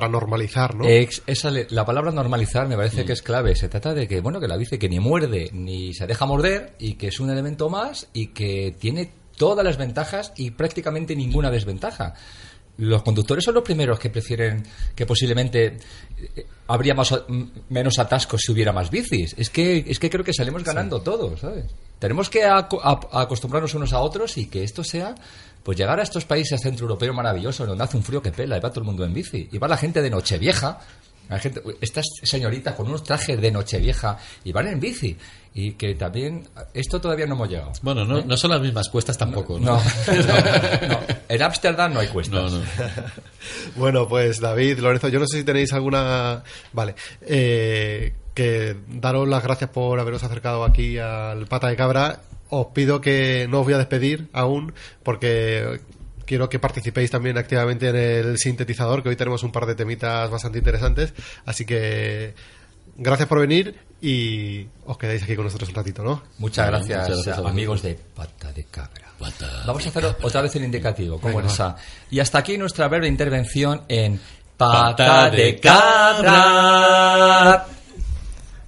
para 0.00 0.10
normalizar, 0.10 0.74
¿no? 0.74 0.86
Ex- 0.86 1.22
esa 1.26 1.50
le- 1.50 1.66
la 1.70 1.86
palabra 1.86 2.12
normalizar 2.12 2.68
me 2.68 2.76
parece 2.76 3.02
Mm. 3.02 3.06
que 3.06 3.12
es 3.14 3.22
clave. 3.22 3.56
Se 3.56 3.68
trata 3.70 3.94
de 3.94 4.06
que, 4.06 4.20
bueno, 4.20 4.40
que 4.40 4.46
la 4.46 4.58
bici 4.58 4.76
que 4.78 4.90
ni 4.90 5.00
muerde 5.00 5.48
ni 5.54 5.94
se 5.94 6.06
deja 6.06 6.26
morder 6.26 6.74
y 6.78 6.94
que 6.94 7.08
es 7.08 7.18
un 7.18 7.30
elemento 7.30 7.70
más 7.70 8.08
y 8.12 8.26
que 8.28 8.76
tiene 8.78 9.10
todas 9.38 9.64
las 9.64 9.78
ventajas 9.78 10.32
y 10.36 10.50
prácticamente 10.50 11.16
ninguna 11.16 11.50
desventaja. 11.50 12.12
Los 12.78 13.02
conductores 13.02 13.42
son 13.42 13.54
los 13.54 13.64
primeros 13.64 13.98
que 13.98 14.10
prefieren 14.10 14.62
que 14.94 15.06
posiblemente 15.06 15.78
eh, 16.36 16.46
habría 16.66 16.94
más, 16.94 17.14
menos 17.70 17.98
atascos 17.98 18.42
si 18.44 18.52
hubiera 18.52 18.70
más 18.72 18.90
bicis. 18.90 19.34
Es 19.38 19.48
que, 19.48 19.82
es 19.88 19.98
que 19.98 20.10
creo 20.10 20.22
que 20.24 20.34
salimos 20.34 20.62
ganando 20.62 21.00
todos, 21.00 21.40
¿sabes? 21.40 21.64
Tenemos 21.98 22.28
que 22.28 22.44
a- 22.44 22.68
acostumbrarnos 23.12 23.72
unos 23.72 23.94
a 23.94 24.00
otros 24.00 24.36
y 24.36 24.44
que 24.46 24.62
esto 24.62 24.84
sea, 24.84 25.14
pues 25.66 25.76
llegar 25.76 25.98
a 25.98 26.04
estos 26.04 26.24
países 26.24 26.60
centroeuropeos 26.60 27.12
maravillosos 27.12 27.66
donde 27.66 27.82
hace 27.82 27.96
un 27.96 28.04
frío 28.04 28.22
que 28.22 28.30
pela 28.30 28.56
y 28.56 28.60
va 28.60 28.70
todo 28.70 28.82
el 28.82 28.86
mundo 28.86 29.04
en 29.04 29.12
bici. 29.12 29.48
Y 29.50 29.58
va 29.58 29.66
la 29.66 29.76
gente 29.76 30.00
de 30.00 30.08
Nochevieja, 30.08 30.78
la 31.28 31.40
gente, 31.40 31.60
estas 31.80 32.04
señoritas 32.22 32.76
con 32.76 32.86
unos 32.86 33.02
trajes 33.02 33.40
de 33.40 33.50
Nochevieja 33.50 34.16
y 34.44 34.52
van 34.52 34.68
en 34.68 34.78
bici. 34.78 35.16
Y 35.54 35.72
que 35.72 35.96
también, 35.96 36.48
esto 36.72 37.00
todavía 37.00 37.26
no 37.26 37.34
hemos 37.34 37.48
llegado. 37.48 37.72
Bueno, 37.82 38.04
no, 38.04 38.22
no 38.22 38.36
son 38.36 38.52
las 38.52 38.60
mismas 38.60 38.88
cuestas 38.88 39.18
tampoco, 39.18 39.58
¿no? 39.58 39.72
No, 39.72 39.82
no, 40.06 40.88
no. 40.88 41.00
En 41.28 41.42
Ámsterdam 41.42 41.94
no 41.94 41.98
hay 41.98 42.06
cuestas. 42.06 42.52
No, 42.52 42.58
no. 42.60 42.64
Bueno, 43.74 44.06
pues 44.06 44.38
David, 44.38 44.78
Lorenzo, 44.78 45.08
yo 45.08 45.18
no 45.18 45.26
sé 45.26 45.38
si 45.38 45.44
tenéis 45.44 45.72
alguna... 45.72 46.44
Vale. 46.72 46.94
Eh, 47.22 48.14
que 48.34 48.76
daros 48.86 49.26
las 49.26 49.42
gracias 49.42 49.70
por 49.70 49.98
haberos 49.98 50.22
acercado 50.22 50.62
aquí 50.62 50.96
al 50.98 51.46
Pata 51.46 51.66
de 51.66 51.74
Cabra. 51.74 52.20
Os 52.48 52.66
pido 52.68 53.00
que 53.00 53.46
no 53.48 53.60
os 53.60 53.64
voy 53.64 53.74
a 53.74 53.78
despedir 53.78 54.28
aún 54.32 54.72
porque 55.02 55.80
quiero 56.24 56.48
que 56.48 56.58
participéis 56.58 57.10
también 57.10 57.38
activamente 57.38 57.88
en 57.88 57.96
el 57.96 58.38
sintetizador, 58.38 59.02
que 59.02 59.08
hoy 59.08 59.16
tenemos 59.16 59.42
un 59.42 59.52
par 59.52 59.66
de 59.66 59.74
temitas 59.74 60.30
bastante 60.30 60.58
interesantes. 60.58 61.12
Así 61.44 61.64
que 61.64 62.34
gracias 62.96 63.28
por 63.28 63.40
venir 63.40 63.76
y 64.00 64.66
os 64.84 64.98
quedáis 64.98 65.22
aquí 65.22 65.34
con 65.34 65.44
nosotros 65.44 65.70
un 65.70 65.76
ratito, 65.76 66.02
¿no? 66.02 66.22
Muchas 66.38 66.66
Bueno, 66.66 66.78
gracias, 66.78 67.08
muchas 67.08 67.24
gracias 67.24 67.46
a 67.46 67.48
amigos 67.48 67.82
de. 67.82 67.94
Pata 67.94 68.52
de 68.52 68.64
Cabra. 68.64 69.06
Vamos 69.66 69.86
a 69.86 69.88
hacer 69.88 70.16
otra 70.22 70.42
vez 70.42 70.54
el 70.56 70.64
indicativo, 70.64 71.18
como 71.18 71.38
Venga, 71.38 71.50
esa. 71.50 71.76
Y 72.10 72.20
hasta 72.20 72.38
aquí 72.38 72.58
nuestra 72.58 72.86
breve 72.88 73.08
intervención 73.08 73.82
en 73.88 74.20
Pata 74.56 75.30
de 75.30 75.58
Cabra. 75.58 77.66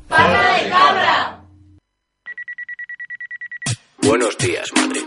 ¡Pata 0.09 0.55
de 0.55 0.71
cabra! 0.71 1.38
Buenos 3.99 4.37
días, 4.39 4.71
Madrid. 4.75 5.05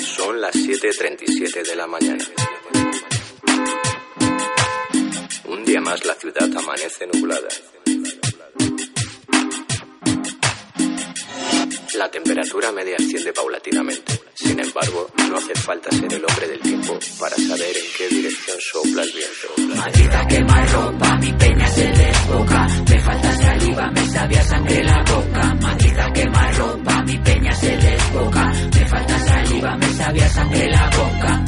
Son 0.00 0.40
las 0.40 0.54
7.37 0.54 1.66
de 1.66 1.76
la 1.76 1.86
mañana. 1.86 2.24
Un 5.46 5.64
día 5.64 5.80
más 5.80 6.04
la 6.04 6.14
ciudad 6.14 6.48
amanece 6.56 7.06
nublada. 7.06 7.48
La 11.94 12.10
temperatura 12.10 12.72
media 12.72 12.96
asciende 12.98 13.32
paulatinamente. 13.32 14.20
Sin 14.34 14.58
embargo, 14.60 15.10
no 15.28 15.36
hace 15.36 15.54
falta 15.54 15.90
ser 15.90 16.12
el 16.12 16.24
hombre 16.24 16.48
del 16.48 16.60
tiempo 16.60 16.98
para 17.18 17.36
saber 17.36 17.76
en 17.76 17.84
qué 17.96 18.08
dirección 18.08 18.58
sopla 18.60 19.02
el 19.02 19.12
viento. 19.12 19.76
Maldita 19.76 20.26
quema 20.28 20.66
ropa, 20.66 21.16
mi 21.18 21.32
peña 21.32 21.68
se 21.68 21.86
desboca. 21.86 22.68
Me 23.04 23.10
falta 23.10 23.36
saliva, 23.36 23.90
me 23.90 24.06
sabía 24.06 24.42
sangre 24.44 24.82
la 24.82 25.04
boca. 25.04 25.54
Maldita 25.60 26.12
quema 26.14 26.50
ropa, 26.52 27.02
mi 27.02 27.18
peña 27.18 27.52
se 27.52 27.76
desboca. 27.76 28.50
Me 28.72 28.86
falta 28.86 29.18
saliva, 29.18 29.76
me 29.76 29.86
sabía 29.88 30.28
sangre 30.30 30.70
la 30.70 30.88
boca. 30.88 31.44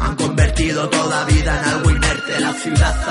Han 0.00 0.16
convertido 0.16 0.88
toda 0.88 1.24
vida 1.26 1.60
en 1.60 1.68
algo 1.68 1.90
inerte, 1.90 2.40
la 2.40 2.52
ciudad 2.54 3.04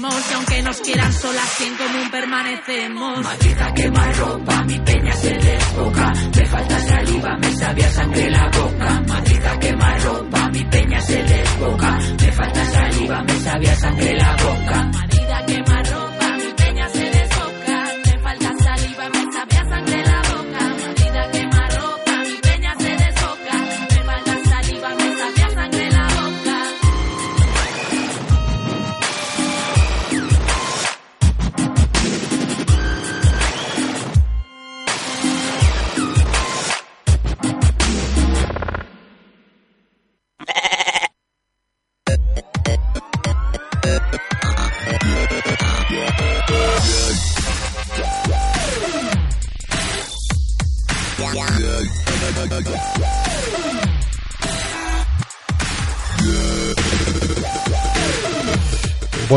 y 0.00 0.34
aunque 0.34 0.62
nos 0.62 0.80
quieran 0.80 1.12
solas, 1.12 1.60
y 1.60 1.64
en 1.64 1.76
común 1.76 2.10
permanecemos. 2.10 3.24
Maldita 3.24 3.74
quema 3.74 4.12
ropa, 4.12 4.62
mi 4.64 4.78
peña 4.78 5.12
se 5.12 5.30
desboca. 5.30 6.12
Me 6.36 6.46
falta 6.46 6.80
saliva, 6.80 7.36
me 7.38 7.56
sabía 7.56 7.90
sangre 7.90 8.30
la 8.30 8.44
boca. 8.44 9.02
Maldita 9.08 9.58
quema 9.58 9.98
ropa, 9.98 10.48
mi 10.50 10.64
peña 10.64 11.00
se 11.00 11.22
desboca. 11.22 11.98
Me 12.20 12.32
falta 12.32 12.64
saliva, 12.66 13.22
me 13.24 13.40
sabía 13.40 13.76
sangre 13.76 14.14
la 14.14 14.36
boca. 14.36 14.90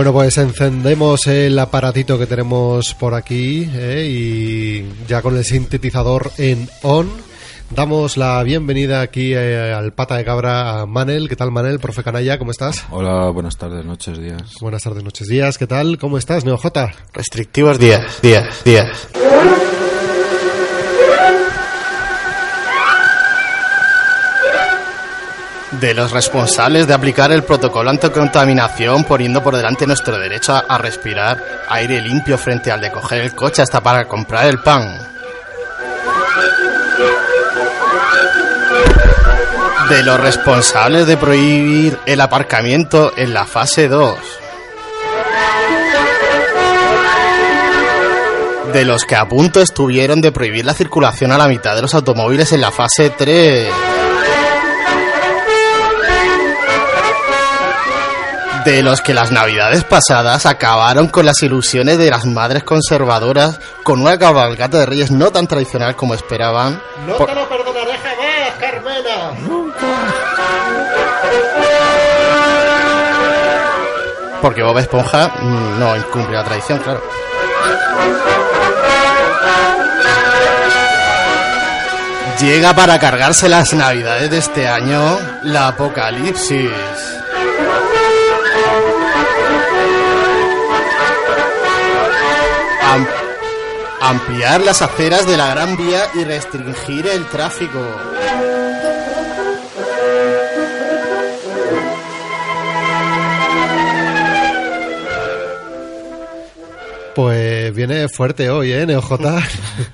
Bueno, 0.01 0.13
pues 0.13 0.35
encendemos 0.39 1.27
el 1.27 1.59
aparatito 1.59 2.17
que 2.17 2.25
tenemos 2.25 2.95
por 2.95 3.13
aquí 3.13 3.69
¿eh? 3.71 4.07
y 4.09 5.05
ya 5.07 5.21
con 5.21 5.37
el 5.37 5.45
sintetizador 5.45 6.31
en 6.39 6.67
on. 6.81 7.07
Damos 7.69 8.17
la 8.17 8.41
bienvenida 8.41 9.01
aquí 9.01 9.31
eh, 9.35 9.71
al 9.71 9.93
pata 9.93 10.17
de 10.17 10.25
cabra 10.25 10.81
a 10.81 10.85
Manel. 10.87 11.29
¿Qué 11.29 11.35
tal, 11.35 11.51
Manel? 11.51 11.79
Profe 11.79 12.01
Canalla, 12.01 12.39
¿cómo 12.39 12.49
estás? 12.49 12.83
Hola, 12.89 13.29
buenas 13.29 13.57
tardes, 13.57 13.85
noches, 13.85 14.19
días. 14.19 14.55
Buenas 14.59 14.81
tardes, 14.81 15.03
noches, 15.03 15.27
días. 15.27 15.59
¿Qué 15.59 15.67
tal? 15.67 15.99
¿Cómo 15.99 16.17
estás, 16.17 16.45
NeoJ? 16.45 16.65
Restrictivos 17.13 17.77
días, 17.77 18.23
días, 18.23 18.63
días. 18.63 19.07
De 25.81 25.95
los 25.95 26.11
responsables 26.11 26.85
de 26.85 26.93
aplicar 26.93 27.31
el 27.31 27.41
protocolo 27.41 27.89
anticontaminación 27.89 29.03
poniendo 29.03 29.41
por 29.41 29.55
delante 29.55 29.87
nuestro 29.87 30.19
derecho 30.19 30.53
a, 30.53 30.77
respirar 30.77 31.43
aire 31.69 31.99
limpio 31.99 32.37
frente 32.37 32.71
al 32.71 32.79
de 32.81 32.91
coger 32.91 33.21
el 33.21 33.33
coche 33.33 33.63
hasta 33.63 33.81
para 33.81 34.07
comprar 34.07 34.45
el 34.45 34.59
pan. 34.59 34.95
De 39.89 40.03
los 40.03 40.19
responsables 40.19 41.07
de 41.07 41.17
prohibir 41.17 41.97
el 42.05 42.21
aparcamiento 42.21 43.13
en 43.17 43.33
la 43.33 43.47
fase 43.47 43.87
2. 43.87 44.19
De 48.71 48.85
los 48.85 49.03
que 49.05 49.15
a 49.15 49.27
punto 49.27 49.59
estuvieron 49.61 50.21
de 50.21 50.31
prohibir 50.31 50.63
la 50.63 50.75
circulación 50.75 51.31
a 51.31 51.39
la 51.39 51.47
mitad 51.47 51.73
de 51.73 51.81
los 51.81 51.95
automóviles 51.95 52.51
en 52.51 52.61
la 52.61 52.69
fase 52.69 53.09
3. 53.17 53.73
De 58.65 58.83
los 58.83 59.01
que 59.01 59.13
las 59.13 59.31
navidades 59.31 59.83
pasadas 59.83 60.45
acabaron 60.45 61.07
con 61.07 61.25
las 61.25 61.41
ilusiones 61.41 61.97
de 61.97 62.11
las 62.11 62.25
madres 62.25 62.63
conservadoras 62.63 63.59
con 63.83 64.01
una 64.01 64.19
cabalgata 64.19 64.77
de 64.77 64.85
reyes 64.85 65.09
no 65.09 65.31
tan 65.31 65.47
tradicional 65.47 65.95
como 65.95 66.13
esperaban. 66.13 66.79
No 67.07 67.15
Por- 67.17 67.27
te 67.29 67.35
lo 67.35 67.49
perdonaré 67.49 67.97
jamás, 67.97 68.53
Carmena. 68.59 69.31
Porque 74.41 74.61
Bob 74.63 74.77
Esponja 74.77 75.27
mm, 75.39 75.79
no 75.79 75.95
incumple 75.95 76.35
la 76.37 76.43
tradición, 76.43 76.79
claro. 76.79 77.01
Llega 82.39 82.73
para 82.73 82.97
cargarse 82.97 83.47
las 83.49 83.73
navidades 83.73 84.31
de 84.31 84.37
este 84.39 84.67
año 84.67 85.19
la 85.43 85.67
apocalipsis. 85.67 86.71
Am- 92.91 93.07
ampliar 94.01 94.61
las 94.61 94.81
aceras 94.81 95.25
de 95.27 95.37
la 95.37 95.49
Gran 95.51 95.77
Vía 95.77 96.09
y 96.15 96.23
restringir 96.23 97.07
el 97.07 97.25
tráfico. 97.27 97.79
Pues 107.15 107.73
viene 107.75 108.07
fuerte 108.07 108.49
hoy, 108.49 108.71
¿eh, 108.71 108.85
NeoJ? 108.85 109.11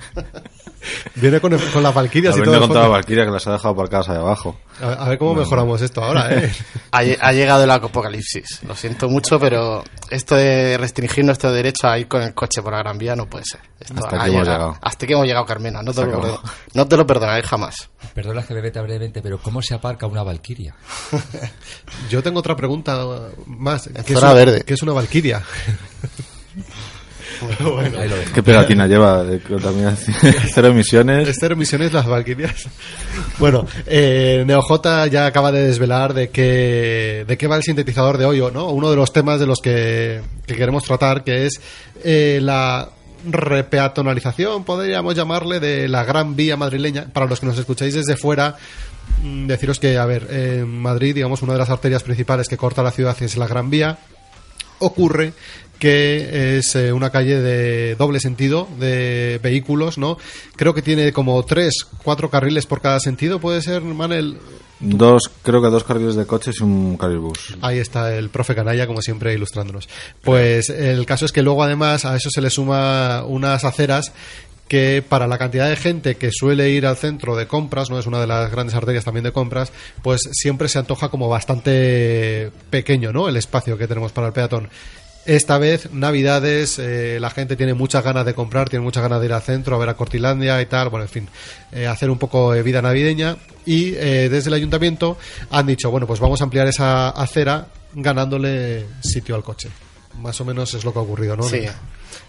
viene 1.21 1.39
con, 1.39 1.57
con 1.57 1.83
las 1.83 1.93
Valkyrias 1.93 2.35
y 2.35 2.39
La 2.39 2.45
todo. 2.45 2.53
de 2.53 2.59
con 2.61 2.67
toda 2.69 2.79
la 2.81 2.85
fondo. 2.85 2.93
Valkyria 2.97 3.25
que 3.25 3.31
las 3.31 3.47
ha 3.47 3.51
dejado 3.53 3.73
aparcadas 3.73 4.09
ahí 4.09 4.17
abajo. 4.17 4.59
A, 4.81 4.93
a 5.05 5.09
ver 5.09 5.17
cómo 5.17 5.33
mejoramos 5.35 5.81
esto 5.81 6.03
ahora, 6.03 6.33
¿eh? 6.33 6.51
Ha, 6.91 6.99
ha 6.99 7.31
llegado 7.33 7.63
el 7.63 7.71
apocalipsis. 7.71 8.61
Lo 8.67 8.75
siento 8.75 9.09
mucho, 9.09 9.39
pero 9.39 9.83
esto 10.09 10.35
de 10.35 10.77
restringir 10.77 11.25
nuestro 11.25 11.51
derecho 11.51 11.87
a 11.87 11.97
ir 11.99 12.07
con 12.07 12.21
el 12.21 12.33
coche 12.33 12.61
por 12.61 12.71
la 12.73 12.79
Gran 12.79 12.97
Vía 12.97 13.15
no 13.15 13.27
puede 13.27 13.45
ser. 13.45 13.59
Esto 13.79 13.93
Hasta 13.95 14.15
ha 14.17 14.23
aquí 14.23 14.33
hemos 14.33 14.47
llegado. 14.47 14.77
Hasta 14.81 15.05
aquí 15.05 15.13
hemos 15.13 15.25
llegado, 15.27 15.45
Carmena. 15.45 15.81
No 15.83 15.93
te, 15.93 16.05
lo, 16.05 16.11
perdono- 16.21 16.41
no 16.73 16.87
te 16.87 16.97
lo 16.97 17.05
perdonaré 17.05 17.43
jamás. 17.43 17.89
Perdona 18.13 18.43
que 18.43 18.53
me 18.53 18.61
meta 18.61 18.81
brevemente, 18.81 19.21
pero 19.21 19.37
¿cómo 19.39 19.61
se 19.61 19.73
aparca 19.75 20.07
una 20.07 20.23
valquiria? 20.23 20.75
Yo 22.09 22.23
tengo 22.23 22.39
otra 22.39 22.55
pregunta 22.55 22.97
más. 23.45 23.89
¿Qué 24.05 24.13
es 24.13 24.19
zona 24.19 24.31
una- 24.31 24.39
verde. 24.45 24.63
¿Qué 24.65 24.73
es 24.73 24.81
una 24.81 24.93
Valkyria? 24.93 25.43
Bueno. 27.59 27.99
Ahí 27.99 28.09
lo 28.09 28.15
dejo. 28.15 28.33
¿Qué 28.33 28.43
pegatina 28.43 28.87
lleva 28.87 29.23
de 29.23 29.39
contaminación? 29.39 30.15
Cero 30.53 30.67
emisiones. 30.67 31.37
Cero 31.39 31.53
emisiones 31.53 31.93
las 31.93 32.07
Valkyrias. 32.07 32.67
Bueno, 33.39 33.65
eh, 33.85 34.43
NeoJ 34.45 35.09
ya 35.09 35.25
acaba 35.25 35.51
de 35.51 35.67
desvelar 35.67 36.13
de 36.13 36.29
qué, 36.29 37.25
de 37.27 37.37
qué 37.37 37.47
va 37.47 37.57
el 37.57 37.63
sintetizador 37.63 38.17
de 38.17 38.25
hoyo, 38.25 38.51
¿no? 38.51 38.69
Uno 38.69 38.89
de 38.89 38.95
los 38.95 39.11
temas 39.13 39.39
de 39.39 39.47
los 39.47 39.59
que, 39.59 40.21
que 40.45 40.55
queremos 40.55 40.83
tratar, 40.83 41.23
que 41.23 41.45
es 41.45 41.59
eh, 42.03 42.39
la 42.41 42.89
repeatonalización, 43.25 44.63
podríamos 44.63 45.15
llamarle, 45.15 45.59
de 45.59 45.87
la 45.87 46.03
Gran 46.03 46.35
Vía 46.35 46.57
madrileña. 46.57 47.07
Para 47.11 47.25
los 47.25 47.39
que 47.39 47.45
nos 47.45 47.57
escucháis 47.57 47.93
desde 47.93 48.15
fuera, 48.15 48.55
mm, 49.23 49.47
deciros 49.47 49.79
que, 49.79 49.97
a 49.97 50.05
ver, 50.05 50.27
en 50.31 50.81
Madrid, 50.81 51.15
digamos, 51.15 51.41
una 51.41 51.53
de 51.53 51.59
las 51.59 51.69
arterias 51.69 52.03
principales 52.03 52.47
que 52.47 52.57
corta 52.57 52.83
la 52.83 52.91
ciudad 52.91 53.15
es 53.21 53.37
la 53.37 53.47
Gran 53.47 53.69
Vía. 53.69 53.97
Ocurre 54.79 55.33
que 55.79 56.57
es 56.57 56.75
eh, 56.75 56.91
una 56.91 57.09
calle 57.09 57.41
de 57.41 57.95
doble 57.95 58.19
sentido 58.19 58.67
de 58.79 59.39
vehículos, 59.41 59.97
¿no? 59.97 60.17
Creo 60.55 60.73
que 60.73 60.81
tiene 60.81 61.11
como 61.13 61.43
tres, 61.43 61.85
cuatro 62.03 62.29
carriles 62.29 62.65
por 62.65 62.81
cada 62.81 62.99
sentido, 62.99 63.39
¿puede 63.39 63.61
ser, 63.61 63.81
Manel? 63.81 64.37
Dos, 64.79 65.23
creo 65.41 65.61
que 65.61 65.69
dos 65.69 65.83
carriles 65.83 66.15
de 66.15 66.25
coches 66.25 66.57
y 66.59 66.63
un 66.63 66.97
carril 66.97 67.17
bus. 67.19 67.57
Ahí 67.61 67.79
está 67.79 68.15
el 68.15 68.29
profe 68.29 68.53
Canalla, 68.53 68.85
como 68.85 69.01
siempre, 69.01 69.33
ilustrándonos. 69.33 69.89
Pues 70.21 70.69
el 70.69 71.05
caso 71.05 71.25
es 71.25 71.31
que 71.31 71.41
luego, 71.41 71.63
además, 71.63 72.05
a 72.05 72.15
eso 72.15 72.29
se 72.29 72.41
le 72.41 72.51
suma 72.51 73.23
unas 73.25 73.63
aceras 73.65 74.13
que 74.67 75.03
para 75.07 75.27
la 75.27 75.37
cantidad 75.37 75.69
de 75.69 75.77
gente 75.77 76.15
que 76.15 76.29
suele 76.31 76.69
ir 76.69 76.85
al 76.85 76.97
centro 76.97 77.35
de 77.35 77.47
compras, 77.47 77.89
no 77.89 77.97
es 77.97 78.05
una 78.05 78.19
de 78.19 78.27
las 78.27 78.51
grandes 78.51 78.75
arterias 78.75 79.05
también 79.05 79.23
de 79.23 79.31
compras, 79.31 79.71
pues 80.03 80.21
siempre 80.31 80.67
se 80.67 80.79
antoja 80.79 81.09
como 81.09 81.29
bastante 81.29 82.51
pequeño, 82.69 83.13
¿no? 83.13 83.29
El 83.29 83.37
espacio 83.37 83.77
que 83.77 83.87
tenemos 83.87 84.11
para 84.11 84.27
el 84.27 84.33
peatón. 84.33 84.69
Esta 85.27 85.57
vez, 85.57 85.91
Navidades, 85.91 86.79
eh, 86.79 87.17
la 87.19 87.29
gente 87.29 87.57
tiene 87.57 87.73
muchas 87.73 88.01
ganas 88.01 88.25
de 88.25 88.33
comprar, 88.33 88.69
tiene 88.69 88.81
muchas 88.83 89.03
ganas 89.03 89.19
de 89.19 89.25
ir 89.25 89.33
al 89.33 89.41
centro, 89.41 89.75
a 89.75 89.77
ver 89.79 89.89
a 89.89 89.93
Cortilandia 89.93 90.61
y 90.61 90.67
tal, 90.67 90.87
bueno, 90.87 91.03
en 91.03 91.09
fin, 91.09 91.29
eh, 91.73 91.85
hacer 91.85 92.09
un 92.09 92.17
poco 92.17 92.53
de 92.53 92.63
vida 92.63 92.81
navideña. 92.81 93.35
Y 93.65 93.93
eh, 93.95 94.29
desde 94.31 94.47
el 94.47 94.53
ayuntamiento 94.53 95.17
han 95.51 95.67
dicho, 95.67 95.91
bueno, 95.91 96.07
pues 96.07 96.21
vamos 96.21 96.39
a 96.39 96.45
ampliar 96.45 96.67
esa 96.67 97.09
acera 97.09 97.67
ganándole 97.93 98.85
sitio 99.01 99.35
al 99.35 99.43
coche. 99.43 99.67
Más 100.21 100.39
o 100.39 100.45
menos 100.45 100.73
es 100.73 100.85
lo 100.85 100.93
que 100.93 100.99
ha 100.99 101.01
ocurrido, 101.01 101.35
¿no? 101.35 101.43
Sí. 101.43 101.65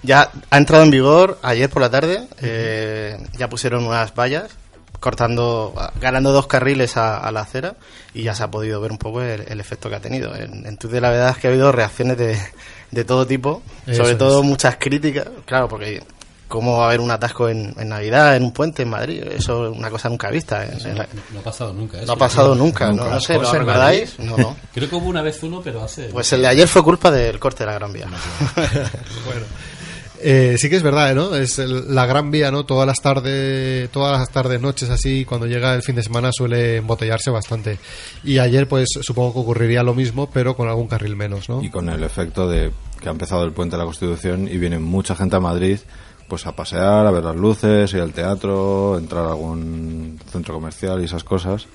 Ya 0.03 0.33
ha 0.51 0.59
entrado 0.59 0.83
en 0.83 0.91
vigor 0.91 1.39
ayer 1.43 1.71
por 1.71 1.83
la 1.83 1.91
tarde. 1.91 2.27
eh, 2.43 3.17
ya 3.39 3.49
pusieron 3.49 3.87
unas 3.87 4.13
vallas 4.13 4.51
cortando, 4.99 5.73
ganando 6.01 6.33
dos 6.33 6.49
carriles 6.49 6.97
a, 6.97 7.19
a 7.19 7.31
la 7.31 7.43
acera 7.43 7.77
y 8.13 8.25
ya 8.25 8.35
se 8.35 8.43
ha 8.43 8.51
podido 8.51 8.81
ver 8.81 8.91
un 8.91 8.99
poco 8.99 9.23
el, 9.23 9.43
el 9.47 9.61
efecto 9.61 9.89
que 9.89 9.95
ha 9.95 10.01
tenido. 10.01 10.35
En, 10.35 10.67
en 10.67 10.77
Twitter 10.77 11.01
la 11.01 11.11
verdad 11.11 11.31
es 11.31 11.37
que 11.37 11.47
ha 11.47 11.51
habido 11.51 11.71
reacciones 11.71 12.19
de, 12.19 12.37
de 12.91 13.05
todo 13.05 13.27
tipo, 13.27 13.63
Eso 13.87 14.03
sobre 14.05 14.15
todo 14.17 14.41
es. 14.41 14.47
muchas 14.47 14.77
críticas, 14.77 15.27
claro, 15.45 15.69
porque 15.69 16.03
cómo 16.49 16.79
va 16.79 16.85
a 16.85 16.89
haber 16.89 17.01
un 17.01 17.11
atasco 17.11 17.49
en, 17.51 17.75
en 17.79 17.89
Navidad, 17.91 18.35
en 18.37 18.43
un 18.45 18.53
puente 18.53 18.83
en 18.83 18.89
Madrid, 18.89 19.23
eso 19.23 19.71
es 19.71 19.77
una 19.79 19.91
cosa 19.91 20.09
nunca 20.09 20.31
vista. 20.31 20.65
la- 20.65 21.07
No 21.35 21.41
ha 21.41 21.43
pasado 21.43 21.73
nunca. 21.75 21.99
¿eh? 22.01 22.05
No 22.07 22.13
ha 22.15 22.17
pasado 22.17 22.55
nunca, 22.55 22.91
no, 22.91 23.05
no 23.11 23.21
sé, 23.21 23.35
¿lo 23.35 23.41
¿Cosas 23.41 23.55
en 23.55 23.61
recordáis? 23.61 24.19
No. 24.19 24.57
Creo 24.73 24.89
que 24.89 24.95
hubo 24.97 25.09
una 25.09 25.21
vez 25.21 25.43
uno, 25.43 25.61
pero 25.63 25.83
hace... 25.85 26.05
Pues 26.05 26.33
el 26.33 26.41
de 26.41 26.49
ayer 26.49 26.67
fue 26.67 26.83
culpa 26.83 27.11
del 27.11 27.39
corte 27.39 27.65
de 27.65 27.67
la 27.67 27.75
Gran 27.75 27.93
Vía. 27.93 28.07
bueno. 29.27 29.45
Eh, 30.21 30.57
sí 30.59 30.69
que 30.69 30.77
es 30.77 30.83
verdad, 30.83 31.15
¿no? 31.15 31.35
Es 31.37 31.59
el- 31.59 31.95
la 31.95 32.05
gran 32.07 32.31
vía, 32.31 32.51
¿no? 32.51 32.65
Todas 32.65 32.87
las 32.87 33.01
tardes, 33.01 33.89
todas 33.91 34.19
las 34.19 34.31
tardes, 34.31 34.61
noches 34.61 34.91
así, 34.91 35.25
cuando 35.25 35.47
llega 35.47 35.75
el 35.75 35.83
fin 35.83 35.95
de 35.97 36.03
semana 36.03 36.31
suele 36.33 36.77
embotellarse 36.79 37.31
bastante. 37.31 37.79
Y 38.25 38.39
ayer, 38.39 38.67
pues, 38.67 38.89
supongo 39.03 39.33
que 39.35 39.39
ocurriría 39.41 39.83
lo 39.83 39.95
mismo, 39.95 40.29
pero 40.31 40.57
con 40.57 40.69
algún 40.69 40.89
carril 40.89 41.15
menos, 41.17 41.49
¿no? 41.49 41.63
Y 41.63 41.71
con 41.71 41.89
el 41.89 42.03
efecto 42.03 42.49
de 42.49 42.73
que 43.01 43.09
ha 43.09 43.13
empezado 43.13 43.45
el 43.45 43.53
puente 43.53 43.77
de 43.77 43.79
la 43.79 43.85
Constitución 43.85 44.49
y 44.49 44.59
viene 44.59 44.79
mucha 44.79 45.15
gente 45.15 45.37
a 45.37 45.41
Madrid 45.41 45.79
pues 46.27 46.47
a 46.47 46.53
pasear, 46.53 47.07
a 47.07 47.11
ver 47.11 47.25
las 47.25 47.37
luces, 47.37 47.91
ir 47.95 48.01
al 48.03 48.13
teatro, 48.13 48.99
entrar 48.99 49.25
a 49.25 49.29
algún 49.31 50.19
centro 50.31 50.53
comercial 50.53 51.01
y 51.01 51.05
esas 51.07 51.25
cosas. 51.25 51.67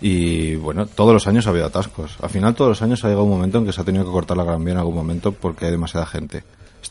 Y 0.00 0.56
bueno, 0.56 0.86
todos 0.86 1.12
los 1.12 1.28
años 1.28 1.46
ha 1.46 1.50
habido 1.50 1.66
atascos. 1.66 2.16
Al 2.20 2.28
final 2.30 2.54
todos 2.56 2.70
los 2.70 2.82
años 2.82 3.04
ha 3.04 3.08
llegado 3.08 3.22
un 3.24 3.30
momento 3.30 3.58
en 3.58 3.64
que 3.66 3.72
se 3.72 3.80
ha 3.80 3.84
tenido 3.84 4.04
que 4.04 4.10
cortar 4.10 4.36
la 4.36 4.42
Gran 4.42 4.64
Vía 4.64 4.72
en 4.72 4.78
algún 4.80 4.96
momento 4.96 5.30
porque 5.30 5.66
hay 5.66 5.70
demasiada 5.70 6.04
gente. 6.06 6.42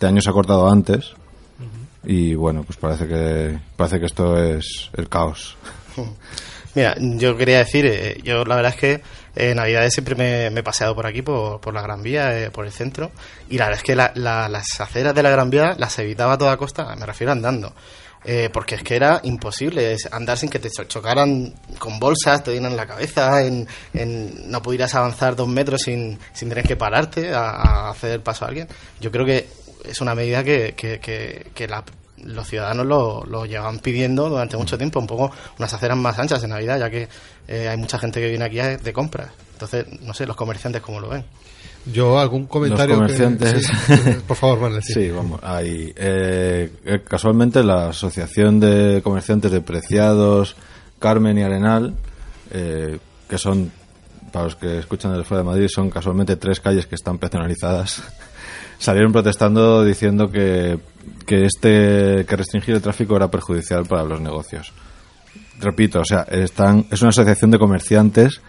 Este 0.02 0.08
año 0.08 0.20
se 0.20 0.32
ha 0.32 0.34
cortado 0.34 0.68
antes 0.68 1.12
y 2.04 2.34
bueno, 2.34 2.64
pues 2.64 2.76
parece 2.80 3.08
que 3.08 3.60
parece 3.76 4.00
que 4.00 4.08
esto 4.08 4.36
es 4.36 4.90
el 4.98 5.08
caos. 5.08 5.56
Mira, 6.74 6.96
yo 6.98 7.38
quería 7.38 7.60
decir, 7.60 7.86
eh, 7.86 8.20
yo 8.24 8.44
la 8.44 8.56
verdad 8.56 8.74
es 8.74 8.80
que 8.80 9.02
en 9.36 9.58
Navidades 9.58 9.94
siempre 9.94 10.16
me, 10.16 10.50
me 10.50 10.62
he 10.62 10.64
paseado 10.64 10.96
por 10.96 11.06
aquí, 11.06 11.22
por, 11.22 11.62
por 11.62 11.76
la 11.76 11.84
Gran 11.84 12.02
Vía, 12.02 12.36
eh, 12.36 12.50
por 12.50 12.66
el 12.66 12.72
centro, 12.72 13.12
y 13.48 13.60
la 13.60 13.66
verdad 13.66 13.78
es 13.78 13.84
que 13.84 13.96
la- 13.96 14.12
la- 14.16 14.50
las 14.50 14.82
aceras 14.82 15.14
de 15.14 15.22
la 15.22 15.30
Gran 15.30 15.52
Vía 15.52 15.76
las 15.78 16.00
evitaba 16.00 16.34
a 16.34 16.38
toda 16.40 16.58
costa, 16.58 16.96
me 16.96 17.06
refiero 17.06 17.32
andando. 17.32 17.72
Eh, 18.24 18.52
porque 18.54 18.76
es 18.76 18.84
que 18.84 18.96
era 18.96 19.20
imposible 19.24 19.98
andar 20.12 20.38
sin 20.38 20.48
que 20.48 20.60
te 20.60 20.70
cho- 20.70 20.84
chocaran 20.84 21.56
con 21.80 22.00
bolsas, 22.00 22.44
te 22.44 22.52
dieran 22.52 22.70
en 22.72 22.78
la 22.78 22.86
cabeza, 22.86 23.44
en, 23.44 23.68
en- 23.94 24.50
no 24.52 24.62
pudieras 24.62 24.94
avanzar 24.94 25.36
dos 25.36 25.48
metros 25.48 25.82
sin, 25.82 26.20
sin 26.34 26.50
tener 26.50 26.64
que 26.68 26.76
pararte 26.76 27.34
a, 27.34 27.50
a 27.50 27.90
hacer 27.90 28.12
el 28.12 28.22
paso 28.22 28.46
a 28.46 28.50
alguien. 28.50 28.68
Yo 29.00 29.12
creo 29.12 29.26
que 29.26 29.48
es 29.86 30.02
una 30.02 30.16
medida 30.16 30.44
que, 30.44 30.74
que, 30.76 31.00
que- 31.00 31.52
que 31.54 31.68
la- 31.68 31.84
los 32.24 32.48
ciudadanos 32.48 32.86
lo, 32.86 33.24
lo 33.26 33.46
llevan 33.46 33.80
pidiendo 33.80 34.30
durante 34.30 34.56
mucho 34.56 34.78
tiempo, 34.78 35.00
un 35.00 35.08
poco 35.08 35.32
unas 35.58 35.74
aceras 35.74 35.98
más 35.98 36.20
anchas 36.20 36.44
en 36.44 36.52
Navidad, 36.52 36.80
ya 36.80 36.90
que 36.90 37.08
eh, 37.48 37.68
hay 37.68 37.78
mucha 37.78 37.98
gente 37.98 38.20
que 38.22 38.30
viene 38.30 38.46
aquí 38.46 38.58
de 38.58 38.94
compras. 38.94 39.30
Entonces, 39.54 39.86
no 40.02 40.14
sé, 40.14 40.26
los 40.28 40.36
comerciantes 40.36 40.82
cómo 40.84 41.00
lo 41.00 41.10
ven. 41.10 41.24
Yo, 41.92 42.20
algún 42.20 42.46
comentario. 42.46 42.96
Los 42.96 43.12
que- 43.12 43.18
comerciantes. 43.24 43.66
sí, 43.88 44.18
por 44.28 44.38
favor, 44.38 44.84
sí. 44.84 44.94
Sí, 44.94 45.10
vamos, 45.10 45.40
ahí. 45.44 45.92
Eh, 45.96 46.72
eh, 46.86 47.02
casualmente 47.08 47.64
la 47.64 47.90
Asociación 47.90 48.60
de 48.60 49.02
Comerciantes 49.04 49.52
de 49.52 49.62
Preciados, 49.62 50.56
Carmen 51.00 51.40
y 51.40 51.42
Arenal, 51.44 51.96
eh, 52.52 53.00
que 53.28 53.38
son, 53.40 53.72
para 54.32 54.46
los 54.46 54.56
que 54.58 54.78
escuchan 54.78 55.12
desde 55.14 55.24
fuera 55.24 55.42
de 55.42 55.50
Madrid, 55.50 55.68
son 55.74 55.90
casualmente 55.90 56.36
tres 56.36 56.60
calles 56.60 56.86
que 56.86 56.94
están 56.94 57.18
peatonalizadas, 57.18 58.04
salieron 58.82 59.12
protestando 59.12 59.86
diciendo 59.86 60.32
que, 60.32 60.80
que 61.26 61.46
este 61.46 62.26
que 62.28 62.36
restringir 62.36 62.76
el 62.76 62.82
tráfico 62.82 63.16
era 63.16 63.30
perjudicial 63.30 63.86
para 63.86 64.04
los 64.04 64.20
negocios. 64.20 64.74
Repito, 65.60 66.00
o 66.00 66.06
sea, 66.06 66.22
están, 66.24 66.88
es 66.90 67.02
una 67.02 67.10
asociación 67.10 67.52
de 67.52 67.60
comerciantes 67.60 68.42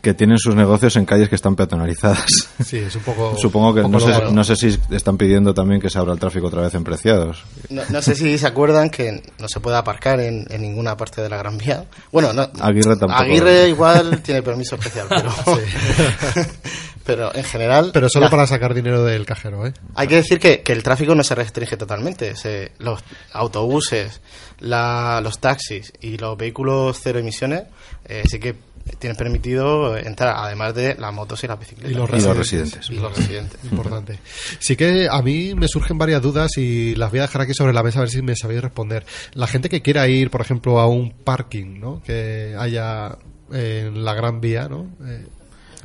que 0.00 0.14
tienen 0.14 0.38
sus 0.38 0.54
negocios 0.54 0.94
en 0.96 1.06
calles 1.06 1.30
que 1.30 1.34
están 1.34 1.56
peatonalizadas. 1.56 2.26
Sí, 2.62 2.76
es 2.76 2.94
un 2.94 3.02
poco. 3.02 3.34
Supongo 3.40 3.74
que 3.74 3.88
no 3.88 3.98
sé, 3.98 4.12
no 4.30 4.44
sé 4.44 4.54
si 4.54 4.78
están 4.90 5.16
pidiendo 5.16 5.54
también 5.54 5.80
que 5.80 5.88
se 5.90 5.98
abra 5.98 6.12
el 6.12 6.20
tráfico 6.20 6.46
otra 6.46 6.60
vez 6.60 6.74
en 6.74 6.84
Preciados. 6.84 7.42
No, 7.70 7.82
no 7.88 8.02
sé 8.02 8.14
si 8.14 8.36
se 8.38 8.46
acuerdan 8.46 8.90
que 8.90 9.22
no 9.38 9.48
se 9.48 9.60
puede 9.60 9.78
aparcar 9.78 10.20
en, 10.20 10.46
en 10.50 10.60
ninguna 10.60 10.96
parte 10.96 11.22
de 11.22 11.30
la 11.30 11.38
Gran 11.38 11.56
Vía. 11.56 11.86
Bueno, 12.12 12.32
no, 12.32 12.42
Aguirre 12.60 12.96
tampoco. 12.96 13.22
Aguirre 13.22 13.68
igual 13.68 14.20
tiene 14.20 14.42
permiso 14.42 14.76
especial, 14.76 15.06
pero, 15.08 15.32
pero 17.04 17.34
en 17.34 17.44
general... 17.44 17.90
Pero 17.92 18.08
solo 18.08 18.26
la- 18.26 18.30
para 18.30 18.46
sacar 18.46 18.74
dinero 18.74 19.04
del 19.04 19.26
cajero, 19.26 19.66
¿eh? 19.66 19.74
Hay 19.94 20.08
que 20.08 20.16
decir 20.16 20.38
que, 20.38 20.62
que 20.62 20.72
el 20.72 20.82
tráfico 20.82 21.14
no 21.14 21.22
se 21.24 21.34
restringe 21.34 21.76
totalmente. 21.76 22.34
Se- 22.36 22.72
los 22.78 23.02
autobuses, 23.32 24.20
la- 24.60 25.20
los 25.22 25.38
taxis 25.38 25.92
y 26.00 26.16
los 26.16 26.36
vehículos 26.36 26.98
cero 27.02 27.18
emisiones 27.18 27.64
eh, 28.06 28.22
sí 28.28 28.38
que 28.38 28.54
tienen 28.98 29.16
permitido 29.16 29.96
entrar, 29.96 30.34
además 30.36 30.74
de 30.74 30.94
las 30.96 31.12
motos 31.12 31.42
y 31.42 31.46
las 31.46 31.58
bicicletas. 31.58 31.90
Y 31.90 31.94
los 31.94 32.08
Y 32.08 32.12
los 32.12 32.36
residentes. 32.36 32.38
residentes. 32.38 32.90
Y 32.90 32.94
los 33.00 33.16
residentes. 33.16 33.64
Importante. 33.64 34.18
Sí 34.58 34.76
que 34.76 35.08
a 35.10 35.22
mí 35.22 35.54
me 35.54 35.68
surgen 35.68 35.96
varias 35.96 36.20
dudas 36.20 36.58
y 36.58 36.94
las 36.94 37.10
voy 37.10 37.20
a 37.20 37.22
dejar 37.22 37.40
aquí 37.42 37.54
sobre 37.54 37.72
la 37.72 37.82
mesa 37.82 38.00
a 38.00 38.02
ver 38.02 38.10
si 38.10 38.20
me 38.20 38.36
sabéis 38.36 38.60
responder. 38.60 39.06
La 39.32 39.46
gente 39.46 39.70
que 39.70 39.80
quiera 39.80 40.06
ir, 40.08 40.30
por 40.30 40.42
ejemplo, 40.42 40.80
a 40.80 40.86
un 40.86 41.12
parking, 41.12 41.80
¿no? 41.80 42.02
Que 42.02 42.54
haya 42.58 43.16
en 43.52 44.04
la 44.04 44.12
Gran 44.14 44.40
Vía, 44.42 44.68
¿no? 44.68 44.86
Eh, 45.06 45.26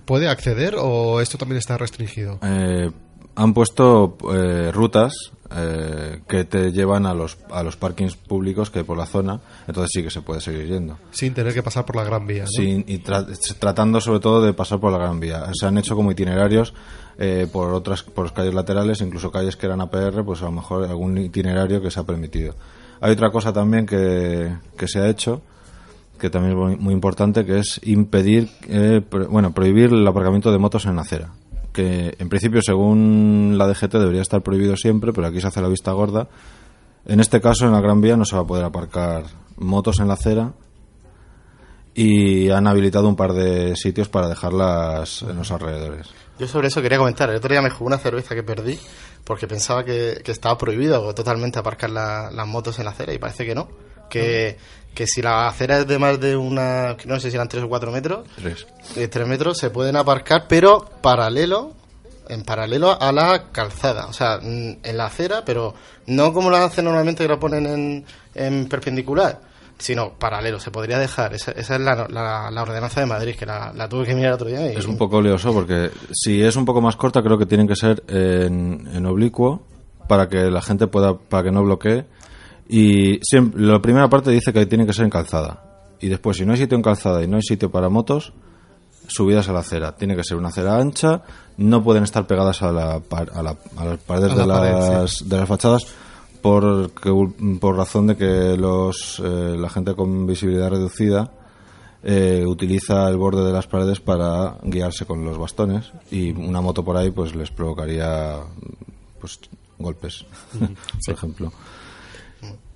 ¿Puede 0.10 0.28
acceder 0.28 0.74
o 0.80 1.22
esto 1.22 1.38
también 1.38 1.60
está 1.60 1.78
restringido? 1.78 2.40
Eh, 2.42 2.90
han 3.36 3.54
puesto 3.54 4.18
eh, 4.34 4.72
rutas 4.74 5.14
eh, 5.56 6.22
que 6.28 6.46
te 6.46 6.72
llevan 6.72 7.06
a 7.06 7.14
los, 7.14 7.38
a 7.52 7.62
los 7.62 7.78
parkings 7.78 8.16
públicos 8.16 8.72
que 8.72 8.80
hay 8.80 8.86
por 8.86 8.98
la 8.98 9.06
zona, 9.06 9.40
entonces 9.68 9.92
sí 9.94 10.02
que 10.04 10.10
se 10.10 10.22
puede 10.24 10.42
seguir 10.42 10.66
yendo. 10.68 10.98
Sin 11.12 11.36
tener 11.36 11.54
que 11.54 11.62
pasar 11.62 11.86
por 11.86 11.96
la 11.96 12.04
Gran 12.04 12.26
Vía, 12.26 12.46
¿no? 12.46 12.48
Sin- 12.50 12.84
y 12.88 12.98
tra- 13.04 13.28
tratando 13.60 14.02
sobre 14.02 14.20
todo 14.20 14.42
de 14.42 14.54
pasar 14.54 14.80
por 14.80 14.92
la 14.92 14.98
Gran 14.98 15.20
Vía. 15.20 15.46
Se 15.54 15.68
han 15.68 15.78
hecho 15.78 15.96
como 15.96 16.12
itinerarios 16.12 16.74
eh, 17.20 17.48
por 17.52 17.72
otras 17.74 18.02
por 18.02 18.34
calles 18.34 18.54
laterales, 18.56 19.02
incluso 19.02 19.32
calles 19.32 19.56
que 19.56 19.68
eran 19.68 19.80
APR, 19.82 20.24
pues 20.26 20.42
a 20.42 20.46
lo 20.46 20.54
mejor 20.54 20.86
algún 20.86 21.18
itinerario 21.20 21.82
que 21.84 21.92
se 21.92 22.00
ha 22.00 22.04
permitido. 22.04 22.56
Hay 23.00 23.12
otra 23.14 23.30
cosa 23.32 23.54
también 23.54 23.86
que, 23.86 24.56
que 24.78 24.88
se 24.88 25.00
ha 25.00 25.08
hecho, 25.08 25.42
que 26.20 26.30
también 26.30 26.52
es 26.72 26.80
muy, 26.80 26.94
importante, 26.94 27.46
que 27.46 27.60
es 27.60 27.80
impedir, 27.84 28.50
eh, 28.68 29.02
pro- 29.08 29.28
bueno, 29.30 29.52
prohibir 29.54 29.92
el 29.92 30.08
aparcamiento 30.08 30.52
de 30.52 30.60
motos 30.60 30.86
en 30.86 30.96
la 30.96 31.02
acera. 31.02 31.32
Que 31.74 32.16
en 32.20 32.30
principio, 32.30 32.62
según 32.62 33.56
la 33.58 33.68
DGT, 33.68 33.94
debería 34.00 34.22
estar 34.22 34.42
prohibido 34.42 34.76
siempre, 34.78 35.14
pero 35.14 35.28
aquí 35.28 35.40
se 35.42 35.48
hace 35.48 35.62
la 35.62 35.68
vista 35.70 35.92
gorda. 35.94 36.28
En 37.06 37.20
este 37.20 37.40
caso, 37.42 37.66
en 37.66 37.72
la 37.72 37.82
Gran 37.82 38.02
Vía 38.02 38.18
no 38.18 38.26
se 38.26 38.36
va 38.36 38.42
a 38.44 38.48
poder 38.48 38.66
aparcar 38.66 39.24
motos 39.58 40.00
en 40.00 40.08
la 40.08 40.14
acera 40.16 40.52
y 41.94 42.50
han 42.50 42.68
habilitado 42.68 43.08
un 43.08 43.16
par 43.16 43.34
de 43.34 43.76
sitios 43.76 44.10
para 44.10 44.28
dejarlas 44.30 45.24
en 45.24 45.36
los 45.36 45.52
alrededores. 45.52 46.08
Yo 46.40 46.48
sobre 46.48 46.68
eso 46.68 46.82
quería 46.82 46.98
comentar. 46.98 47.30
El 47.30 47.38
otro 47.38 47.50
día 47.52 47.62
me 47.62 47.70
jugué 47.70 47.88
una 47.88 47.98
cerveza 47.98 48.36
que 48.36 48.44
perdí 48.44 48.80
porque 49.26 49.48
pensaba 49.48 49.84
que, 49.84 50.22
que 50.24 50.32
estaba 50.32 50.58
prohibido 50.58 51.14
totalmente 51.14 51.60
aparcar 51.60 51.90
la- 51.90 52.30
las 52.32 52.48
motos 52.48 52.80
en 52.80 52.86
la 52.86 52.92
acera 52.92 53.14
y 53.14 53.18
parece 53.18 53.46
que 53.46 53.56
no. 53.56 53.68
Que, 54.10 54.58
que 54.94 55.08
si 55.08 55.22
la 55.22 55.48
acera 55.48 55.80
es 55.80 55.88
de 55.88 55.98
más 56.00 56.20
de 56.20 56.36
una, 56.36 56.98
no 57.06 57.20
sé 57.20 57.30
si 57.30 57.36
eran 57.36 57.48
3 57.48 57.64
o 57.64 57.70
4 57.70 57.92
metros, 57.92 58.28
Tres. 58.36 58.68
de 58.96 59.08
3 59.08 59.28
metros 59.28 59.58
se 59.58 59.70
pueden 59.70 59.96
aparcar, 59.96 60.46
pero 60.50 60.86
paralelo, 61.02 61.74
en 62.28 62.44
paralelo 62.44 63.02
a 63.02 63.12
la 63.12 63.46
calzada. 63.52 64.08
O 64.08 64.14
sea, 64.14 64.40
mm, 64.42 64.78
en 64.84 64.98
la 64.98 65.06
acera, 65.06 65.44
pero 65.46 65.74
no 66.08 66.34
como 66.34 66.50
la 66.50 66.66
hacen 66.66 66.86
normalmente 66.86 67.24
que 67.24 67.30
la 67.30 67.40
ponen 67.40 67.66
en, 67.66 68.06
en 68.36 68.68
perpendicular, 68.68 69.40
sino 69.78 70.12
paralelo. 70.14 70.60
Se 70.60 70.70
podría 70.72 71.00
dejar. 71.00 71.34
Esa, 71.34 71.52
esa 71.52 71.76
es 71.76 71.82
la, 71.82 72.08
la- 72.10 72.52
la 72.52 72.62
ordenanza 72.62 73.00
de 73.00 73.06
Madrid, 73.06 73.36
que 73.36 73.46
la, 73.46 73.72
la 73.74 73.88
tuve 73.88 74.06
que 74.06 74.16
mirar 74.16 74.34
otro 74.34 74.48
día. 74.48 74.74
Y, 74.74 74.76
Es 74.76 74.86
un 74.86 74.98
poco 74.98 75.22
lioso 75.22 75.54
porque 75.54 75.90
si 76.12 76.42
es 76.44 76.56
un 76.58 76.66
poco 76.66 76.82
más 76.82 76.96
corta 76.98 77.24
creo 77.24 77.38
que 77.38 77.46
tienen 77.46 77.68
que 77.68 77.76
ser 77.76 78.04
en, 78.10 78.88
en 78.94 79.06
oblicuo 79.06 79.64
para 80.08 80.28
que 80.28 80.52
la 80.52 80.62
gente 80.62 80.88
pueda, 80.88 81.18
para 81.18 81.44
que 81.44 81.52
no 81.52 81.64
bloquee. 81.64 82.06
Y 82.70 83.20
siempre, 83.24 83.62
la 83.62 83.82
primera 83.82 84.08
parte 84.10 84.30
dice 84.32 84.54
que 84.54 84.66
tiene 84.68 84.86
que 84.86 84.94
ser 84.94 85.04
en 85.06 85.10
calzada. 85.10 85.64
Y 86.00 86.08
después, 86.08 86.38
si 86.38 86.46
no 86.46 86.54
hay 86.54 86.60
sitio 86.60 86.76
en 86.78 86.84
calzada 86.84 87.24
y 87.24 87.28
no 87.28 87.36
hay 87.38 87.42
sitio 87.42 87.70
para 87.72 87.90
motos, 87.90 88.32
subidas 89.08 89.50
a 89.50 89.54
la 89.54 89.60
acera. 89.62 89.96
Tiene 89.96 90.16
que 90.16 90.24
ser 90.24 90.38
una 90.38 90.50
acera 90.50 90.78
ancha, 90.78 91.24
no 91.58 91.84
pueden 91.84 92.04
estar 92.04 92.28
pegadas 92.28 92.62
a, 92.62 92.72
la, 92.72 93.00
par- 93.00 93.32
a, 93.34 93.42
la- 93.42 93.58
a 93.76 93.86
las 93.86 93.98
paredes 94.00 94.32
A 94.34 94.36
de, 94.36 94.46
la 94.46 94.54
pared, 94.60 94.72
las, 95.02 95.28
de 95.28 95.38
las 95.38 95.48
fachadas 95.50 95.88
por, 96.44 96.92
que- 96.92 97.58
por 97.60 97.76
razón 97.76 98.06
de 98.08 98.16
que 98.16 98.56
los, 98.56 99.20
eh, 99.20 99.56
la 99.58 99.70
gente 99.70 99.96
con 99.96 100.28
visibilidad 100.28 100.70
reducida 100.70 101.32
eh, 102.04 102.46
utiliza 102.48 103.10
el 103.10 103.18
borde 103.18 103.44
de 103.44 103.52
las 103.52 103.66
paredes 103.68 104.00
para 104.00 104.58
guiarse 104.64 105.06
con 105.06 105.26
los 105.26 105.38
bastones 105.38 105.92
y 106.12 106.32
una 106.32 106.62
moto 106.62 106.86
por 106.86 106.96
ahí 106.96 107.10
pues 107.12 107.36
les 107.36 107.50
provocaría 107.52 108.38
pues 109.20 109.40
golpes, 109.80 110.24
por 111.06 111.14
ejemplo. 111.16 111.52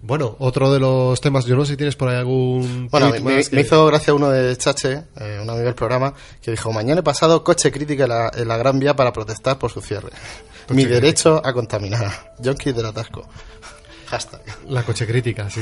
Bueno, 0.05 0.35
otro 0.39 0.69
de 0.73 0.81
los 0.81 1.21
temas, 1.21 1.45
yo 1.45 1.55
no 1.55 1.63
sé 1.63 1.71
si 1.71 1.77
tienes 1.77 1.95
por 1.95 2.09
ahí 2.09 2.17
algún 2.17 2.89
Bueno, 2.91 3.13
me, 3.23 3.39
hizo 3.39 3.85
gracia 3.85 4.13
uno 4.13 4.29
de 4.29 4.57
Chache, 4.57 5.03
eh, 5.17 5.39
un 5.41 5.49
amigo 5.49 5.65
del 5.65 5.75
programa, 5.75 6.13
que 6.41 6.51
dijo, 6.51 6.73
mañana 6.73 6.99
he 6.99 7.03
pasado 7.03 7.41
coche 7.41 7.71
crítica 7.71 8.03
en 8.03 8.09
la, 8.09 8.31
en 8.35 8.49
la 8.49 8.57
Gran 8.57 8.79
Vía 8.79 8.97
para 8.97 9.13
protestar 9.13 9.57
por 9.57 9.71
su 9.71 9.79
cierre. 9.79 10.09
Mi 10.67 10.83
crítica. 10.83 10.95
derecho 10.95 11.41
a 11.41 11.53
contaminar. 11.53 12.33
Junkies 12.43 12.75
del 12.75 12.85
atasco. 12.85 13.25
Hashtag. 14.07 14.41
La 14.67 14.83
coche 14.83 15.07
crítica, 15.07 15.49
sí. 15.49 15.61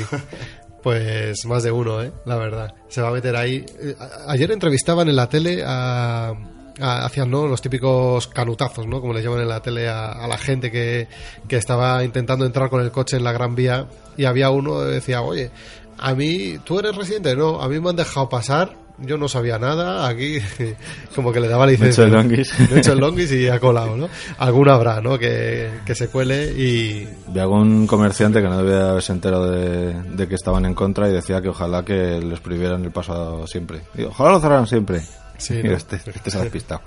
Pues 0.81 1.45
más 1.45 1.61
de 1.61 1.71
uno, 1.71 2.01
¿eh? 2.01 2.11
La 2.25 2.37
verdad. 2.37 2.73
Se 2.89 2.99
va 2.99 3.09
a 3.09 3.11
meter 3.11 3.35
ahí. 3.35 3.63
Eh, 3.79 3.95
Ayer 4.27 4.51
entrevistaban 4.51 5.07
en 5.07 5.17
la 5.17 5.29
tele 5.29 5.63
a... 5.63 6.33
hacían 6.79 7.29
¿no? 7.29 7.45
los 7.45 7.61
típicos 7.61 8.27
canutazos, 8.27 8.87
¿no? 8.87 9.01
Como 9.01 9.13
le 9.13 9.21
llaman 9.21 9.41
en 9.41 9.49
la 9.49 9.61
tele 9.61 9.87
a, 9.87 10.07
a 10.07 10.27
la 10.27 10.39
gente 10.39 10.71
que, 10.71 11.07
que 11.47 11.57
estaba 11.57 12.03
intentando 12.03 12.43
entrar 12.43 12.71
con 12.71 12.81
el 12.81 12.91
coche 12.91 13.17
en 13.17 13.23
la 13.23 13.31
Gran 13.31 13.53
Vía 13.53 13.85
y 14.21 14.25
había 14.25 14.51
uno 14.51 14.81
que 14.81 14.85
decía, 14.85 15.23
oye, 15.23 15.49
a 15.97 16.13
mí, 16.13 16.59
¿tú 16.63 16.77
eres 16.77 16.95
residente? 16.95 17.35
No, 17.35 17.59
a 17.59 17.67
mí 17.67 17.79
me 17.79 17.89
han 17.89 17.95
dejado 17.95 18.29
pasar, 18.29 18.75
yo 18.99 19.17
no 19.17 19.27
sabía 19.27 19.57
nada, 19.57 20.07
aquí 20.07 20.37
como 21.15 21.33
que 21.33 21.39
le 21.39 21.47
daba 21.47 21.65
licencia. 21.65 22.05
Me 22.05 22.09
he 22.09 22.11
hecho 22.11 22.19
el 22.19 22.29
longuis. 22.29 22.59
Me 22.69 22.75
he 22.75 22.79
hecho 22.81 22.93
el 22.93 22.99
longuis 22.99 23.31
y 23.31 23.47
ha 23.47 23.59
colado, 23.59 23.97
¿no? 23.97 24.09
Alguno 24.37 24.73
habrá, 24.73 25.01
¿no? 25.01 25.17
Que, 25.17 25.71
que 25.83 25.95
se 25.95 26.09
cuele 26.09 26.51
y, 26.51 27.07
Vi 27.29 27.39
algún 27.39 27.87
comerciante 27.87 28.43
que 28.43 28.47
no 28.47 28.57
debía 28.59 28.91
haberse 28.91 29.11
enterado 29.11 29.49
de, 29.49 29.99
de 30.03 30.27
que 30.27 30.35
estaban 30.35 30.65
en 30.65 30.75
contra 30.75 31.09
y 31.09 31.13
decía 31.13 31.41
que 31.41 31.49
ojalá 31.49 31.83
que 31.83 32.19
les 32.19 32.39
prohibieran 32.41 32.85
el 32.85 32.91
paso 32.91 33.47
siempre. 33.47 33.81
Y 33.95 34.03
ojalá 34.03 34.33
lo 34.33 34.39
cerraran 34.39 34.67
siempre. 34.67 35.01
Sí, 35.39 35.59
este, 35.63 35.95
este 35.95 36.29
se 36.29 36.37
ha 36.37 36.41
despistado. 36.41 36.81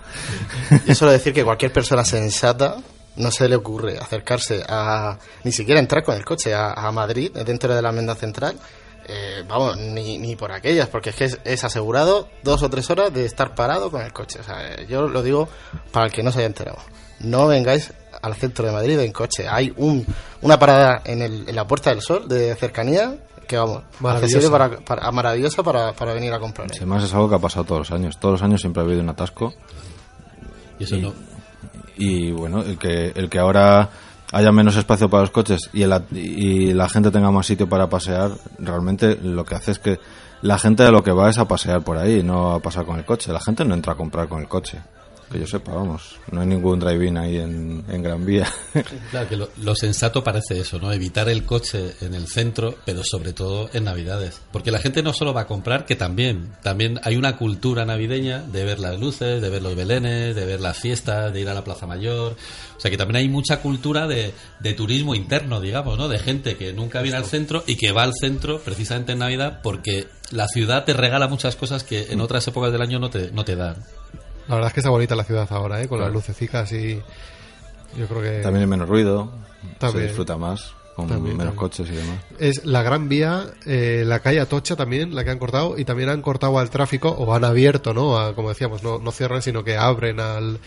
Yo 0.86 0.94
suelo 0.94 1.10
decir 1.10 1.32
que 1.32 1.42
cualquier 1.42 1.72
persona 1.72 2.04
sensata 2.04 2.76
no 3.16 3.30
se 3.30 3.48
le 3.48 3.56
ocurre 3.56 3.98
acercarse 3.98 4.62
a 4.68 5.18
ni 5.44 5.52
siquiera 5.52 5.80
entrar 5.80 6.02
con 6.02 6.16
el 6.16 6.24
coche 6.24 6.52
a, 6.54 6.72
a 6.72 6.90
Madrid 6.92 7.30
dentro 7.44 7.74
de 7.74 7.80
la 7.82 7.90
enmienda 7.90 8.14
central 8.14 8.56
eh, 9.06 9.44
vamos 9.48 9.76
ni, 9.76 10.18
ni 10.18 10.34
por 10.36 10.50
aquellas 10.52 10.88
porque 10.88 11.10
es 11.10 11.16
que 11.16 11.24
es, 11.26 11.38
es 11.44 11.62
asegurado 11.64 12.28
dos 12.42 12.62
o 12.62 12.70
tres 12.70 12.88
horas 12.90 13.12
de 13.12 13.24
estar 13.26 13.54
parado 13.54 13.90
con 13.90 14.00
el 14.02 14.12
coche 14.12 14.40
o 14.40 14.42
sea 14.42 14.74
eh, 14.74 14.86
yo 14.88 15.08
lo 15.08 15.22
digo 15.22 15.48
para 15.92 16.06
el 16.06 16.12
que 16.12 16.22
no 16.22 16.32
se 16.32 16.38
haya 16.38 16.46
enterado 16.46 16.78
no 17.20 17.46
vengáis 17.46 17.92
al 18.22 18.34
centro 18.34 18.66
de 18.66 18.72
Madrid 18.72 18.98
en 18.98 19.12
coche 19.12 19.46
hay 19.48 19.72
un 19.76 20.06
una 20.40 20.58
parada 20.58 21.02
en, 21.04 21.20
el, 21.22 21.48
en 21.48 21.54
la 21.54 21.66
Puerta 21.66 21.90
del 21.90 22.00
Sol 22.00 22.26
de 22.28 22.54
cercanía 22.56 23.16
que 23.46 23.58
vamos 23.58 23.82
Maravillosa. 24.00 24.50
para, 24.50 24.70
para- 24.78 25.10
maravillosa 25.12 25.62
para, 25.62 25.92
para 25.92 26.14
venir 26.14 26.32
a 26.32 26.40
comprar. 26.40 26.66
Además 26.74 27.04
es 27.04 27.12
algo 27.12 27.28
que 27.28 27.34
ha 27.34 27.38
pasado 27.38 27.64
todos 27.66 27.80
los 27.80 27.90
años. 27.90 28.18
Todos 28.18 28.32
los 28.40 28.42
años 28.42 28.58
siempre 28.62 28.80
ha 28.82 28.86
habido 28.86 29.02
un 29.02 29.10
atasco. 29.10 29.52
Y 30.78 30.84
eso 30.84 30.96
no. 30.96 31.12
Y 31.96 32.32
bueno, 32.32 32.62
el 32.62 32.78
que, 32.78 33.12
el 33.14 33.28
que 33.28 33.38
ahora 33.38 33.90
haya 34.32 34.52
menos 34.52 34.76
espacio 34.76 35.08
para 35.08 35.22
los 35.22 35.30
coches 35.30 35.70
y, 35.72 35.82
el 35.82 35.92
y 36.12 36.72
la 36.72 36.88
gente 36.88 37.10
tenga 37.10 37.30
más 37.30 37.46
sitio 37.46 37.68
para 37.68 37.88
pasear, 37.88 38.32
realmente 38.58 39.16
lo 39.22 39.44
que 39.44 39.54
hace 39.54 39.70
es 39.72 39.78
que 39.78 40.00
la 40.42 40.58
gente 40.58 40.82
a 40.82 40.90
lo 40.90 41.02
que 41.02 41.12
va 41.12 41.30
es 41.30 41.38
a 41.38 41.48
pasear 41.48 41.82
por 41.82 41.96
ahí, 41.96 42.22
no 42.22 42.52
a 42.52 42.60
pasar 42.60 42.84
con 42.84 42.98
el 42.98 43.04
coche. 43.04 43.32
La 43.32 43.40
gente 43.40 43.64
no 43.64 43.74
entra 43.74 43.94
a 43.94 43.96
comprar 43.96 44.28
con 44.28 44.40
el 44.40 44.48
coche. 44.48 44.78
Que 45.34 45.40
yo 45.40 45.48
sepa, 45.48 45.74
vamos. 45.74 46.14
No 46.30 46.42
hay 46.42 46.46
ningún 46.46 46.78
drive-in 46.78 47.18
ahí 47.18 47.38
en, 47.38 47.84
en 47.88 48.02
Gran 48.04 48.24
Vía. 48.24 48.46
Claro, 49.10 49.28
que 49.28 49.36
lo, 49.36 49.48
lo 49.62 49.74
sensato 49.74 50.22
parece 50.22 50.60
eso, 50.60 50.78
¿no? 50.78 50.92
Evitar 50.92 51.28
el 51.28 51.44
coche 51.44 51.94
en 52.00 52.14
el 52.14 52.28
centro, 52.28 52.76
pero 52.84 53.02
sobre 53.02 53.32
todo 53.32 53.68
en 53.72 53.84
Navidades. 53.84 54.40
Porque 54.52 54.70
la 54.70 54.78
gente 54.78 55.02
no 55.02 55.12
solo 55.12 55.34
va 55.34 55.42
a 55.42 55.46
comprar, 55.48 55.86
que 55.86 55.96
también. 55.96 56.52
También 56.62 57.00
hay 57.02 57.16
una 57.16 57.36
cultura 57.36 57.84
navideña 57.84 58.42
de 58.42 58.64
ver 58.64 58.78
las 58.78 59.00
luces, 59.00 59.42
de 59.42 59.50
ver 59.50 59.60
los 59.60 59.74
belenes, 59.74 60.36
de 60.36 60.44
ver 60.44 60.60
las 60.60 60.78
fiestas, 60.78 61.32
de 61.32 61.40
ir 61.40 61.48
a 61.48 61.54
la 61.54 61.64
Plaza 61.64 61.88
Mayor. 61.88 62.36
O 62.76 62.80
sea 62.80 62.92
que 62.92 62.96
también 62.96 63.16
hay 63.16 63.28
mucha 63.28 63.60
cultura 63.60 64.06
de, 64.06 64.32
de 64.60 64.72
turismo 64.74 65.16
interno, 65.16 65.60
digamos, 65.60 65.98
¿no? 65.98 66.06
De 66.06 66.20
gente 66.20 66.56
que 66.56 66.72
nunca 66.72 67.02
viene 67.02 67.16
al 67.16 67.24
centro 67.24 67.64
y 67.66 67.74
que 67.74 67.90
va 67.90 68.04
al 68.04 68.14
centro 68.14 68.60
precisamente 68.60 69.12
en 69.12 69.18
Navidad 69.18 69.60
porque 69.64 70.06
la 70.30 70.46
ciudad 70.46 70.84
te 70.84 70.92
regala 70.92 71.26
muchas 71.26 71.56
cosas 71.56 71.82
que 71.82 72.12
en 72.12 72.20
otras 72.20 72.46
épocas 72.46 72.70
del 72.70 72.82
año 72.82 73.00
no 73.00 73.10
te, 73.10 73.32
no 73.32 73.44
te 73.44 73.56
dan. 73.56 73.76
La 74.48 74.54
verdad 74.56 74.68
es 74.68 74.74
que 74.74 74.80
está 74.80 74.90
bonita 74.90 75.14
la 75.16 75.24
ciudad 75.24 75.46
ahora, 75.50 75.82
¿eh? 75.82 75.88
Con 75.88 75.98
Claro. 75.98 76.12
las 76.12 76.14
lucecicas 76.14 76.70
y... 76.72 77.00
Yo 77.96 78.06
creo 78.08 78.20
que... 78.22 78.40
También 78.40 78.62
hay 78.62 78.66
menos 78.68 78.88
ruido, 78.88 79.30
También. 79.78 80.02
se 80.02 80.06
disfruta 80.08 80.36
más, 80.36 80.72
con 80.96 81.06
También, 81.08 81.36
menos 81.36 81.54
también. 81.54 81.56
coches 81.56 81.88
y 81.88 81.92
demás. 81.94 82.18
Es 82.38 82.64
la 82.66 82.82
Gran 82.82 83.08
Vía, 83.08 83.44
eh, 83.66 84.02
la 84.04 84.18
calle 84.20 84.40
Atocha 84.40 84.74
también, 84.76 85.14
la 85.14 85.22
que 85.24 85.30
han 85.30 85.38
cortado, 85.38 85.78
y 85.78 85.84
también 85.84 86.08
han 86.08 86.20
cortado 86.20 86.58
al 86.58 86.70
tráfico, 86.70 87.08
o 87.10 87.32
han 87.34 87.44
abierto, 87.44 87.94
¿no? 87.94 88.18
A- 88.18 88.34
como 88.34 88.48
decíamos, 88.48 88.82
no, 88.82 88.98
no 88.98 89.12
cierran, 89.12 89.42
sino 89.42 89.62
que 89.62 89.76
abren 89.76 90.18
al, 90.20 90.58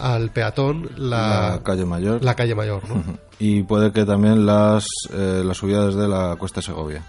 al 0.00 0.30
peatón 0.30 0.90
la, 0.96 1.50
La 1.52 1.60
calle 1.62 1.84
Mayor. 1.86 2.22
La 2.24 2.34
calle 2.34 2.54
Mayor, 2.54 2.88
¿no? 2.88 3.02
Y 3.38 3.62
puede 3.64 3.90
que 3.92 4.04
también 4.04 4.46
las, 4.46 4.84
eh, 5.12 5.42
las 5.44 5.56
subidas 5.56 5.94
de 5.96 6.06
la 6.08 6.36
Cuesta 6.38 6.60
Segovia. 6.62 7.02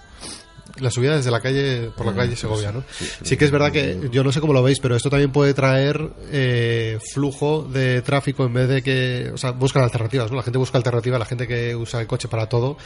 La 0.80 0.92
subida 0.92 1.16
desde 1.16 1.32
la 1.32 1.40
calle, 1.40 1.90
por 1.96 2.06
la 2.06 2.12
Mm, 2.12 2.16
calle 2.16 2.36
Segovia, 2.36 2.72
¿no? 2.72 2.84
sí, 2.92 3.06
Sí, 3.06 3.12
sí. 3.24 3.38
que 3.38 3.46
es 3.46 3.52
verdad 3.52 3.72
que, 3.72 4.10
yo 4.12 4.24
no 4.24 4.32
sé 4.32 4.42
cómo 4.42 4.52
lo 4.54 4.62
veis, 4.62 4.80
pero 4.82 4.96
esto 4.96 5.10
también 5.10 5.32
puede 5.32 5.54
traer 5.54 6.10
eh, 6.32 7.00
flujo 7.14 7.64
de 7.72 8.02
tráfico 8.02 8.46
en 8.46 8.54
vez 8.54 8.68
de 8.68 8.82
que, 8.84 9.32
o 9.34 9.38
sea, 9.38 9.52
buscan 9.52 9.84
alternativas, 9.84 10.30
¿no? 10.32 10.38
La 10.38 10.44
gente 10.44 10.58
busca 10.58 10.78
alternativas, 10.78 11.18
la 11.20 11.26
gente 11.26 11.48
que 11.48 11.76
usa 11.76 12.02
el 12.02 12.08
coche 12.08 12.28
para 12.28 12.48
todo 12.50 12.78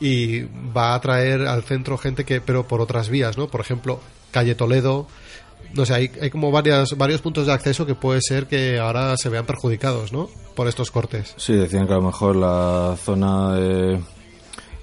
y 0.00 0.42
va 0.76 0.94
a 0.94 1.00
traer 1.00 1.42
al 1.48 1.62
centro 1.64 1.98
gente 1.98 2.24
que, 2.24 2.40
pero 2.40 2.66
por 2.68 2.80
otras 2.80 3.08
vías, 3.08 3.36
¿no? 3.36 3.48
Por 3.48 3.60
ejemplo, 3.60 4.00
calle 4.30 4.54
Toledo, 4.54 5.08
no 5.74 5.84
sé, 5.86 5.94
hay, 5.94 6.10
hay 6.20 6.30
como 6.30 6.50
varias, 6.52 6.96
varios 6.96 7.22
puntos 7.22 7.46
de 7.46 7.52
acceso 7.52 7.86
que 7.86 7.94
puede 7.94 8.20
ser 8.22 8.46
que 8.46 8.78
ahora 8.78 9.16
se 9.16 9.28
vean 9.30 9.46
perjudicados, 9.46 10.12
¿no? 10.12 10.28
Por 10.54 10.68
estos 10.68 10.90
cortes. 10.90 11.34
Sí, 11.38 11.54
decían 11.54 11.86
que 11.86 11.94
a 11.94 11.96
lo 11.96 12.02
mejor 12.02 12.36
la 12.36 12.94
zona 13.02 13.54
de 13.54 14.00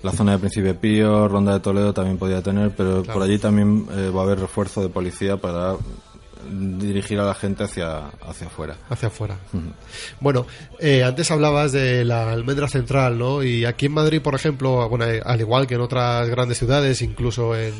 la 0.03 0.11
zona 0.11 0.33
de 0.33 0.39
Príncipe 0.39 0.73
Pío, 0.73 1.27
Ronda 1.27 1.53
de 1.53 1.59
Toledo 1.59 1.93
también 1.93 2.17
podía 2.17 2.41
tener, 2.41 2.71
pero 2.71 3.03
Claro. 3.03 3.19
por 3.19 3.23
allí 3.27 3.37
también 3.37 3.85
eh, 3.91 4.09
va 4.15 4.21
a 4.21 4.23
haber 4.23 4.39
refuerzo 4.39 4.81
de 4.81 4.89
policía 4.89 5.37
para 5.37 5.75
dirigir 6.51 7.19
a 7.19 7.25
la 7.25 7.35
gente 7.35 7.63
hacia 7.65 8.07
hacia 8.25 8.47
afuera. 8.47 8.75
Hacia 8.89 9.09
afuera. 9.09 9.37
Bueno, 10.19 10.45
eh, 10.79 11.03
antes 11.03 11.29
hablabas 11.31 11.73
de 11.73 12.05
la 12.05 12.31
almendra 12.31 12.67
central, 12.67 13.17
¿no? 13.19 13.43
Y 13.43 13.65
aquí 13.65 13.87
en 13.87 13.93
Madrid, 13.93 14.21
por 14.21 14.35
ejemplo, 14.35 14.87
bueno, 14.89 15.05
eh, 15.05 15.21
al 15.23 15.39
igual 15.41 15.67
que 15.67 15.75
en 15.75 15.81
otras 15.81 16.27
grandes 16.29 16.57
ciudades, 16.57 17.01
incluso 17.01 17.55
en 17.55 17.73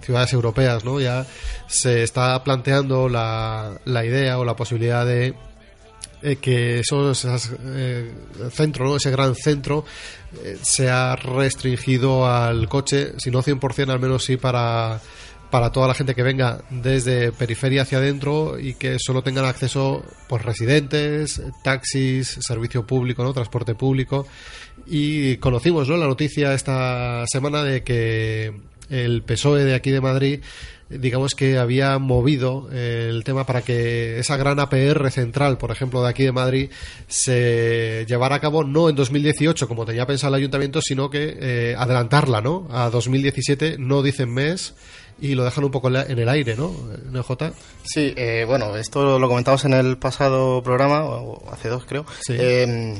ciudades 0.00 0.32
europeas, 0.32 0.84
¿no? 0.84 0.98
Ya 0.98 1.26
se 1.66 2.02
está 2.02 2.42
planteando 2.42 3.08
la, 3.08 3.78
la 3.84 4.04
idea 4.04 4.38
o 4.38 4.44
la 4.44 4.56
posibilidad 4.56 5.04
de 5.04 5.34
eh, 6.22 6.36
que 6.36 6.80
esos, 6.80 7.26
eh, 7.64 8.10
centro, 8.50 8.96
ese 8.96 9.10
gran 9.10 9.34
centro, 9.34 9.84
eh, 10.42 10.56
sea 10.62 11.14
restringido 11.16 12.26
al 12.26 12.68
coche, 12.68 13.12
si 13.18 13.30
no 13.30 13.42
100%, 13.42 13.90
al 13.90 14.00
menos 14.00 14.24
sí 14.24 14.36
para, 14.36 15.00
para 15.50 15.70
toda 15.70 15.88
la 15.88 15.94
gente 15.94 16.14
que 16.14 16.22
venga 16.22 16.62
desde 16.70 17.32
periferia 17.32 17.82
hacia 17.82 17.98
adentro 17.98 18.58
y 18.58 18.74
que 18.74 18.96
solo 18.98 19.22
tengan 19.22 19.44
acceso 19.44 20.04
pues 20.28 20.42
residentes, 20.42 21.42
taxis, 21.62 22.38
servicio 22.40 22.86
público, 22.86 23.22
¿no? 23.22 23.32
transporte 23.32 23.74
público. 23.74 24.26
Y 24.86 25.36
conocimos 25.36 25.88
¿no? 25.88 25.96
la 25.96 26.06
noticia 26.06 26.54
esta 26.54 27.24
semana 27.26 27.62
de 27.62 27.82
que 27.82 28.52
el 28.88 29.22
PSOE 29.22 29.64
de 29.64 29.74
aquí 29.74 29.90
de 29.90 30.00
Madrid 30.00 30.40
digamos 30.88 31.34
que 31.34 31.58
había 31.58 31.98
movido 31.98 32.68
eh, 32.72 33.08
el 33.10 33.24
tema 33.24 33.44
para 33.44 33.62
que 33.62 34.18
esa 34.18 34.36
gran 34.36 34.60
APR 34.60 35.10
central, 35.10 35.58
por 35.58 35.70
ejemplo, 35.70 36.02
de 36.02 36.10
aquí 36.10 36.24
de 36.24 36.32
Madrid, 36.32 36.70
se 37.08 38.04
llevara 38.08 38.36
a 38.36 38.40
cabo 38.40 38.64
no 38.64 38.88
en 38.88 38.94
2018 38.96 39.68
como 39.68 39.84
tenía 39.84 40.06
pensado 40.06 40.34
el 40.34 40.40
ayuntamiento, 40.40 40.80
sino 40.80 41.10
que 41.10 41.36
eh, 41.40 41.74
adelantarla, 41.76 42.40
¿no? 42.40 42.68
A 42.70 42.90
2017, 42.90 43.76
no 43.78 44.02
dicen 44.02 44.32
mes 44.32 44.74
y 45.20 45.34
lo 45.34 45.44
dejan 45.44 45.64
un 45.64 45.70
poco 45.70 45.88
en 45.88 46.18
el 46.18 46.28
aire, 46.28 46.56
¿no? 46.56 46.74
NJ. 47.10 47.52
Sí, 47.84 48.12
eh, 48.16 48.44
bueno, 48.46 48.76
esto 48.76 49.18
lo 49.18 49.28
comentamos 49.28 49.64
en 49.64 49.72
el 49.72 49.96
pasado 49.96 50.62
programa, 50.62 51.04
o 51.04 51.50
hace 51.50 51.68
dos 51.68 51.84
creo. 51.86 52.04
Sí. 52.20 52.34
Eh, 52.38 52.94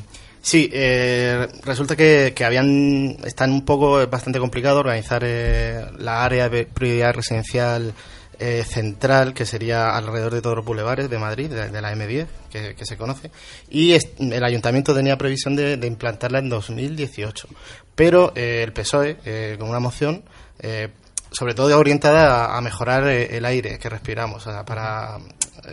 sí, 0.46 0.70
eh, 0.72 1.48
resulta 1.64 1.96
que, 1.96 2.32
que 2.34 2.44
habían, 2.44 3.16
están 3.24 3.50
un 3.50 3.64
poco, 3.64 4.06
bastante 4.06 4.38
complicado 4.38 4.80
organizar 4.80 5.22
eh, 5.24 5.84
la 5.98 6.24
área 6.24 6.48
de 6.48 6.64
prioridad 6.66 7.14
residencial 7.14 7.92
eh, 8.38 8.64
central, 8.64 9.32
que 9.32 9.46
sería 9.46 9.96
alrededor 9.96 10.34
de 10.34 10.42
todos 10.42 10.56
los 10.56 10.64
bulevares 10.64 11.08
de 11.08 11.18
Madrid, 11.18 11.48
de, 11.48 11.80
la 11.80 11.94
M10, 11.94 12.26
que, 12.50 12.84
se 12.84 12.96
conoce. 12.96 13.30
Y 13.70 13.94
el 13.94 14.44
ayuntamiento 14.44 14.94
tenía 14.94 15.16
previsión 15.16 15.56
de, 15.56 15.74
implantarla 15.86 16.40
en 16.40 16.50
2018. 16.50 17.48
Pero 17.94 18.32
eh, 18.36 18.62
el 18.62 18.72
PSOE, 18.72 19.16
eh, 19.24 19.56
con 19.58 19.70
una 19.70 19.80
moción, 19.80 20.22
eh, 20.58 20.88
sobre 21.30 21.54
todo 21.54 21.78
orientada 21.78 22.56
a, 22.56 22.60
mejorar 22.60 23.08
el 23.08 23.44
aire 23.44 23.78
que 23.78 23.88
respiramos, 23.88 24.46
o 24.46 24.50
sea, 24.50 24.64
para 24.64 25.18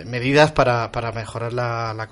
medidas 0.05 0.51
para, 0.51 0.91
para 0.91 1.11
mejorar 1.11 1.53
la, 1.53 2.07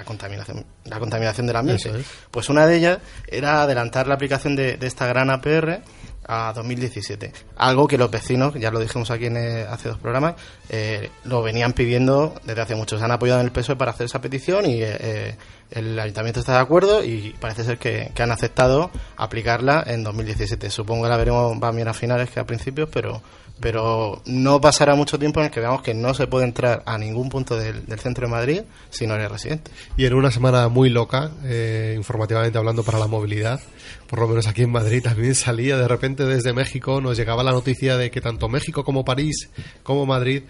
la 0.00 0.04
contaminación 0.06 0.64
la 0.84 0.98
contaminación 0.98 1.46
del 1.46 1.56
ambiente. 1.56 1.90
Es. 1.90 2.06
Pues 2.30 2.48
una 2.48 2.66
de 2.66 2.76
ellas 2.76 2.98
era 3.26 3.62
adelantar 3.62 4.06
la 4.06 4.14
aplicación 4.14 4.56
de, 4.56 4.76
de 4.76 4.86
esta 4.86 5.06
gran 5.06 5.30
APR 5.30 5.82
a 6.26 6.52
2017. 6.54 7.32
Algo 7.56 7.86
que 7.86 7.98
los 7.98 8.10
vecinos, 8.10 8.54
ya 8.54 8.70
lo 8.70 8.80
dijimos 8.80 9.10
aquí 9.10 9.26
en, 9.26 9.36
eh, 9.36 9.66
hace 9.68 9.88
dos 9.88 9.98
programas, 9.98 10.36
eh, 10.68 11.10
lo 11.24 11.42
venían 11.42 11.72
pidiendo 11.74 12.34
desde 12.44 12.62
hace 12.62 12.74
mucho. 12.74 12.98
Se 12.98 13.04
han 13.04 13.10
apoyado 13.10 13.40
en 13.40 13.46
el 13.46 13.52
PSOE 13.52 13.76
para 13.76 13.90
hacer 13.90 14.06
esa 14.06 14.20
petición 14.20 14.64
y 14.66 14.82
eh, 14.82 14.96
eh, 15.00 15.36
el 15.70 15.98
ayuntamiento 15.98 16.40
está 16.40 16.52
de 16.54 16.60
acuerdo 16.60 17.04
y 17.04 17.34
parece 17.40 17.64
ser 17.64 17.78
que, 17.78 18.10
que 18.14 18.22
han 18.22 18.32
aceptado 18.32 18.90
aplicarla 19.16 19.84
en 19.86 20.02
2017. 20.02 20.70
Supongo 20.70 21.04
que 21.04 21.10
la 21.10 21.16
veremos 21.16 21.56
más 21.58 21.74
bien 21.74 21.88
a 21.88 21.94
finales 21.94 22.30
que 22.30 22.40
a 22.40 22.44
principios, 22.44 22.88
pero 22.90 23.20
pero 23.60 24.22
no 24.26 24.60
pasará 24.60 24.94
mucho 24.94 25.18
tiempo 25.18 25.40
en 25.40 25.46
el 25.46 25.52
que 25.52 25.60
veamos 25.60 25.82
que 25.82 25.94
no 25.94 26.14
se 26.14 26.26
puede 26.26 26.46
entrar 26.46 26.82
a 26.86 26.98
ningún 26.98 27.28
punto 27.28 27.56
del, 27.56 27.86
del 27.86 27.98
centro 27.98 28.26
de 28.26 28.32
Madrid 28.32 28.62
si 28.90 29.06
no 29.06 29.14
eres 29.14 29.30
residente. 29.30 29.70
Y 29.96 30.06
en 30.06 30.14
una 30.14 30.30
semana 30.30 30.68
muy 30.68 30.88
loca, 30.88 31.30
eh, 31.44 31.94
informativamente 31.96 32.58
hablando 32.58 32.82
para 32.82 32.98
la 32.98 33.06
movilidad, 33.06 33.60
por 34.06 34.18
lo 34.18 34.28
menos 34.28 34.46
aquí 34.46 34.62
en 34.62 34.72
Madrid 34.72 35.02
también 35.02 35.34
salía 35.34 35.76
de 35.76 35.86
repente 35.88 36.24
desde 36.24 36.52
México, 36.52 37.00
nos 37.00 37.16
llegaba 37.16 37.42
la 37.42 37.52
noticia 37.52 37.96
de 37.96 38.10
que 38.10 38.20
tanto 38.20 38.48
México 38.48 38.84
como 38.84 39.04
París 39.04 39.50
como 39.82 40.06
Madrid 40.06 40.42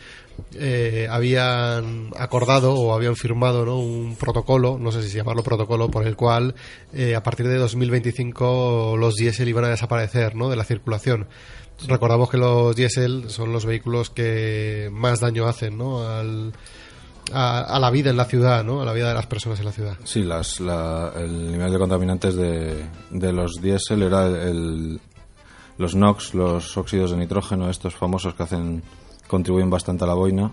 eh, 0.55 1.07
habían 1.11 2.11
acordado 2.17 2.75
o 2.75 2.95
habían 2.95 3.17
firmado 3.17 3.65
¿no? 3.67 3.79
un 3.79 4.17
protocolo, 4.17 4.79
no 4.79 4.93
sé 4.93 5.03
si 5.03 5.17
llamarlo 5.17 5.43
protocolo, 5.43 5.91
por 5.91 6.07
el 6.07 6.17
cual 6.17 6.55
eh, 6.93 7.15
a 7.15 7.23
partir 7.23 7.47
de 7.49 7.57
2025 7.57 8.97
los 8.99 9.17
diésel 9.17 9.49
iban 9.49 9.65
a 9.65 9.69
desaparecer 9.69 10.35
¿no? 10.35 10.49
de 10.49 10.57
la 10.57 10.65
circulación. 10.65 11.29
Recordamos 11.87 12.29
que 12.31 12.37
los 12.39 12.75
diésel 12.77 13.25
son 13.31 13.53
los 13.53 13.65
vehículos 13.67 14.11
que 14.11 14.89
más 14.93 15.21
daño 15.21 15.47
hacen 15.47 15.79
¿no? 15.79 16.07
al, 16.07 16.53
a, 17.33 17.61
a 17.61 17.79
la 17.81 17.91
vida 17.91 18.11
en 18.11 18.17
la 18.17 18.25
ciudad, 18.27 18.65
¿no? 18.65 18.83
a 18.83 18.85
la 18.85 18.93
vida 18.93 19.09
de 19.09 19.15
las 19.15 19.27
personas 19.27 19.59
en 19.61 19.65
la 19.67 19.73
ciudad. 19.73 19.97
Sí, 20.05 20.23
las, 20.23 20.61
la- 20.61 21.13
el 21.17 21.53
nivel 21.53 21.73
de 21.73 21.79
contaminantes 21.79 22.35
de, 22.37 22.85
de 23.11 23.33
los 23.33 23.61
diésel 23.63 24.03
era 24.03 24.27
el, 24.27 25.01
los 25.79 25.95
NOx, 25.95 26.35
los 26.35 26.77
óxidos 26.77 27.13
de 27.13 27.17
nitrógeno, 27.17 27.71
estos 27.71 27.95
famosos 27.95 28.35
que 28.35 28.43
hacen 28.43 28.83
contribuyen 29.27 29.71
bastante 29.71 30.05
a 30.05 30.07
la 30.09 30.15
boina. 30.15 30.53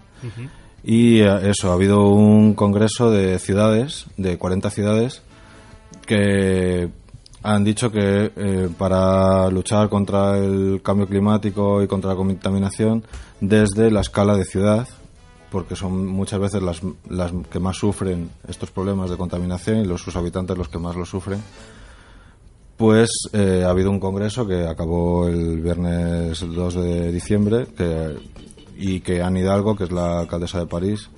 Y 0.84 1.20
eh, 1.20 1.50
eso, 1.50 1.72
ha 1.72 1.74
habido 1.74 2.08
un 2.10 2.54
congreso 2.54 3.10
de 3.12 3.40
ciudades, 3.40 4.06
de 4.18 4.38
40 4.38 4.70
ciudades, 4.70 5.24
que 6.06 6.90
han 7.48 7.64
dicho 7.64 7.89
que 7.89 8.32
eh, 8.36 8.70
para 8.78 9.50
luchar 9.50 9.88
contra 9.88 10.38
el 10.38 10.82
cambio 10.84 11.08
climático 11.08 11.82
y 11.82 11.88
contra 11.88 12.10
la 12.10 12.18
contaminación 12.18 13.06
desde 13.39 13.89
la 13.89 14.02
escala 14.02 14.36
de 14.36 14.43
ciudad, 14.43 14.86
porque 15.50 15.78
son 15.78 16.06
muchas 16.08 16.41
veces 16.41 16.62
las, 16.62 16.82
las 17.10 17.32
que 17.50 17.60
más 17.60 17.78
sufren 17.78 18.30
estos 18.50 18.70
problemas 18.70 19.10
de 19.10 19.16
contaminación 19.16 19.80
y 19.80 19.86
los, 19.86 20.02
sus 20.02 20.18
habitantes 20.18 20.58
los 20.58 20.68
que 20.68 20.78
más 20.78 20.98
lo 20.98 21.06
sufren, 21.06 21.41
pues 22.76 23.10
eh, 23.32 23.64
ha 23.66 23.70
habido 23.70 23.91
un 23.91 24.02
congreso 24.02 24.45
que 24.45 24.68
acabó 24.68 25.30
el 25.30 25.62
viernes 25.62 26.41
2 26.41 26.74
de 26.74 27.12
diciembre 27.14 27.68
que, 27.78 28.18
y 28.76 29.00
que 29.00 29.22
Anne 29.22 29.39
Hidalgo, 29.39 29.74
que 29.78 29.86
es 29.86 29.91
la 29.93 30.20
alcaldesa 30.20 30.60
de 30.60 30.66
París, 30.68 31.10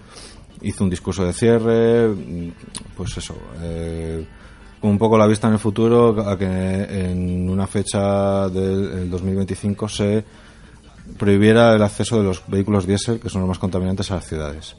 hizo 0.61 0.84
un 0.84 0.91
discurso 0.91 1.25
de 1.25 1.34
cierre, 1.34 2.07
mm, 2.07 2.51
pues 2.95 3.17
eso, 3.17 3.36
eh, 3.63 4.27
con 4.82 4.91
un 4.91 4.97
poco 4.97 5.17
la 5.17 5.27
vista 5.27 5.47
en 5.47 5.53
el 5.53 5.59
futuro 5.59 6.27
a 6.27 6.38
que 6.38 6.45
en 6.45 7.49
una 7.49 7.67
fecha 7.67 8.47
del 8.49 8.91
el 9.03 9.09
2025 9.09 9.89
se 9.89 10.23
prohibiera 11.17 11.75
el 11.75 11.82
acceso 11.84 12.17
de 12.17 12.23
los 12.23 12.43
vehículos 12.47 12.86
diésel, 12.86 13.19
que 13.19 13.30
son 13.30 13.41
los 13.41 13.49
más 13.49 13.59
contaminantes, 13.59 14.09
a 14.11 14.15
las 14.15 14.25
ciudades. 14.27 14.75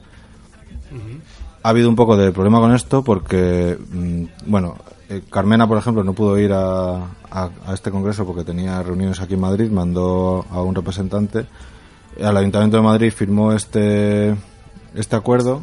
Ha 1.63 1.69
habido 1.69 1.89
un 1.89 1.97
poco 1.97 2.17
de 2.17 2.33
problema 2.33 2.59
con 2.61 2.75
esto 2.75 3.05
porque, 3.05 3.77
mm, 3.93 4.25
bueno, 4.47 4.77
eh, 5.09 5.23
Carmena, 5.29 5.67
por 5.69 5.77
ejemplo, 5.77 6.03
no 6.05 6.15
pudo 6.15 6.39
ir 6.39 6.53
a, 6.53 6.95
a- 7.31 7.51
a 7.67 7.75
este 7.75 7.91
congreso 7.91 8.25
porque 8.25 8.45
tenía 8.45 8.83
reuniones 8.83 9.21
aquí 9.21 9.35
en 9.35 9.41
Madrid, 9.41 9.71
mandó 9.71 10.47
a 10.51 10.63
un 10.63 10.75
representante. 10.75 11.47
Al 12.23 12.37
Ayuntamiento 12.37 12.77
de 12.77 12.83
Madrid 12.83 13.13
firmó 13.13 13.53
este, 13.53 14.35
este 14.95 15.17
acuerdo. 15.17 15.63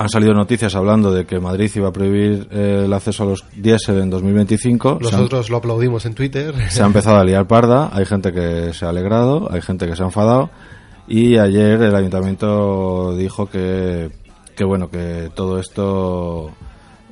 Han 0.00 0.08
salido 0.08 0.32
noticias 0.32 0.74
hablando 0.76 1.12
de 1.12 1.26
que 1.26 1.40
Madrid 1.40 1.70
iba 1.74 1.88
a 1.88 1.92
prohibir 1.92 2.46
eh, 2.52 2.82
el 2.84 2.92
acceso 2.92 3.24
a 3.24 3.26
los 3.26 3.44
diésel 3.56 3.98
en 3.98 4.10
2025. 4.10 4.98
Se 5.02 5.06
han- 5.08 5.12
Nosotros 5.12 5.50
lo 5.50 5.56
aplaudimos 5.56 6.06
en 6.06 6.14
Twitter. 6.14 6.54
se 6.70 6.82
ha 6.82 6.86
empezado 6.92 7.16
a 7.16 7.24
liar 7.24 7.46
parda, 7.48 7.90
hay 7.92 8.06
gente 8.06 8.32
que 8.32 8.72
se 8.72 8.84
ha 8.86 8.90
alegrado, 8.90 9.48
hay 9.50 9.60
gente 9.60 9.86
que 9.88 9.96
se 9.96 10.02
ha 10.04 10.06
enfadado 10.06 10.50
y 11.08 11.36
ayer 11.38 11.82
el 11.82 11.94
ayuntamiento 11.96 13.16
dijo 13.16 13.46
que, 13.50 14.10
que 14.56 14.62
bueno, 14.64 14.88
que 14.88 15.30
todo 15.34 15.58
esto 15.58 16.52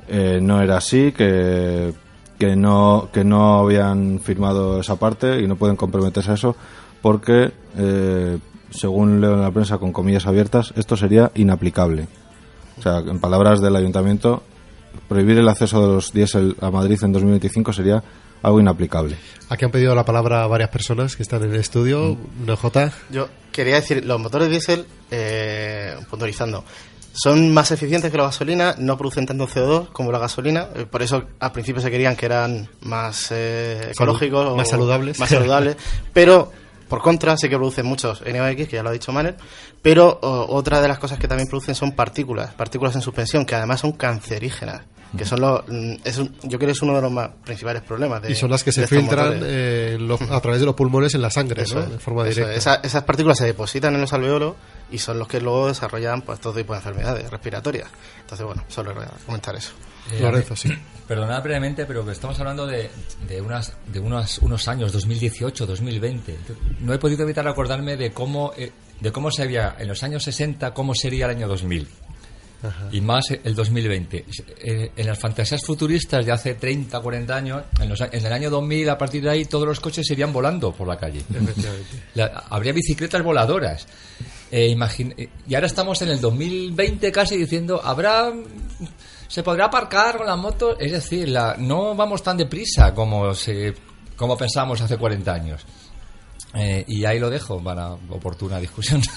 eh, 0.07 0.39
no 0.41 0.61
era 0.61 0.77
así, 0.77 1.11
que, 1.11 1.93
que, 2.39 2.55
no, 2.55 3.09
que 3.11 3.25
no 3.25 3.59
habían 3.59 4.19
firmado 4.21 4.79
esa 4.79 4.95
parte 4.95 5.41
y 5.41 5.47
no 5.47 5.57
pueden 5.57 5.75
comprometerse 5.75 6.31
a 6.31 6.35
eso 6.35 6.55
porque, 7.01 7.51
eh, 7.77 8.37
según 8.69 9.19
leo 9.19 9.33
en 9.33 9.41
la 9.41 9.51
prensa 9.51 9.77
con 9.77 9.91
comillas 9.91 10.25
abiertas, 10.25 10.73
esto 10.77 10.95
sería 10.95 11.31
inaplicable. 11.35 12.07
O 12.77 12.81
sea, 12.81 12.99
en 12.99 13.19
palabras 13.19 13.61
del 13.61 13.75
ayuntamiento, 13.75 14.43
prohibir 15.07 15.37
el 15.37 15.49
acceso 15.49 15.81
de 15.81 15.93
los 15.93 16.13
diésel 16.13 16.55
a 16.61 16.71
Madrid 16.71 16.99
en 17.03 17.11
2025 17.11 17.73
sería 17.73 18.03
algo 18.43 18.59
inaplicable. 18.59 19.17
Aquí 19.49 19.65
han 19.65 19.71
pedido 19.71 19.95
la 19.95 20.05
palabra 20.05 20.45
varias 20.47 20.69
personas 20.69 21.15
que 21.15 21.23
están 21.23 21.43
en 21.43 21.53
el 21.53 21.59
estudio. 21.59 22.17
NJ. 22.45 22.91
Yo 23.09 23.29
quería 23.51 23.75
decir, 23.75 24.05
los 24.05 24.19
motores 24.19 24.49
diésel, 24.49 24.85
eh, 25.09 25.95
puntualizando, 26.09 26.63
son 27.13 27.51
más 27.51 27.71
eficientes 27.71 28.11
que 28.11 28.17
la 28.17 28.25
gasolina, 28.25 28.75
no 28.77 28.95
producen 28.95 29.25
tanto 29.25 29.47
CO2 29.47 29.89
como 29.91 30.11
la 30.11 30.19
gasolina, 30.19 30.67
eh, 30.75 30.85
por 30.85 31.01
eso 31.01 31.23
al 31.39 31.51
principio 31.51 31.81
se 31.81 31.89
querían 31.89 32.15
que 32.15 32.27
eran 32.27 32.69
más 32.81 33.31
eh, 33.31 33.89
ecológicos, 33.91 34.45
o 34.45 34.55
más 34.55 34.69
saludables. 34.69 35.19
más 35.19 35.29
saludables, 35.29 35.77
pero 36.13 36.51
por 36.87 37.01
contra 37.01 37.35
sí 37.37 37.49
que 37.49 37.55
producen 37.57 37.85
muchos 37.85 38.21
NOx, 38.21 38.55
que 38.55 38.67
ya 38.77 38.83
lo 38.83 38.89
ha 38.89 38.93
dicho 38.93 39.11
Manel, 39.11 39.35
pero 39.81 40.19
o, 40.21 40.55
otra 40.55 40.81
de 40.81 40.87
las 40.87 40.99
cosas 40.99 41.19
que 41.19 41.27
también 41.27 41.47
producen 41.49 41.75
son 41.75 41.91
partículas, 41.93 42.53
partículas 42.53 42.95
en 42.95 43.01
suspensión, 43.01 43.45
que 43.45 43.55
además 43.55 43.81
son 43.81 43.93
cancerígenas, 43.93 44.81
que 45.17 45.25
son 45.25 45.39
los, 45.39 45.61
mm, 45.67 45.95
es 46.03 46.17
un- 46.17 46.33
yo 46.43 46.57
creo 46.59 46.67
que 46.67 46.71
es 46.73 46.81
uno 46.81 46.93
de 46.95 47.01
los 47.01 47.11
más 47.11 47.29
principales 47.45 47.81
problemas. 47.81 48.21
De, 48.21 48.31
Y 48.31 48.35
son 48.35 48.49
las 48.51 48.63
que 48.63 48.71
se 48.73 48.85
filtran 48.87 49.39
eh, 49.43 49.97
los- 49.99 50.21
a 50.21 50.39
través 50.41 50.59
de 50.59 50.65
los 50.65 50.75
pulmones 50.75 51.13
en 51.15 51.21
la 51.21 51.29
sangre, 51.29 51.63
Eso 51.63 51.75
¿no? 51.75 51.83
es, 51.85 51.91
de 51.91 51.99
forma 51.99 52.23
eso 52.27 52.41
directa. 52.41 52.51
es. 52.53 52.57
Esa- 52.59 52.75
esas 52.83 53.03
partículas 53.03 53.37
se 53.37 53.45
depositan 53.45 53.95
en 53.95 54.01
los 54.01 54.11
alveolos 54.13 54.55
y 54.91 54.97
son 54.97 55.17
los 55.19 55.27
que 55.27 55.39
luego 55.39 55.67
desarrollan 55.67 56.21
pues 56.23 56.39
todo 56.41 56.53
tipo 56.53 56.73
de 56.73 56.79
enfermedades 56.79 57.29
respiratorias. 57.31 57.89
Entonces, 58.21 58.45
bueno, 58.45 58.63
solo 58.67 58.93
comentar 59.25 59.55
eso. 59.55 59.71
Eh, 60.11 60.21
Perdonad 61.07 61.41
brevemente, 61.41 61.85
pero 61.85 62.09
estamos 62.11 62.37
hablando 62.39 62.65
de, 62.67 62.89
de, 63.27 63.41
unas, 63.41 63.73
de 63.87 63.99
unos, 63.99 64.39
unos 64.39 64.67
años, 64.67 64.91
2018, 64.91 65.65
2020. 65.65 66.37
No 66.81 66.93
he 66.93 66.99
podido 66.99 67.23
evitar 67.23 67.47
acordarme 67.47 67.97
de 67.97 68.11
cómo, 68.11 68.51
eh, 68.57 68.71
de 68.99 69.11
cómo 69.11 69.31
se 69.31 69.43
había 69.43 69.75
en 69.79 69.87
los 69.87 70.03
años 70.03 70.23
60, 70.23 70.73
cómo 70.73 70.93
sería 70.95 71.25
el 71.25 71.31
año 71.31 71.47
2000. 71.47 71.87
Y 72.91 73.01
más 73.01 73.25
el 73.31 73.53
2020. 73.53 74.25
Eh, 74.63 74.91
en 74.95 75.05
las 75.07 75.19
fantasías 75.19 75.61
futuristas 75.63 76.25
de 76.25 76.31
hace 76.31 76.55
30, 76.55 76.99
40 76.99 77.35
años, 77.35 77.63
en, 77.79 77.87
los 77.89 78.01
a- 78.01 78.09
en 78.11 78.25
el 78.25 78.33
año 78.33 78.49
2000, 78.49 78.89
a 78.89 78.97
partir 78.97 79.21
de 79.23 79.29
ahí, 79.29 79.45
todos 79.45 79.67
los 79.67 79.79
coches 79.79 80.09
irían 80.09 80.33
volando 80.33 80.71
por 80.73 80.87
la 80.87 80.97
calle. 80.97 81.21
La- 82.15 82.43
habría 82.49 82.73
bicicletas 82.73 83.21
voladoras. 83.23 83.85
Eh, 84.51 84.75
eh, 84.75 85.29
y 85.47 85.53
ahora 85.55 85.67
estamos 85.67 86.01
en 86.01 86.09
el 86.09 86.19
2020 86.19 87.11
casi 87.11 87.37
diciendo, 87.37 87.79
habrá... 87.83 88.33
Se 89.27 89.43
podrá 89.43 89.65
aparcar 89.65 90.17
con 90.17 90.25
la 90.25 90.37
moto, 90.37 90.79
es 90.79 90.91
decir, 90.93 91.27
la, 91.29 91.55
no 91.59 91.93
vamos 91.95 92.23
tan 92.23 92.37
deprisa 92.37 92.93
como, 92.93 93.35
se, 93.35 93.73
como 94.15 94.37
pensábamos 94.37 94.79
hace 94.81 94.95
40 94.97 95.33
años. 95.33 95.65
Eh, 96.57 96.83
y 96.87 97.05
ahí 97.05 97.19
lo 97.19 97.29
dejo 97.29 97.61
para 97.63 97.91
oportuna 98.09 98.59
discusión. 98.59 99.01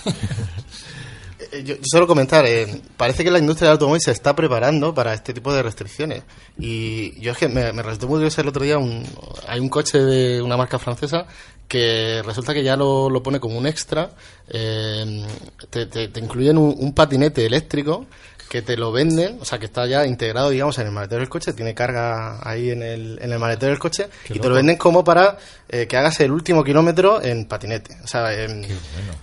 Eh, 1.52 1.62
Yo, 1.64 1.74
yo 1.76 1.80
solo 1.90 2.06
comentar, 2.06 2.44
eh, 2.44 2.82
parece 2.98 3.24
que 3.24 3.30
la 3.30 3.38
industria 3.38 3.68
del 3.68 3.72
automóvil 3.76 4.02
se 4.02 4.10
está 4.10 4.36
preparando 4.36 4.92
para 4.94 5.14
este 5.14 5.32
tipo 5.32 5.52
de 5.54 5.62
restricciones. 5.62 6.22
Y 6.58 7.18
yo 7.18 7.32
es 7.32 7.38
que 7.38 7.48
me, 7.48 7.72
me 7.72 7.82
resultó 7.82 8.08
muy 8.08 8.16
curioso 8.16 8.42
el 8.42 8.48
otro 8.48 8.62
día, 8.62 8.76
un- 8.76 9.02
hay 9.48 9.58
un 9.58 9.70
coche 9.70 9.98
de 9.98 10.42
una 10.42 10.58
marca 10.58 10.78
francesa 10.78 11.26
que 11.66 12.20
resulta 12.26 12.52
que 12.52 12.62
ya 12.62 12.76
lo, 12.76 13.08
lo 13.08 13.22
pone 13.22 13.40
como 13.40 13.56
un 13.56 13.66
extra, 13.66 14.10
eh, 14.48 15.24
te, 15.70 15.86
te- 15.86 16.08
te 16.08 16.20
incluyen 16.20 16.58
un, 16.58 16.74
un 16.76 16.92
patinete 16.92 17.46
eléctrico 17.46 18.04
que 18.50 18.62
te 18.62 18.76
lo 18.76 18.90
venden, 18.90 19.38
o 19.40 19.44
sea 19.44 19.60
que 19.60 19.66
está 19.66 19.86
ya 19.86 20.04
integrado, 20.04 20.50
digamos, 20.50 20.76
en 20.80 20.88
el 20.88 20.92
maletero 20.92 21.20
del 21.20 21.28
coche, 21.28 21.52
tiene 21.52 21.72
carga 21.72 22.40
ahí 22.42 22.70
en 22.70 22.82
el, 22.82 23.20
en 23.22 23.30
el 23.30 23.38
maletero 23.38 23.70
del 23.70 23.78
coche 23.78 24.08
Qué 24.24 24.34
y 24.34 24.40
te 24.40 24.48
lo 24.48 24.56
venden 24.56 24.76
como 24.76 25.04
para 25.04 25.38
eh, 25.68 25.86
que 25.86 25.96
hagas 25.96 26.18
el 26.18 26.32
último 26.32 26.64
kilómetro 26.64 27.22
en 27.22 27.44
patinete. 27.44 27.96
O 28.02 28.08
sea, 28.08 28.34
em, 28.34 28.64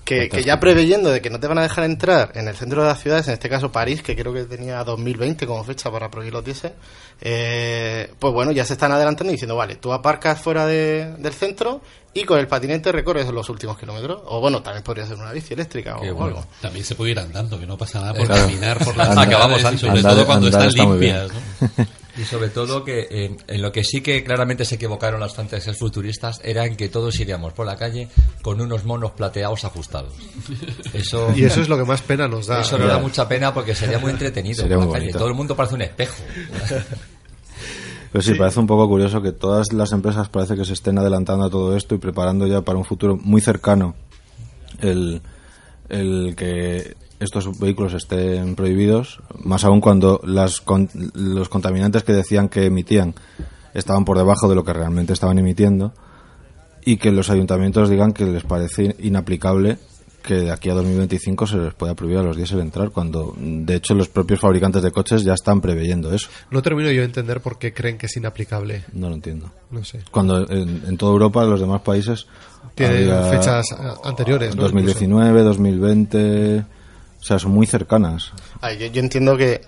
que, 0.05 0.29
que 0.29 0.43
ya 0.45 0.61
preveyendo 0.61 1.11
de 1.11 1.19
que 1.19 1.29
no 1.29 1.41
te 1.41 1.47
van 1.47 1.57
a 1.57 1.63
dejar 1.63 1.83
entrar 1.83 2.31
en 2.35 2.47
el 2.47 2.55
centro 2.55 2.83
de 2.83 2.87
las 2.87 3.01
ciudades, 3.01 3.27
en 3.27 3.33
este 3.33 3.49
caso 3.49 3.69
París, 3.69 4.01
que 4.01 4.15
creo 4.15 4.31
que 4.33 4.45
tenía 4.45 4.81
2020 4.85 5.45
como 5.45 5.61
fecha 5.65 5.91
para 5.91 6.09
prohibir 6.09 6.31
los 6.31 6.45
diésel, 6.45 6.71
eh, 7.21 8.11
pues 8.19 8.33
bueno, 8.33 8.51
ya 8.51 8.65
se 8.65 8.73
están 8.73 8.91
adelantando 8.91 9.31
y 9.31 9.35
diciendo, 9.35 9.55
vale, 9.55 9.75
tú 9.77 9.91
aparcas 9.93 10.39
fuera 10.41 10.65
de- 10.65 11.15
del 11.17 11.33
centro 11.33 11.81
y 12.13 12.23
con 12.23 12.39
el 12.39 12.47
patinete 12.47 12.91
recorres 12.91 13.27
los 13.29 13.49
últimos 13.49 13.77
kilómetros. 13.77 14.21
O 14.25 14.39
bueno, 14.39 14.61
también 14.63 14.83
podría 14.83 15.05
ser 15.05 15.17
una 15.17 15.31
bici 15.31 15.53
eléctrica 15.53 15.97
o, 15.97 16.01
Qué 16.01 16.11
o 16.11 16.15
bueno. 16.15 16.37
algo. 16.37 16.47
También 16.61 16.83
se 16.85 16.95
puede 16.95 17.11
ir 17.11 17.19
andando, 17.19 17.59
que 17.59 17.65
no 17.67 17.77
pasa 17.77 17.99
nada 18.01 18.13
por 18.13 18.25
Claro. 18.27 18.41
caminar 18.47 18.83
por 18.83 18.95
las 18.97 19.17
acabamos 19.17 19.63
antes, 19.63 19.81
sobre 19.81 19.99
andar- 19.99 20.13
todo 20.13 20.25
cuando 20.25 20.47
andar 20.47 20.67
están 20.67 20.89
limpias. 20.89 21.29
¿no? 21.31 21.67
Y 22.17 22.23
sobre 22.25 22.49
todo 22.49 22.83
que 22.83 23.07
eh, 23.11 23.37
en 23.47 23.61
lo 23.61 23.71
que 23.71 23.83
sí 23.83 24.01
que 24.01 24.23
claramente 24.23 24.65
se 24.65 24.75
equivocaron 24.75 25.19
los 25.19 25.35
fantasías 25.35 25.77
futuristas 25.77 26.41
era 26.43 26.65
en 26.65 26.75
que 26.75 26.89
todos 26.89 27.19
iríamos 27.19 27.53
por 27.53 27.65
la 27.65 27.75
calle 27.75 28.07
con 28.41 28.59
unos 28.59 28.85
monos 28.85 29.11
plateados 29.11 29.63
ajustados. 29.65 30.13
Eso, 30.93 31.31
Y 31.35 31.43
eso 31.43 31.61
es 31.61 31.69
lo 31.69 31.77
que 31.77 31.83
más 31.85 32.01
pena 32.01 32.27
nos 32.27 32.47
da. 32.47 32.61
Eso 32.61 32.77
nos 32.77 32.87
da 32.87 32.97
mucha 32.99 33.27
pena 33.27 33.53
porque 33.53 33.75
sería 33.75 33.99
muy 33.99 34.11
entretenido 34.11 34.63
Sería 34.63 34.77
por 34.77 34.85
la 34.85 34.85
muy 34.87 34.93
calle. 34.93 35.05
bonito. 35.05 35.19
Todo 35.19 35.27
el 35.29 35.35
mundo 35.35 35.55
parece 35.55 35.75
un 35.75 35.81
espejo. 35.83 36.15
Pero 38.11 38.21
sí, 38.21 38.33
parece 38.35 38.59
un 38.59 38.67
poco 38.67 38.87
curioso 38.87 39.21
que 39.21 39.31
todas 39.33 39.73
las 39.73 39.91
empresas 39.91 40.29
parece 40.29 40.55
que 40.55 40.65
se 40.65 40.73
estén 40.73 40.97
adelantando 40.97 41.45
a 41.45 41.49
todo 41.49 41.75
esto 41.75 41.93
y 41.93 41.97
preparando 41.97 42.47
ya 42.47 42.61
para 42.61 42.77
un 42.77 42.85
futuro 42.85 43.17
muy 43.21 43.41
cercano 43.41 43.95
el, 44.81 45.21
el 45.89 46.33
que 46.35 46.95
estos 47.19 47.59
vehículos 47.59 47.93
estén 47.93 48.55
prohibidos, 48.55 49.19
más 49.43 49.63
aún 49.63 49.81
cuando 49.81 50.19
las 50.23 50.61
con- 50.61 50.89
los 51.13 51.49
contaminantes 51.49 52.03
que 52.03 52.13
decían 52.13 52.47
que 52.49 52.65
emitían 52.65 53.15
estaban 53.73 54.05
por 54.05 54.17
debajo 54.17 54.47
de 54.47 54.55
lo 54.55 54.63
que 54.63 54.73
realmente 54.73 55.13
estaban 55.13 55.37
emitiendo 55.39 55.93
y 56.85 56.97
que 56.97 57.11
los 57.11 57.29
ayuntamientos 57.29 57.89
digan 57.89 58.13
que 58.13 58.25
les 58.25 58.43
parece 58.43 58.95
inaplicable 58.99 59.77
que 60.23 60.35
de 60.35 60.51
aquí 60.51 60.69
a 60.69 60.73
2025 60.73 61.47
se 61.47 61.57
les 61.57 61.73
pueda 61.73 61.93
prohibir 61.95 62.17
a 62.19 62.23
los 62.23 62.35
diésel 62.35 62.59
entrar 62.59 62.89
cuando 62.89 63.33
de 63.37 63.75
hecho 63.75 63.93
los 63.93 64.09
propios 64.09 64.39
fabricantes 64.41 64.83
de 64.83 64.91
coches 64.91 65.23
ya 65.23 65.33
están 65.33 65.61
preveyendo 65.61 66.13
eso. 66.13 66.27
No 66.51 66.61
termino 66.61 66.91
yo 66.91 66.99
de 66.99 67.05
entender 67.05 67.39
por 67.39 67.57
qué 67.57 67.73
creen 67.73 67.97
que 67.97 68.07
es 68.07 68.17
inaplicable. 68.17 68.83
No 68.93 69.07
lo 69.09 69.15
entiendo. 69.15 69.51
No 69.71 69.85
sé. 69.85 70.01
Cuando 70.11 70.41
en, 70.49 70.83
en 70.85 70.97
toda 70.97 71.13
Europa, 71.13 71.45
los 71.45 71.61
demás 71.61 71.81
países. 71.81 72.27
Tienen 72.75 73.09
fechas, 73.31 73.71
eh, 73.71 73.75
anteriores, 74.03 74.53
¿no? 74.55 74.63
2019, 74.63 75.43
2020. 75.43 76.65
O 77.19 77.23
sea, 77.23 77.39
son 77.39 77.51
muy 77.51 77.65
cercanas. 77.67 78.31
Ay, 78.61 78.77
yo, 78.77 78.87
yo 78.87 78.99
entiendo 79.01 79.35
que 79.37 79.61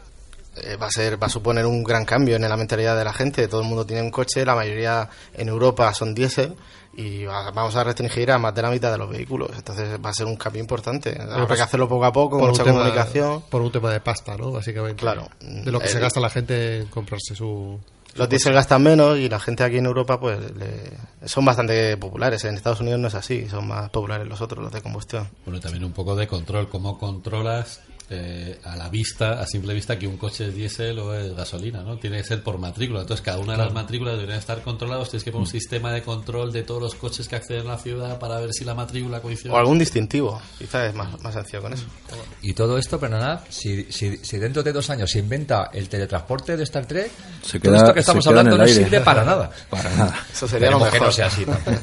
eh, 0.56 0.76
va 0.76 0.88
a 0.88 0.92
ser 0.92 1.22
va 1.22 1.28
a 1.28 1.30
suponer 1.30 1.66
un 1.66 1.84
gran 1.84 2.06
cambio 2.06 2.36
en 2.36 2.42
la 2.42 2.58
mentalidad 2.58 2.98
de 2.98 3.04
la 3.04 3.14
gente. 3.14 3.48
Todo 3.48 3.62
el 3.62 3.68
mundo 3.68 3.86
tiene 3.86 4.02
un 4.02 4.12
coche, 4.12 4.46
la 4.46 4.56
mayoría 4.56 5.10
en 5.34 5.48
Europa 5.50 5.94
son 5.94 6.14
diésel 6.14 6.56
y 6.96 7.24
va- 7.26 7.52
vamos 7.52 7.76
a 7.76 7.84
restringir 7.84 8.32
a 8.32 8.38
más 8.38 8.54
de 8.54 8.62
la 8.62 8.70
mitad 8.70 8.92
de 8.92 8.98
los 8.98 9.10
vehículos. 9.10 9.52
Entonces 9.56 9.98
va 10.04 10.10
a 10.10 10.14
ser 10.14 10.26
un 10.26 10.36
cambio 10.36 10.60
importante. 10.62 11.18
Habrá 11.22 11.48
pues, 11.48 11.58
que 11.60 11.64
hacerlo 11.64 11.88
poco 11.88 12.06
a 12.06 12.12
poco, 12.12 12.32
con 12.32 12.40
por 12.40 12.50
un 12.50 12.52
mucha 12.52 12.64
tema- 12.64 12.80
comunicación. 12.80 13.44
Por 13.50 13.62
un 13.62 13.72
tema 13.72 13.92
de 13.92 14.00
pasta, 14.02 14.36
¿no? 14.38 14.52
Básicamente. 14.52 15.00
Claro. 15.02 15.28
De 15.40 15.72
lo 15.72 15.80
que 15.80 15.88
se 15.88 15.96
El- 15.98 16.02
gasta 16.02 16.20
la 16.20 16.30
gente 16.30 16.80
en 16.82 16.86
comprarse 16.88 17.36
su. 17.36 17.80
Los 18.16 18.28
coche. 18.28 18.30
diésel 18.30 18.54
gastan 18.54 18.84
menos 18.84 19.18
y 19.18 19.30
la 19.30 19.40
gente 19.40 19.64
aquí 19.64 19.78
en 19.78 19.86
Europa 19.86 20.20
pues 20.20 20.40
le- 20.56 21.28
son 21.28 21.46
bastante 21.46 21.96
populares. 21.98 22.44
En 22.46 22.56
Estados 22.56 22.82
Unidos 22.82 23.00
no 23.00 23.08
es 23.08 23.16
así, 23.16 23.48
son 23.50 23.68
más 23.68 23.90
populares 23.90 24.28
los 24.28 24.42
otros, 24.42 24.64
los 24.64 24.72
de 24.74 24.82
combustión. 24.82 25.28
Bueno, 25.46 25.60
también 25.60 25.84
un 25.84 25.94
poco 25.94 26.16
de 26.16 26.28
control. 26.28 26.68
¿Cómo 26.70 26.98
controlas 26.98 27.82
eh, 28.10 28.60
a 28.64 28.76
la 28.76 28.90
vista, 28.90 29.40
a 29.42 29.46
simple 29.46 29.74
vista, 29.74 29.98
que 29.98 30.08
un 30.08 30.18
coche 30.18 30.48
es 30.48 30.56
diésel 30.56 31.00
o 31.00 31.14
es 31.14 31.36
gasolina? 31.36 31.82
¿no? 31.82 31.98
Tiene 31.98 32.18
que 32.18 32.24
ser 32.24 32.44
por 32.44 32.58
matrícula. 32.58 33.02
Entonces, 33.02 33.24
cada 33.24 33.40
una 33.40 33.54
de 33.54 33.60
las 33.60 33.74
matrículas 33.74 34.16
deberían 34.16 34.40
estar 34.40 34.62
controlados. 34.62 35.10
Tienes 35.10 35.24
que 35.24 35.32
poner 35.32 35.46
un 35.46 35.52
sistema 35.52 35.92
de 35.92 36.02
control 36.04 36.52
de 36.52 36.64
todos 36.64 36.82
los 36.82 36.96
coches 36.96 37.28
que 37.28 37.36
acceden 37.36 37.68
a 37.68 37.72
la 37.72 37.78
ciudad 37.78 38.20
para 38.20 38.40
ver 38.40 38.54
si 38.54 38.66
la 38.66 38.74
matrícula 38.74 39.22
coincide. 39.22 39.52
O 39.52 39.58
algún 39.58 39.80
distintivo, 39.80 40.42
quizás 40.58 40.90
es 40.90 40.96
más, 40.96 41.22
más 41.22 41.34
sencillo 41.34 41.62
con 41.62 41.74
eso. 41.74 41.86
Y 42.42 42.54
todo 42.54 42.78
esto, 42.78 43.00
perdonad, 43.00 43.42
si, 43.50 43.92
si, 43.92 44.18
si 44.18 44.38
dentro 44.38 44.64
de 44.64 44.74
dos 44.74 44.90
años 44.90 45.12
se 45.12 45.20
inventa 45.20 45.70
el 45.74 45.90
teletransporte 45.90 46.58
de 46.58 46.64
Star 46.64 46.86
Trek, 46.86 47.12
Se 47.44 47.60
todo 47.60 47.76
esto 47.76 47.94
que 47.94 48.00
estamos 48.02 48.26
hablando 48.28 48.58
no 48.58 48.68
sirve 48.68 49.02
para 49.02 49.24
nada. 49.24 49.50
Para 49.70 49.90
nada. 49.96 50.26
Eso 50.32 50.48
sería 50.48 50.72
lo 50.72 50.78
Esperemos 50.78 50.90
que 50.90 50.94
mejor. 50.94 51.08
no 51.08 51.12
sea 51.12 51.28
así 51.28 51.46
tampoco. 51.46 51.78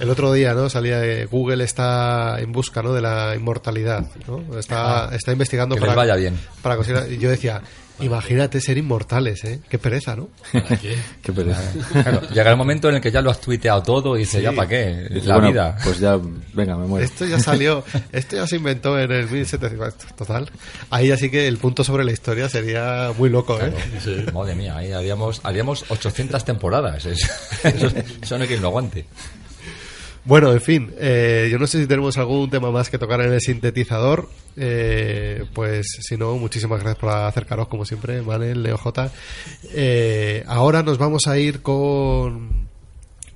El 0.00 0.10
otro 0.10 0.32
día, 0.32 0.54
¿no? 0.54 0.68
Salía 0.70 0.98
de 0.98 1.26
Google 1.26 1.62
está 1.64 2.40
en 2.40 2.52
busca, 2.52 2.82
¿no? 2.82 2.92
De 2.92 3.00
la 3.02 3.34
inmortalidad, 3.36 4.06
¿no? 4.26 4.58
Está, 4.58 5.04
Ah, 5.04 5.14
está 5.14 5.32
investigando 5.32 5.74
que 5.76 5.80
para 5.80 5.92
les 5.92 5.96
vaya 5.96 6.16
bien. 6.16 6.38
Para 6.62 6.76
conseguir. 6.76 7.12
y 7.12 7.18
Yo 7.18 7.28
decía, 7.30 7.60
imagínate 8.00 8.60
ser 8.62 8.78
inmortales, 8.78 9.44
¿eh? 9.44 9.60
Qué 9.68 9.78
pereza, 9.78 10.16
¿no? 10.16 10.28
Qué 11.22 11.32
pereza. 11.32 11.60
Claro, 11.92 12.22
llega 12.30 12.50
el 12.50 12.56
momento 12.56 12.88
en 12.88 12.94
el 12.94 13.00
que 13.02 13.10
ya 13.10 13.20
lo 13.20 13.30
has 13.30 13.40
tuiteado 13.42 13.82
todo 13.82 14.16
y 14.16 14.20
dices, 14.20 14.38
Sí. 14.40 14.42
¿ya 14.42 14.52
para 14.52 14.68
qué? 14.68 15.06
La 15.24 15.34
bueno, 15.34 15.50
vida. 15.50 15.76
Pues 15.84 15.98
ya, 15.98 16.18
venga, 16.54 16.76
me 16.78 16.86
muero. 16.86 17.04
Esto 17.04 17.26
ya 17.26 17.38
salió, 17.38 17.84
esto 18.12 18.36
ya 18.36 18.46
se 18.46 18.56
inventó 18.56 18.98
en 18.98 19.12
el 19.12 19.28
1700. 19.28 19.94
Total. 20.16 20.50
Ahí 20.88 21.10
así 21.12 21.30
que 21.30 21.46
el 21.46 21.58
punto 21.58 21.84
sobre 21.84 22.04
la 22.04 22.12
historia 22.12 22.48
sería 22.48 23.12
muy 23.18 23.28
loco, 23.28 23.58
¿eh? 23.60 23.74
Madre 24.32 24.54
mía, 24.54 24.76
ahí 24.78 24.92
haríamos, 24.92 25.40
haríamos 25.44 25.84
800 25.90 26.42
temporadas. 26.44 27.04
Es- 27.04 27.30
Eso, 27.64 27.88
eso 28.22 28.36
no 28.38 28.42
hay 28.42 28.48
quien 28.48 28.62
lo 28.62 28.68
aguante. 28.68 29.04
Bueno, 30.30 30.52
en 30.52 30.60
fin, 30.60 30.92
eh, 30.96 31.48
yo 31.50 31.58
no 31.58 31.66
sé 31.66 31.80
si 31.80 31.88
tenemos 31.88 32.16
algún 32.16 32.48
tema 32.48 32.70
más 32.70 32.88
que 32.88 32.98
tocar 32.98 33.20
en 33.20 33.32
el 33.32 33.40
sintetizador. 33.40 34.28
Eh, 34.56 35.44
pues 35.52 35.88
si 36.02 36.16
no, 36.16 36.36
muchísimas 36.36 36.78
gracias 36.78 37.00
por 37.00 37.10
acercaros, 37.10 37.66
como 37.66 37.84
siempre, 37.84 38.22
Manel, 38.22 38.62
Leo 38.62 38.78
J. 38.78 39.10
Eh, 39.74 40.44
ahora 40.46 40.84
nos 40.84 40.98
vamos 40.98 41.26
a 41.26 41.36
ir 41.36 41.62
con 41.62 42.68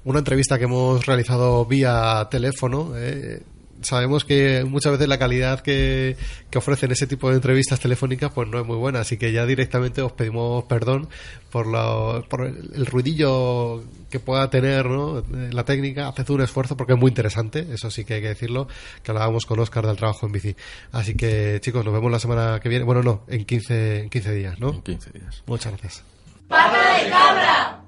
una 0.05 0.19
entrevista 0.21 0.57
que 0.57 0.67
hemos 0.67 1.05
realizado 1.05 1.67
vía 1.67 2.29
teléfono. 2.31 2.93
eh. 2.95 3.43
Sabemos 3.85 4.25
que 4.25 4.65
muchas 4.65 4.93
veces 4.93 5.09
la 5.09 5.19
calidad 5.19 5.61
que, 5.61 6.17
que 6.51 6.59
ofrecen 6.59 6.91
ese 6.93 7.07
tipo 7.07 7.29
de 7.31 7.37
entrevistas 7.37 7.79
telefónicas 7.81 8.33
pues 8.33 8.49
no 8.49 8.59
es 8.61 8.67
muy 8.67 8.77
buena, 8.77 9.01
así 9.01 9.17
que 9.17 9.31
ya 9.33 9.47
directamente 9.47 10.03
os 10.03 10.13
pedimos 10.13 10.65
perdón 10.65 11.09
por, 11.51 11.67
lo- 11.67 12.25
por 12.29 12.47
el, 12.47 12.71
el 12.75 12.87
ruidillo 12.87 13.85
que 14.11 14.19
pueda 14.21 14.49
tener 14.51 14.87
¿no? 14.87 15.23
La 15.53 15.65
técnica. 15.65 16.09
Haced 16.09 16.31
un 16.31 16.41
esfuerzo 16.43 16.77
porque 16.77 16.93
es 16.95 16.99
muy 16.99 17.09
interesante, 17.11 17.67
eso 17.73 17.91
sí 17.91 18.05
que 18.05 18.15
hay 18.15 18.21
que 18.23 18.29
decirlo, 18.29 18.69
que 19.03 19.11
hablábamos 19.11 19.45
con 19.47 19.59
Oscar 19.61 19.87
del 19.87 19.97
trabajo 19.97 20.27
en 20.27 20.33
bici. 20.33 20.57
Así 20.93 21.15
que 21.17 21.59
chicos, 21.61 21.85
nos 21.85 21.93
vemos 21.95 22.11
la 22.11 22.19
semana 22.19 22.61
que 22.61 22.69
viene. 22.69 22.85
Bueno, 22.85 23.03
no, 23.03 23.25
en 23.29 23.45
15, 23.45 24.01
en 24.01 24.11
15 24.11 24.33
días, 24.35 24.59
¿no? 24.61 24.71
En 24.71 24.83
15 24.83 25.11
días. 25.11 25.43
Muchas 25.47 25.73
gracias. 25.73 26.05
¡Pata 26.49 27.03
de 27.03 27.11
cabra! 27.11 27.81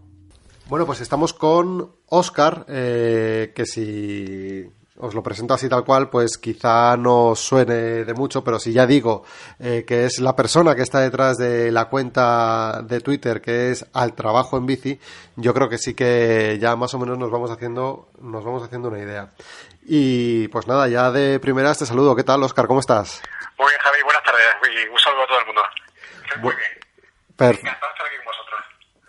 Bueno, 0.69 0.85
pues 0.85 1.01
estamos 1.01 1.33
con 1.33 1.93
Oscar, 2.09 2.67
eh, 2.69 3.53
que 3.55 3.67
si 3.67 4.65
os 4.99 5.15
lo 5.15 5.23
presento 5.23 5.55
así 5.55 5.69
tal 5.69 5.85
cual, 5.85 6.09
pues 6.11 6.39
quizá 6.39 6.97
no 6.97 7.35
suene 7.35 8.05
de 8.05 8.15
mucho, 8.15 8.43
pero 8.43 8.59
si 8.59 8.73
ya 8.73 8.87
digo 8.87 9.25
eh, 9.59 9.85
que 9.87 10.05
es 10.05 10.19
la 10.21 10.35
persona 10.35 10.75
que 10.75 10.83
está 10.83 11.01
detrás 11.01 11.37
de 11.37 11.71
la 11.71 11.87
cuenta 11.87 12.81
de 12.83 13.01
Twitter, 13.01 13.41
que 13.41 13.71
es 13.71 13.87
al 13.93 14.15
trabajo 14.15 14.57
en 14.57 14.67
bici, 14.67 14.99
yo 15.37 15.53
creo 15.55 15.69
que 15.69 15.79
sí 15.79 15.95
que 15.95 16.59
ya 16.61 16.77
más 16.77 16.95
o 16.95 16.99
menos 16.99 17.19
nos 17.19 17.31
vamos 17.31 17.51
haciendo, 17.51 18.09
nos 18.21 18.45
vamos 18.45 18.63
haciendo 18.63 18.89
una 18.89 18.99
idea. 18.99 19.29
Y 19.89 20.49
pues 20.49 20.67
nada, 20.67 20.89
ya 20.89 21.11
de 21.11 21.39
primeras 21.41 21.79
te 21.79 21.87
saludo. 21.87 22.17
¿Qué 22.17 22.25
tal, 22.25 22.43
Oscar? 22.43 22.67
¿Cómo 22.67 22.81
estás? 22.81 23.23
Muy 23.59 23.69
bien, 23.69 23.81
Javi, 23.83 24.03
buenas 24.03 24.23
tardes 24.25 24.43
y 24.65 24.89
un 24.89 24.99
saludo 24.99 25.23
a 25.23 25.27
todo 25.27 25.39
el 25.41 25.47
mundo. 25.47 25.63
Muy 26.41 26.55
bien. 26.57 26.71
Per- 27.37 27.51
Encantado 27.55 27.87
de 27.87 27.93
estar 27.93 28.07
aquí 28.07 28.17
con 28.17 28.25
vosotros. 28.27 28.61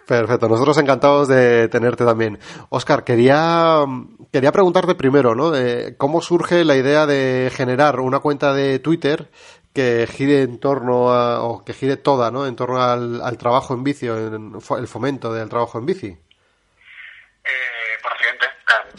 Perfecto, 0.08 0.48
nosotros 0.48 0.78
encantados 0.78 1.28
de 1.28 1.68
tenerte 1.68 2.06
también. 2.06 2.40
Oscar, 2.70 3.04
quería, 3.04 3.84
quería 4.32 4.54
preguntarte 4.54 4.96
primero, 4.96 5.36
¿no? 5.36 5.52
De 5.52 5.98
¿Cómo 5.98 6.22
surge 6.22 6.64
la 6.64 6.78
idea 6.78 7.06
de 7.06 7.52
generar 7.54 8.00
una 8.00 8.20
cuenta 8.20 8.54
de 8.54 8.80
Twitter 8.80 9.28
que 9.76 10.08
gire 10.08 10.44
en 10.44 10.62
torno 10.62 11.12
a, 11.12 11.44
o 11.44 11.66
que 11.66 11.74
gire 11.74 11.98
toda, 11.98 12.32
¿no? 12.32 12.48
En 12.48 12.56
torno 12.56 12.82
al, 12.82 13.38
trabajo 13.38 13.74
en 13.74 13.84
bici, 13.84 14.08
en 14.08 14.56
el 14.80 14.88
fomento 14.88 15.34
del 15.34 15.50
trabajo 15.50 15.78
en 15.78 15.86
bici. 15.86 16.08
Eh, 16.08 17.98
por 18.02 18.14
accidente. 18.14 18.48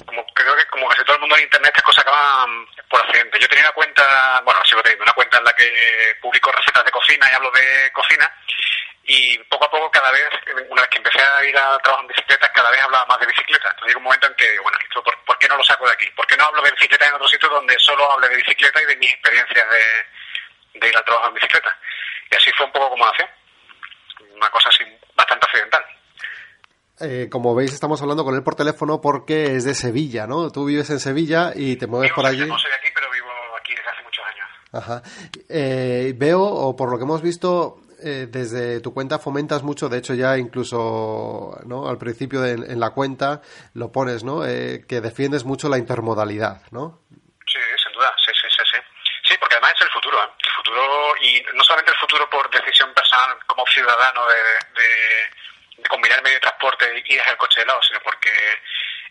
Como, 0.04 0.22
creo 0.34 0.54
que 0.56 0.66
como 0.66 0.88
casi 0.88 1.04
todo 1.04 1.16
el 1.16 1.20
mundo 1.22 1.36
en 1.38 1.44
Internet, 1.44 1.72
estas 1.72 1.84
cosas 1.84 2.04
acaban 2.04 2.50
por 2.90 3.00
accidente. 3.00 3.38
Yo 3.40 3.48
tenía 3.48 3.64
una 3.64 3.72
cuenta, 3.72 4.42
bueno, 4.44 4.61
sigo 4.66 4.82
teniendo 4.82 5.04
una 5.04 5.14
cuenta 5.14 5.38
en 5.38 5.44
la 5.44 5.52
que 5.54 5.64
publico 6.20 6.52
recetas 6.52 6.84
de 6.84 6.90
cocina 6.90 7.26
y 7.32 7.34
hablo 7.34 7.50
de 7.50 7.90
cocina. 7.94 8.30
Y 9.11 9.38
poco 9.48 9.64
a 9.64 9.70
poco, 9.70 9.90
cada 9.90 10.11
vez, 10.11 10.28
una 10.68 10.82
vez 10.82 10.90
que 10.90 10.98
empecé 10.98 11.18
a 11.18 11.42
ir 11.42 11.56
a 11.56 11.78
trabajar 11.78 12.04
en 12.04 12.09
bicicleta, 12.09 12.52
cada 12.52 12.70
vez 12.70 12.82
hablaba 12.82 13.06
más 13.06 13.18
de 13.20 13.26
bicicleta. 13.26 13.70
Entonces 13.70 13.88
llegó 13.88 13.98
un 14.00 14.04
momento 14.04 14.26
en 14.26 14.34
que, 14.34 14.59
bueno, 14.61 14.76
esto, 14.84 15.02
¿por, 15.02 15.24
por 15.24 15.38
qué 15.38 15.48
no 15.48 15.56
lo 15.56 15.64
saco 15.64 15.86
de 15.86 15.92
aquí? 15.92 16.04
¿Por 16.14 16.26
qué 16.26 16.36
no 16.36 16.44
hablo 16.44 16.61
de 16.61 16.70
bicicleta 16.72 17.06
en 17.06 17.14
otro 17.14 17.26
sitio 17.26 17.48
donde 17.48 17.74
solo 17.78 18.12
hable 18.12 18.28
de 18.28 18.36
bicicleta 18.36 18.82
y 18.82 18.84
de 18.84 18.96
mis 18.96 19.11
experiencias 19.11 19.66
de, 19.70 20.78
de 20.80 20.88
ir 20.88 20.96
al 20.96 21.04
trabajo 21.04 21.28
en 21.28 21.34
bicicleta? 21.34 21.78
Y 22.30 22.36
así 22.36 22.50
fue 22.54 22.66
un 22.66 22.72
poco 22.72 22.90
como 22.90 23.06
nació. 23.06 23.26
Una 24.36 24.50
cosa 24.50 24.68
así 24.68 24.84
bastante 25.16 25.46
accidental. 25.46 25.84
Eh, 27.00 27.28
como 27.30 27.54
veis, 27.54 27.72
estamos 27.72 28.02
hablando 28.02 28.24
con 28.24 28.34
él 28.34 28.42
por 28.42 28.56
teléfono 28.56 29.00
porque 29.00 29.56
es 29.56 29.64
de 29.64 29.74
Sevilla, 29.74 30.26
¿no? 30.26 30.50
Tú 30.50 30.66
vives 30.66 30.90
en 30.90 31.00
Sevilla 31.00 31.52
y 31.54 31.76
te 31.76 31.86
mueves 31.86 32.12
por 32.12 32.26
allí. 32.26 32.44
No 32.44 32.59
soy 32.59 32.70
de 32.70 32.76
aquí, 32.76 32.88
pero 32.94 33.11
vivo 33.11 33.28
aquí 33.59 33.74
desde 33.74 33.88
hace 33.88 34.02
muchos 34.02 34.24
años. 34.26 34.48
Ajá. 34.72 35.02
Eh, 35.48 36.12
veo, 36.14 36.42
o 36.42 36.76
por 36.76 36.90
lo 36.90 36.98
que 36.98 37.04
hemos 37.04 37.22
visto, 37.22 37.80
eh, 38.03 38.26
desde 38.28 38.80
tu 38.80 38.92
cuenta 38.94 39.18
fomentas 39.18 39.62
mucho, 39.62 39.88
de 39.88 39.99
hecho 39.99 40.14
ya 40.14 40.36
incluso 40.38 41.59
¿no? 41.66 41.88
al 41.88 41.99
principio 41.99 42.40
de- 42.40 42.53
en 42.72 42.80
la 42.80 42.90
cuenta 42.90 43.42
lo 43.74 43.90
pones, 43.92 44.24
¿no? 44.24 44.46
Eh, 44.46 44.84
que 44.88 45.01
defiendes 45.01 45.44
mucho 45.44 45.68
la 45.68 45.78
intermodalidad, 45.78 46.62
¿no? 46.70 47.01
Sí, 47.46 47.59
sin 47.82 47.92
duda, 47.92 48.12
sí, 48.24 48.32
sí, 48.34 48.49
sí, 48.51 48.62
sí. 48.72 48.78
Sí, 49.24 49.34
porque 49.40 49.55
además 49.57 49.74
es 49.76 49.82
el 49.82 49.90
futuro, 49.90 50.16
¿eh? 50.22 50.28
El 50.38 50.53
futuro, 50.57 51.14
y 51.22 51.42
no 51.57 51.62
solamente 51.64 51.92
el 51.92 51.99
futuro 51.99 52.28
por 52.30 52.49
decisión 52.51 52.92
personal 52.94 53.36
como 53.46 53.64
ciudadano 53.66 54.26
de, 54.26 54.80
de, 54.80 55.82
de 55.82 55.88
combinar 55.88 56.22
medio 56.22 56.36
de 56.36 56.40
transporte 56.40 56.86
y 57.07 57.14
dejar 57.16 57.32
el 57.32 57.38
coche 57.38 57.61
de 57.61 57.66
lado, 57.66 57.80
sino 57.82 58.01
porque 58.05 58.30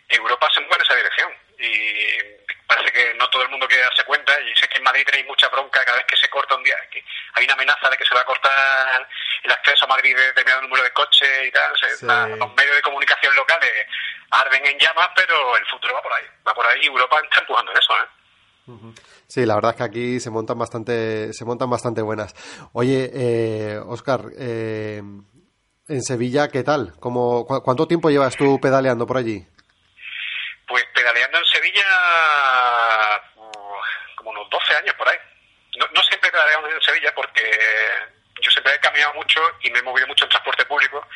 Europa 0.09 0.47
se 0.53 0.61
mueve 0.61 0.75
en 0.77 0.81
esa 0.81 0.95
dirección. 0.95 1.31
Y 1.59 2.46
parece 2.68 2.91
que 2.91 3.13
no 3.15 3.30
todo 3.30 3.43
el 3.43 3.49
mundo 3.49 3.68
quiere 3.68 3.84
darse 3.84 4.03
cuenta, 4.03 4.34
y 4.41 4.53
sé 4.59 4.68
que 4.68 4.78
en 4.78 4.84
Madrid 4.84 5.05
tenéis 5.05 5.26
mucha 5.28 5.47
bronca 5.49 5.84
cada 5.86 5.97
vez 5.97 6.05
que 6.07 6.18
se 6.18 6.30
corta 6.30 6.55
un 6.55 6.63
día, 6.63 6.76
que 6.91 7.03
hay 7.34 7.45
una 7.45 7.53
amenaza 7.53 7.89
de 7.89 7.97
que 7.97 8.05
se 8.05 8.13
va 8.13 8.22
a 8.22 8.26
cortar 8.26 9.07
el 9.43 9.51
acceso 9.51 9.86
a 9.86 9.88
Madrid 9.88 10.15
de 10.15 10.24
determinado 10.28 10.61
número 10.63 10.84
de 10.84 10.91
coches 10.91 11.30
y 11.47 11.51
tal, 11.51 11.72
se- 11.78 11.97
Sí. 11.97 12.05
la- 12.05 12.28
los 12.28 12.53
medios 12.55 12.76
de 12.76 12.82
comunicación 12.82 13.36
locales 13.36 13.72
arden 14.32 14.65
en 14.65 14.78
llamas, 14.80 15.09
pero 15.15 15.55
el 15.57 15.65
futuro 15.68 15.93
va 15.93 16.01
por 16.01 16.13
ahí, 16.13 16.26
va 16.45 16.53
por 16.53 16.65
ahí 16.68 16.80
y 16.84 16.88
Europa 16.88 17.22
está 17.24 17.39
empujando 17.39 17.72
eso, 17.72 17.93
¿eh? 17.97 18.07
Sí, 19.28 19.45
la 19.45 19.55
verdad 19.55 19.72
es 19.72 19.78
que 19.78 19.84
aquí 19.84 20.20
se 20.20 20.30
montan 20.30 20.59
bastante, 20.59 21.32
se 21.32 21.45
montan 21.45 21.70
bastante 21.70 22.01
buenas. 22.01 22.34
Oye, 22.74 23.09
eh, 23.13 23.78
Oscar, 23.86 24.22
eh, 24.38 25.01
en 25.88 26.03
Sevilla, 26.03 26.49
¿qué 26.49 26.63
tal? 26.63 26.93
¿Cómo, 26.99 27.45
cu- 27.45 27.61
¿Cuánto 27.63 27.88
tiempo 27.88 28.09
llevas 28.09 28.36
tú 28.36 28.59
pedaleando 28.59 29.07
por 29.07 29.15
allí? 29.18 29.47
Pues 30.68 30.84
pedaleando 30.93 31.38
en 31.38 31.45
Sevilla 31.45 31.86
uh, 33.36 33.78
como 34.15 34.32
unos 34.32 34.49
12 34.49 34.76
años 34.76 34.95
por 34.95 35.07
ahí. 35.07 35.18
No, 35.78 35.86
no 35.93 36.01
siempre 36.03 36.30
he 36.30 36.32
pedaleado 36.32 36.68
en 36.70 36.82
Sevilla 36.82 37.13
porque 37.15 37.41
yo 38.41 38.51
siempre 38.51 38.74
he 38.74 38.80
caminado 38.80 39.13
mucho 39.13 39.41
y 39.61 39.72
me 39.72 39.80
he 39.80 39.84
movido 39.84 40.07
mucho 40.07 40.26
en 40.26 40.30
transporte 40.30 40.65
público. 40.65 41.07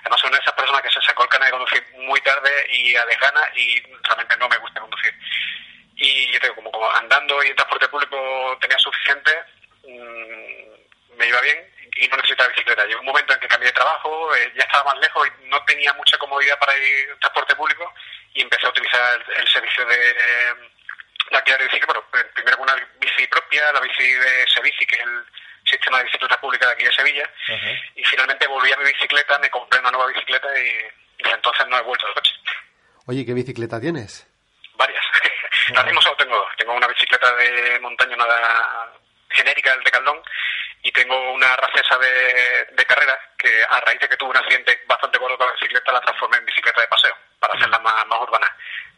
Además 0.00 0.20
soy 0.20 0.28
una 0.28 0.38
de 0.38 0.42
esas 0.42 0.54
personas 0.54 0.82
que 0.82 0.90
se 0.90 1.02
sacó 1.02 1.22
el 1.24 1.28
carnet 1.28 1.48
de 1.48 1.52
conducir 1.52 1.86
muy 1.98 2.20
tarde 2.20 2.50
y 2.70 2.94
a 2.96 3.04
desgana 3.06 3.40
y 3.54 3.82
realmente 4.02 4.36
no 4.36 4.48
me 4.48 4.58
gusta 4.58 4.80
conducir. 4.80 5.14
Y 5.96 6.32
yo 6.32 6.40
tengo 6.40 6.54
como, 6.54 6.70
como 6.70 6.90
andando 6.92 7.42
y 7.42 7.48
en 7.48 7.56
transporte 7.56 7.88
público 7.88 8.58
tenía 8.60 8.78
suficiente, 8.78 9.32
mm, 9.84 11.16
me 11.16 11.26
iba 11.26 11.40
bien 11.40 11.74
y 11.96 12.08
no 12.08 12.16
necesitaba 12.16 12.48
bicicleta. 12.50 12.84
Llegó 12.86 13.00
un 13.00 13.06
momento 13.06 13.34
en 13.34 13.40
que 13.40 13.48
cambié 13.48 13.68
de 13.68 13.74
trabajo, 13.74 14.34
eh, 14.36 14.52
ya 14.56 14.62
estaba 14.62 14.92
más 14.92 14.98
lejos 14.98 15.26
y 15.26 15.48
no 15.48 15.62
tenía 15.64 15.92
mucha 15.94 16.16
comodidad 16.18 16.58
para 16.58 16.76
ir 16.76 17.08
en 17.10 17.18
transporte 17.18 17.56
público 17.56 17.92
y 18.38 18.42
empecé 18.42 18.66
a 18.66 18.70
utilizar 18.70 19.20
el, 19.26 19.40
el 19.40 19.48
servicio 19.48 19.84
de, 19.84 20.10
eh, 20.10 20.54
de 21.30 21.36
alquiler 21.36 21.58
de 21.58 21.64
bicicleta. 21.64 21.92
Bueno, 21.92 22.06
eh, 22.14 22.30
primero 22.34 22.56
con 22.56 22.70
una 22.70 22.88
bici 23.00 23.26
propia, 23.26 23.72
la 23.72 23.80
bici 23.80 24.12
de 24.12 24.46
Sebici, 24.54 24.86
que 24.86 24.94
es 24.94 25.02
el 25.02 25.24
sistema 25.64 25.98
de 25.98 26.04
bicicletas 26.04 26.38
públicas 26.38 26.68
de 26.68 26.74
aquí 26.74 26.84
de 26.84 26.92
Sevilla, 26.92 27.28
y 27.96 28.04
finalmente 28.04 28.46
volví 28.46 28.72
a 28.72 28.76
mi 28.76 28.84
bicicleta, 28.84 29.38
me 29.40 29.50
compré 29.50 29.80
una 29.80 29.90
nueva 29.90 30.06
bicicleta 30.06 30.48
y 30.56 30.72
desde 31.18 31.34
entonces 31.34 31.66
no 31.66 31.78
he 31.78 31.82
vuelto 31.82 32.06
al 32.06 32.14
coche. 32.14 32.32
Oye, 33.06 33.26
¿qué 33.26 33.34
bicicleta 33.34 33.80
tienes? 33.80 34.24
Varias. 34.74 35.04
Ahora 35.70 35.82
mismo 35.82 36.00
solo 36.00 36.16
tengo 36.16 36.36
dos. 36.36 36.48
Tengo 36.56 36.74
una 36.74 36.86
bicicleta 36.86 37.34
de 37.34 37.80
montaña, 37.80 38.14
una 38.14 38.92
genérica 39.30 39.74
del 39.74 39.82
Decathlon, 39.82 40.22
y 40.84 40.92
tengo 40.92 41.32
una 41.32 41.56
racesa 41.56 41.98
de, 41.98 42.68
de 42.70 42.84
carrera 42.86 43.18
que 43.36 43.62
a 43.68 43.80
raíz 43.80 43.98
de 43.98 44.08
que 44.08 44.16
tuve 44.16 44.30
un 44.30 44.36
accidente 44.36 44.80
bastante 44.86 45.18
gordo 45.18 45.36
con 45.36 45.48
la 45.48 45.54
bicicleta 45.54 45.92
la 45.92 46.00
transformé 46.00 46.36
en 46.36 46.46
bicicleta 46.46 46.80
de 46.80 46.86
paseo 46.86 47.27
para 47.40 47.54
hacerla 47.54 47.78
más, 47.80 48.06
más 48.06 48.20
urbana. 48.22 48.46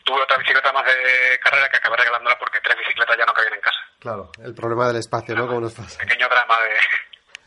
Tuve 0.05 0.23
otra 0.23 0.37
bicicleta 0.39 0.73
más 0.73 0.85
de 0.87 1.39
carrera 1.43 1.69
que 1.69 1.77
acabé 1.77 1.97
regalándola 1.97 2.39
porque 2.39 2.61
tres 2.61 2.77
bicicletas 2.79 3.17
ya 3.19 3.25
no 3.27 3.35
cabían 3.35 3.55
en 3.55 3.61
casa. 3.61 3.79
Claro, 3.99 4.31
el 4.43 4.55
problema 4.55 4.87
del 4.89 4.97
espacio, 4.97 5.35
¿no? 5.35 5.47
Como 5.47 5.61
nos 5.61 5.75
pasa. 5.75 5.99
Pequeño 5.99 6.27
drama 6.29 6.59
de... 6.63 6.71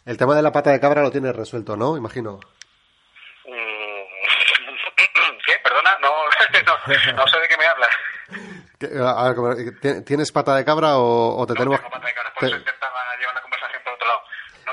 El 0.06 0.18
tema 0.18 0.36
de 0.36 0.42
la 0.42 0.52
pata 0.52 0.70
de 0.72 0.80
cabra 0.80 1.02
lo 1.02 1.12
tienes 1.12 1.36
resuelto, 1.36 1.76
¿no? 1.76 1.98
Imagino. 1.98 2.40
Mm, 3.46 3.50
¿Qué? 5.46 5.54
Perdona, 5.64 5.98
no, 6.02 6.10
no, 6.66 7.14
no 7.16 7.28
sé 7.28 7.40
de 7.40 7.48
qué 7.48 7.58
me 7.58 7.66
hablas. 7.66 7.90
¿Qué- 8.80 8.90
a 9.00 9.24
ver, 9.26 9.36
como- 9.36 9.56
¿ti- 9.82 10.04
¿Tienes 10.06 10.32
pata 10.32 10.56
de 10.56 10.66
cabra 10.66 10.98
o, 10.98 11.38
o 11.38 11.48
te 11.48 11.54
tenemos 11.54 11.80
Por 11.82 11.92
te- 12.40 12.46
eso 12.48 12.56
intentaba 12.58 13.00
llevar 13.20 13.36
la 13.36 13.42
conversación. 13.42 13.82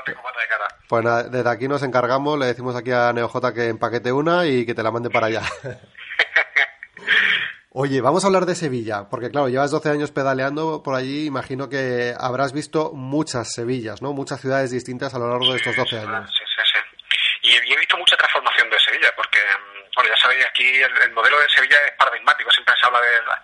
No 0.01 0.13
tengo 0.13 0.23
pata 0.23 0.39
de 0.41 0.47
cara. 0.47 0.67
Pues 0.87 1.03
nada, 1.03 1.23
desde 1.23 1.49
aquí 1.49 1.67
nos 1.67 1.83
encargamos, 1.83 2.37
le 2.39 2.47
decimos 2.47 2.75
aquí 2.75 2.91
a 2.91 3.13
NeoJ 3.13 3.53
que 3.53 3.67
empaquete 3.69 4.11
una 4.11 4.45
y 4.45 4.65
que 4.65 4.73
te 4.73 4.83
la 4.83 4.91
mande 4.91 5.09
para 5.09 5.27
allá. 5.27 5.41
Oye, 7.73 8.01
vamos 8.01 8.23
a 8.23 8.27
hablar 8.27 8.45
de 8.45 8.53
Sevilla, 8.55 9.07
porque 9.09 9.29
claro, 9.31 9.47
llevas 9.47 9.71
12 9.71 9.89
años 9.89 10.11
pedaleando 10.11 10.83
por 10.83 10.93
allí, 10.93 11.25
imagino 11.25 11.69
que 11.69 12.13
habrás 12.19 12.51
visto 12.51 12.91
muchas 12.93 13.53
Sevillas, 13.53 14.01
¿no? 14.01 14.11
Muchas 14.11 14.41
ciudades 14.41 14.71
distintas 14.71 15.13
a 15.15 15.19
lo 15.19 15.29
largo 15.29 15.49
de 15.51 15.55
estos 15.57 15.75
12 15.77 15.99
años. 15.99 16.29
Sí, 16.37 16.43
sí, 16.45 16.71
sí. 16.73 17.49
Y, 17.49 17.55
he- 17.73 17.77
visto 17.79 17.97
mucha 17.97 18.17
transformación 18.17 18.69
de 18.69 18.77
Sevilla, 18.77 19.09
porque, 19.15 19.39
mm, 19.39 19.89
bueno, 19.95 20.09
ya 20.09 20.17
sabéis, 20.21 20.45
aquí 20.45 20.67
el, 20.67 20.91
el 21.01 21.11
modelo 21.13 21.39
de 21.39 21.47
Sevilla 21.49 21.77
es 21.87 21.93
paradigmático. 21.97 22.51
Siempre 22.51 22.75
se 22.79 22.87
habla 22.87 22.99
de 23.01 23.11
la, 23.25 23.43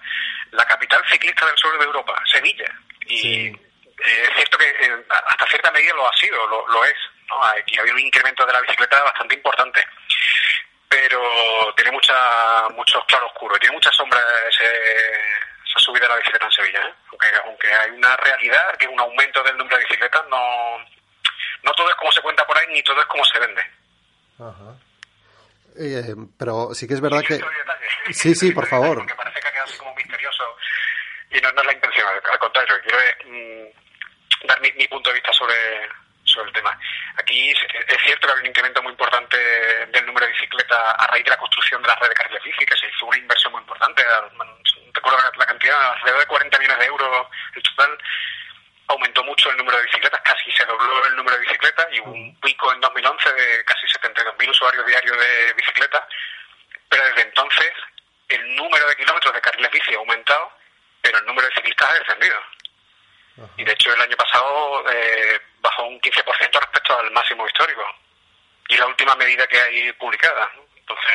la 0.52 0.66
capital 0.66 1.02
ciclista 1.10 1.46
del 1.46 1.56
sur 1.58 1.80
de 1.80 1.86
Europa, 1.86 2.14
Sevilla. 2.30 2.70
Y 3.08 3.52
eh, 4.00 4.24
es 4.30 4.36
cierto 4.36 4.58
que 4.58 4.70
eh, 4.70 5.06
hasta 5.10 5.48
cierta 5.48 5.72
medida 5.72 5.94
lo 5.94 6.08
ha 6.08 6.14
sido, 6.14 6.48
lo, 6.48 6.68
lo 6.68 6.86
es. 6.86 6.96
¿no? 7.30 7.44
Aquí 7.44 7.78
ha 7.78 7.82
habido 7.82 7.96
un 7.96 8.02
incremento 8.02 8.46
de 8.46 8.54
la 8.54 8.62
bicicleta 8.62 9.04
bastante 9.04 9.36
importante. 9.36 9.86
Pero 10.90 11.74
tiene 11.76 11.92
mucha, 11.92 12.70
muchos 12.70 13.04
claroscuros, 13.06 13.60
tiene 13.60 13.76
mucha 13.76 13.92
sombra 13.92 14.20
ese, 14.50 14.66
esa 14.66 15.80
subida 15.80 16.04
de 16.04 16.10
la 16.10 16.16
bicicleta 16.18 16.46
en 16.46 16.52
Sevilla. 16.52 16.80
¿eh? 16.88 16.94
Aunque, 17.10 17.28
aunque 17.46 17.74
hay 17.74 17.92
una 17.92 18.16
realidad, 18.18 18.78
que 18.78 18.86
es 18.86 18.92
un 18.92 19.00
aumento 19.00 19.44
del 19.44 19.58
número 19.58 19.78
de 19.78 19.84
bicicletas, 19.84 20.24
no, 20.30 20.78
no 21.64 21.72
todo 21.74 21.90
es 21.90 21.96
como 21.96 22.12
se 22.12 22.22
cuenta 22.22 22.46
por 22.46 22.58
ahí, 22.58 22.68
ni 22.70 22.82
todo 22.84 23.02
es 23.02 23.08
como 23.08 23.26
se 23.26 23.40
vende. 23.40 23.62
Eh, 25.80 26.16
pero 26.38 26.74
sí 26.74 26.88
que 26.88 26.94
es 26.94 27.02
verdad 27.02 27.24
que... 27.28 27.40
Sí, 28.12 28.34
sí, 28.36 28.52
por 28.56 28.68
favor. 28.68 29.00
Porque 29.00 29.16
parece 29.16 29.42
que 29.42 29.48
ha 29.48 29.52
quedado 29.52 29.68
así 29.68 29.78
como 29.78 29.94
misterioso 29.96 30.44
y 31.32 31.42
no, 31.42 31.52
no 31.52 31.62
es 31.62 31.68
la 31.68 31.74
intención, 31.74 32.08
al, 32.08 32.40
contrario, 32.40 32.76
quiero 32.84 33.00
es, 33.02 33.16
dar 34.44 34.60
mi, 34.62 34.72
mi 34.74 34.88
punto 34.88 35.10
de 35.10 35.16
vista 35.16 35.34
sobre, 35.34 35.56
sobre 36.28 36.48
el 36.48 36.54
tema. 36.54 36.78
Aquí 37.18 37.50
es, 37.50 37.58
cierto 38.04 38.28
que 38.28 38.34
hay 38.34 38.40
un 38.40 38.48
incremento 38.48 38.84
muy 38.84 38.92
importante 38.92 39.38
del 39.88 40.06
número 40.06 40.26
de 40.26 40.32
bicicletas 40.34 40.80
a 40.98 41.08
raíz 41.08 41.24
de 41.24 41.32
la 41.32 41.38
construcción 41.38 41.82
de 41.82 41.88
la 41.88 41.96
red 41.96 42.10
de 42.10 42.16
carriles 42.16 42.44
bici, 42.44 42.66
que 42.66 42.78
se 42.78 42.88
hizo 42.88 43.06
una 43.06 43.18
inversión 43.18 43.52
muy 43.52 43.62
importante. 43.62 44.04
Recuerdo 44.94 45.20
la 45.38 45.46
cantidad, 45.46 45.94
alrededor 45.94 46.20
de 46.20 46.28
40 46.28 46.60
millones 46.60 46.80
de 46.80 46.86
euros 46.86 47.28
el 47.56 47.64
total. 47.64 47.98
Aumentó 48.90 49.24
mucho 49.24 49.50
el 49.50 49.58
número 49.58 49.78
de 49.78 49.84
bicicletas, 49.84 50.22
casi 50.22 50.52
se 50.52 50.66
dobló 50.66 51.06
el 51.08 51.16
número 51.16 51.36
de 51.36 51.42
bicicletas 51.42 51.88
y 51.92 52.00
hubo 52.00 52.12
un 52.12 52.40
pico 52.40 52.72
en 52.72 52.80
2011 52.80 53.34
de 53.34 53.66
casi 53.66 53.86
72.000 53.88 54.50
usuarios 54.50 54.86
diarios 54.86 55.18
de 55.18 55.54
bicicleta. 55.54 56.08
Pero 56.88 57.04
desde 57.04 57.22
entonces 57.24 57.72
el 58.30 58.56
número 58.56 58.88
de 58.88 58.96
kilómetros 58.96 59.34
de 59.34 59.42
carriles 59.42 59.72
bici 59.72 59.94
ha 59.94 59.98
aumentado, 59.98 60.52
pero 61.02 61.18
el 61.18 61.26
número 61.26 61.48
de 61.48 61.56
ciclistas 61.56 61.90
ha 61.90 62.00
descendido. 62.00 62.38
Y 63.58 63.64
de 63.64 63.72
hecho 63.72 63.94
el 63.94 64.02
año 64.02 64.18
pasado 64.18 64.84
eh, 64.90 65.40
bajó 65.62 65.88
un 65.88 66.00
15% 66.00 66.60
respecto 66.60 67.00
al 67.00 67.12
máximo 67.12 67.46
histórico. 67.46 67.82
Y 68.70 68.78
la 68.78 68.88
última 68.88 69.16
medida 69.16 69.48
que 69.48 69.60
hay 69.60 69.94
publicada. 69.94 70.52
¿no? 70.56 70.64
Entonces, 70.76 71.14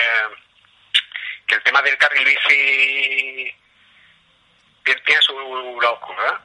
que 1.46 1.54
el 1.56 1.62
tema 1.62 1.82
del 1.82 1.98
carril 1.98 2.24
bici 2.24 3.54
tiene, 4.84 5.22
su 5.22 5.34
lado 5.80 5.94
oscuro, 5.94 6.26
¿eh? 6.26 6.38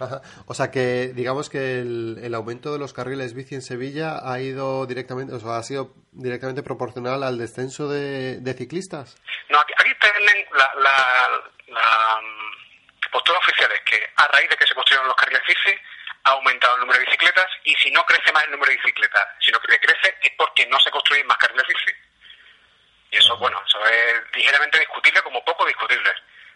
Ajá. 0.00 0.20
O 0.46 0.54
sea 0.54 0.70
que 0.70 1.12
digamos 1.14 1.48
que 1.48 1.78
el, 1.78 2.18
el 2.22 2.34
aumento 2.34 2.72
de 2.72 2.78
los 2.78 2.92
carriles 2.92 3.34
bici 3.34 3.54
en 3.54 3.62
Sevilla 3.62 4.18
ha 4.24 4.40
ido 4.40 4.86
directamente, 4.86 5.32
o 5.34 5.38
sea, 5.38 5.58
ha 5.58 5.62
sido 5.62 5.94
directamente 6.10 6.62
proporcional 6.62 7.22
al 7.22 7.38
descenso 7.38 7.88
de, 7.88 8.40
de 8.40 8.54
ciclistas. 8.54 9.16
No, 9.48 9.60
aquí, 9.60 9.72
aquí 9.78 9.90
tienen 10.00 10.44
la, 10.56 10.70
la, 10.80 11.28
la 11.68 12.20
postura 13.12 13.38
oficial 13.38 13.70
es 13.72 13.80
que 13.82 14.10
a 14.16 14.26
raíz 14.28 14.48
de 14.48 14.56
que 14.56 14.66
se 14.66 14.74
construyeron 14.74 15.06
los 15.06 15.16
carriles 15.16 15.42
bici 15.46 15.78
ha 16.24 16.30
aumentado 16.30 16.74
el 16.74 16.80
número 16.80 16.98
de 16.98 17.04
bicicletas 17.04 17.46
y 17.64 17.74
si 17.74 17.90
no 17.90 18.04
crece 18.06 18.32
más 18.32 18.44
el 18.44 18.52
número 18.52 18.70
de 18.70 18.76
bicicletas, 18.76 19.28
sino 19.40 19.60
que 19.60 19.78
crece 19.78 20.16
es 20.22 20.32
porque 20.36 20.66
no 20.66 20.80
se 20.80 20.90
construyen 20.90 21.26
más 21.26 21.36
carriles 21.36 21.66
bici. 21.66 21.92
Y 23.10 23.18
eso, 23.18 23.36
bueno, 23.36 23.62
eso 23.66 23.84
es 23.86 24.22
ligeramente 24.34 24.78
discutible 24.78 25.20
como 25.22 25.44
poco 25.44 25.66
discutible. 25.66 26.10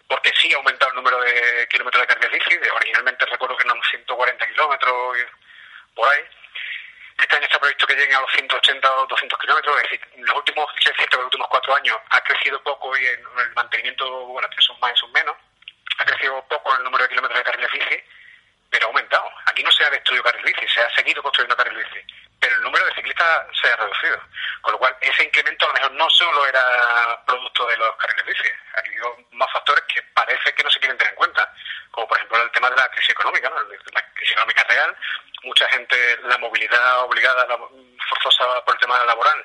Porque 0.08 0.32
sí 0.36 0.52
ha 0.52 0.56
aumentado 0.56 0.92
el 0.92 0.96
número 0.96 1.20
de 1.20 1.66
kilómetros 1.68 2.00
de 2.00 2.06
carriles 2.06 2.32
bici, 2.32 2.56
de, 2.56 2.70
originalmente 2.70 3.26
recuerdo 3.26 3.56
que 3.56 3.64
eran 3.64 3.82
140 3.82 4.46
kilómetros 4.46 5.16
por 5.94 6.08
ahí. 6.08 6.22
Este 7.18 7.36
año 7.36 7.44
está 7.44 7.58
previsto 7.58 7.86
que 7.86 7.96
lleguen 7.96 8.14
a 8.14 8.20
los 8.20 8.32
180 8.32 8.94
o 8.94 9.06
200 9.06 9.38
kilómetros. 9.40 9.76
Es 9.76 9.82
decir, 9.82 10.08
en 10.14 10.24
los 10.24 10.36
últimos, 10.36 10.66
es 10.76 10.84
cierto 10.84 11.16
que 11.16 11.16
los 11.16 11.24
últimos 11.24 11.48
cuatro 11.48 11.74
años 11.74 11.98
ha 12.10 12.20
crecido 12.22 12.62
poco 12.62 12.96
y 12.96 13.04
en 13.04 13.20
el 13.38 13.52
mantenimiento, 13.54 14.26
bueno, 14.26 14.48
son 14.58 14.78
más 14.80 14.92
y 14.94 15.00
son 15.00 15.12
menos. 15.12 15.36
Ha 15.98 16.04
crecido 16.04 16.44
poco 16.48 16.76
el 16.76 16.84
número 16.84 17.04
de 17.04 17.08
kilómetros 17.08 17.38
de 17.38 17.44
carriles 17.44 17.72
bici, 17.72 18.02
pero 18.70 18.86
ha 18.86 18.88
aumentado. 18.88 19.30
Aquí 19.46 19.62
no 19.62 19.70
se 19.70 19.84
ha 19.84 19.90
destruido 19.90 20.22
carril 20.22 20.44
bici, 20.44 20.68
se 20.68 20.80
ha 20.80 20.94
seguido 20.94 21.22
construyendo 21.22 21.56
carril 21.56 21.78
bici, 21.78 22.06
pero 22.40 22.54
el 22.56 22.62
número 22.62 22.84
de 22.86 22.94
ciclistas 22.94 23.46
se 23.60 23.68
ha 23.68 23.76
reducido. 23.76 24.20
Con 24.60 24.72
lo 24.72 24.78
cual, 24.78 24.96
ese 25.00 25.24
incremento 25.24 25.64
a 25.64 25.68
lo 25.68 25.74
mejor 25.74 25.92
no 25.92 26.10
solo 26.10 26.46
era 26.46 27.24
producto 27.24 27.66
de 27.66 27.76
los 27.76 27.96
carriles 27.96 28.26
bici, 28.26 28.48
ha 28.74 28.80
habido 28.80 29.16
más 29.32 29.50
factores 29.52 29.84
que 29.84 30.02
parece 30.14 30.52
que 30.54 30.62
no 30.62 30.70
se 30.70 30.80
quieren 30.80 30.98
tener 30.98 31.12
en 31.12 31.16
cuenta, 31.16 31.52
como 31.90 32.08
por 32.08 32.16
ejemplo 32.18 32.42
el 32.42 32.50
tema 32.50 32.70
de 32.70 32.76
la 32.76 32.88
crisis 32.88 33.10
económica, 33.10 33.50
la 33.50 34.12
crisis 34.14 34.32
económica 34.32 34.64
real, 34.64 34.96
mucha 35.42 35.68
gente, 35.68 35.96
la 36.24 36.38
movilidad 36.38 37.00
obligada, 37.04 37.46
la, 37.46 37.58
forzosa 38.08 38.64
por 38.64 38.74
el 38.74 38.80
tema 38.80 39.04
laboral, 39.04 39.44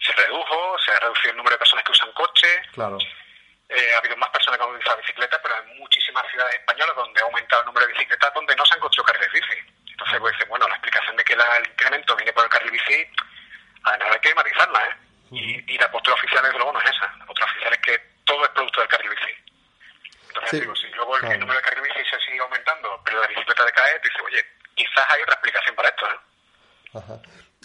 se 0.00 0.12
redujo, 0.12 0.76
se 0.84 0.92
ha 0.92 1.00
reducido 1.00 1.30
el 1.32 1.36
número 1.36 1.54
de 1.54 1.58
personas 1.58 1.84
que 1.84 1.92
usan 1.92 2.12
coche, 2.12 2.62
Claro. 2.72 2.98
Eh, 3.76 3.94
ha 3.94 3.98
habido 3.98 4.16
más 4.16 4.30
personas 4.30 4.58
que 4.58 4.64
han 4.64 4.70
utilizado 4.70 4.96
bicicletas, 4.98 5.40
pero 5.42 5.54
hay 5.56 5.78
muchísimas 5.78 6.24
ciudades 6.30 6.54
españolas 6.56 6.96
donde 6.96 7.20
ha 7.20 7.24
aumentado 7.24 7.62
el 7.62 7.66
número 7.66 7.86
de 7.86 7.92
bicicletas 7.92 8.34
donde 8.34 8.56
no 8.56 8.64
se 8.66 8.74
han 8.74 8.80
construido 8.80 9.06
carriles 9.12 9.32
bici. 9.32 9.58
Entonces, 9.92 10.18
pues 10.20 10.32
dice, 10.34 10.44
bueno, 10.46 10.66
la 10.68 10.74
explicación 10.74 11.16
de 11.16 11.24
que 11.24 11.36
la- 11.36 11.56
el 11.58 11.66
incremento 11.68 12.16
viene 12.16 12.32
por 12.32 12.44
el 12.44 12.50
carril 12.50 12.70
bici, 12.72 13.06
además 13.84 14.08
hay 14.12 14.20
que 14.20 14.34
matizarla, 14.34 14.84
¿eh? 14.86 14.96
Y, 15.30 15.74
y 15.74 15.78
la 15.78 15.90
postura 15.90 16.14
oficial, 16.14 16.42
desde 16.44 16.56
luego, 16.58 16.72
no 16.72 16.80
es 16.80 16.90
esa. 16.90 17.12
La 17.18 17.26
postura 17.26 17.50
oficial 17.50 17.72
es 17.72 17.78
que 17.80 17.98
todo 18.24 18.44
es 18.44 18.50
producto 18.50 18.80
del 18.80 18.88
carril 18.88 19.10
bici. 19.10 19.32
Entonces, 20.28 20.50
Sí, 20.50 20.60
digo, 20.60 20.74
si 20.76 20.86
luego 20.88 21.14
el, 21.16 21.20
claro. 21.20 21.34
el 21.34 21.40
número 21.40 21.58
de 21.58 21.64
carril 21.64 21.82
bici 21.84 22.10
se 22.10 22.18
sigue 22.20 22.40
aumentando, 22.40 23.00
pero 23.04 23.20
la 23.20 23.26
bicicleta 23.28 23.64
decae, 23.64 23.98
tú 24.00 24.08
dices, 24.08 24.22
oye, 24.24 24.46
quizás 24.74 25.10
hay 25.10 25.22
otra 25.22 25.34
explicación 25.34 25.76
para 25.76 25.88
esto, 25.88 26.06
¿eh? 26.10 26.18
Ajá. 26.94 27.14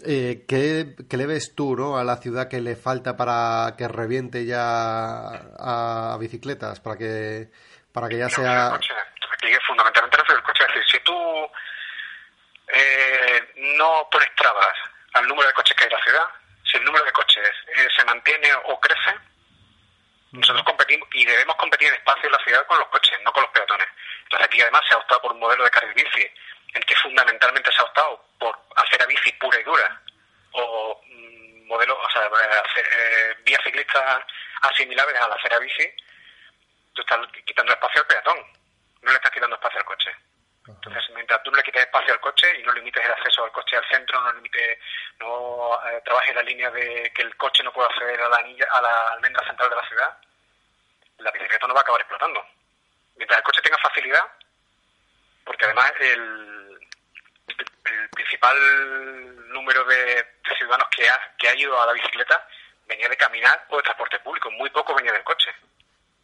Eh, 0.06 0.46
¿qué, 0.48 0.96
qué 1.10 1.18
le 1.18 1.26
ves 1.26 1.56
tú 1.56 1.76
¿no? 1.76 1.98
a 1.98 2.04
la 2.04 2.18
ciudad 2.18 2.48
que 2.48 2.62
le 2.62 2.76
falta 2.76 3.18
para 3.18 3.76
que 3.78 3.88
reviente 3.88 4.46
ya 4.46 5.28
a 5.58 6.18
bicicletas? 6.20 6.80
Para 6.80 6.98
que, 6.98 7.50
para 7.92 8.08
que 8.08 8.18
ya 8.18 8.30
sea... 8.30 8.72
coche. 8.72 8.94
Aquí 9.34 9.54
fundamentalmente 9.68 10.18
refiero 10.18 10.40
al 10.40 10.44
coche. 10.44 10.64
Es 10.64 10.76
decir, 10.76 10.92
si 10.92 11.00
tú 11.04 11.16
eh, 12.68 13.54
no 13.78 14.08
pones 14.12 14.30
trabas 14.36 14.74
al 15.14 15.28
número 15.28 15.48
de 15.48 15.54
coches 15.54 15.76
que 15.76 15.84
hay 15.84 15.90
en 15.90 15.98
la 15.98 16.04
ciudad, 16.04 16.26
si 16.64 16.78
el 16.78 16.86
número 16.86 17.06
de 17.06 17.12
coches 17.12 17.50
eh, 17.76 17.88
se 17.96 18.06
mantiene 18.06 18.50
o 18.66 18.80
crece, 18.80 19.16
nosotros 20.32 20.64
competimos 20.64 21.08
y 21.14 21.26
debemos 21.26 21.56
competir 21.56 21.88
en 21.88 21.96
espacio 21.96 22.26
en 22.26 22.32
la 22.32 22.44
ciudad 22.44 22.68
con 22.68 22.78
los 22.80 22.88
coches, 22.90 23.18
no 23.24 23.32
con 23.32 23.44
los 23.44 23.52
peatones. 23.52 23.88
Entonces 24.24 24.48
aquí 24.48 24.62
además 24.62 24.82
se 24.88 24.94
ha 24.94 24.98
optado 24.98 25.22
por 25.22 25.32
un 25.32 25.40
modelo 25.40 25.64
de 25.64 25.72
carril 25.72 25.94
bici 25.94 26.28
en 26.74 26.82
que 26.84 26.96
fundamentalmente 26.96 27.72
se 27.72 27.80
ha 27.80 27.84
optado 27.84 28.26
por 28.40 28.58
hacer 28.76 29.02
a 29.02 29.06
bici 29.06 29.32
pura 29.34 29.60
y 29.60 29.64
dura 29.64 30.02
o 30.52 31.02
mm, 31.06 31.68
modelo, 31.68 32.00
o 32.00 32.10
sea, 32.10 32.26
hacer, 32.26 32.86
eh, 32.92 33.36
vías 33.44 33.62
ciclistas 33.64 34.24
asimilables 34.62 35.20
a 35.22 35.28
la 35.28 35.36
acera 35.36 35.60
bici, 35.60 35.88
tú 36.94 37.02
estás 37.02 37.20
quitando 37.46 37.72
espacio 37.72 38.02
al 38.02 38.08
peatón, 38.08 38.38
no 39.02 39.12
le 39.12 39.16
estás 39.16 39.32
quitando 39.32 39.56
espacio 39.56 39.80
al 39.80 39.86
coche. 39.86 40.12
Entonces, 40.68 41.04
mientras 41.16 41.42
tú 41.42 41.50
no 41.50 41.58
le 41.58 41.64
quites 41.64 41.82
espacio 41.82 42.14
al 42.14 42.20
coche 42.20 42.60
y 42.60 42.64
no 42.64 42.74
limites 42.74 43.04
el 43.04 43.12
acceso 43.12 43.44
al 43.44 43.52
coche 43.52 43.76
al 43.76 43.88
centro, 43.90 44.22
no 44.22 44.34
limites, 44.34 44.78
no 45.20 45.80
eh, 45.90 46.02
trabajes 46.06 46.36
la 46.36 46.44
línea 46.44 46.70
de 46.70 47.12
que 47.16 47.24
el 47.24 47.36
coche 47.38 47.64
no 47.64 47.74
pueda 47.74 47.88
acceder 47.88 48.22
a 48.22 48.30
la 48.30 48.38
anilla, 48.38 48.68
a 48.72 48.82
la 48.82 49.08
almendra 49.14 49.44
central 49.48 49.70
de 49.70 49.76
la 49.76 49.88
ciudad, 49.88 50.18
la 51.18 51.32
bicicleta 51.32 51.68
no 51.68 51.74
va 51.74 51.80
a 51.80 51.84
acabar 51.84 52.02
explotando. 52.02 52.46
Mientras 53.16 53.38
el 53.40 53.44
coche 53.44 53.62
tenga 53.62 53.78
facilidad, 53.78 54.24
porque 55.46 55.66
además 55.66 55.92
el, 56.00 56.80
el, 57.48 58.10
principal 58.10 58.58
número 59.50 59.84
de, 59.86 59.96
de 59.96 60.56
ciudadanos 60.58 60.88
que 60.96 61.08
ha, 61.08 61.20
que 61.38 61.50
ha 61.50 61.56
ido 61.56 61.82
a 61.82 61.86
la 61.86 61.94
bicicleta 61.94 62.48
venía 62.90 63.08
de 63.08 63.18
caminar 63.18 63.66
o 63.70 63.78
de 63.78 63.84
transporte 63.84 64.20
público, 64.20 64.50
muy 64.52 64.70
poco 64.72 64.96
venía 64.96 65.14
del 65.14 65.24
coche, 65.24 65.52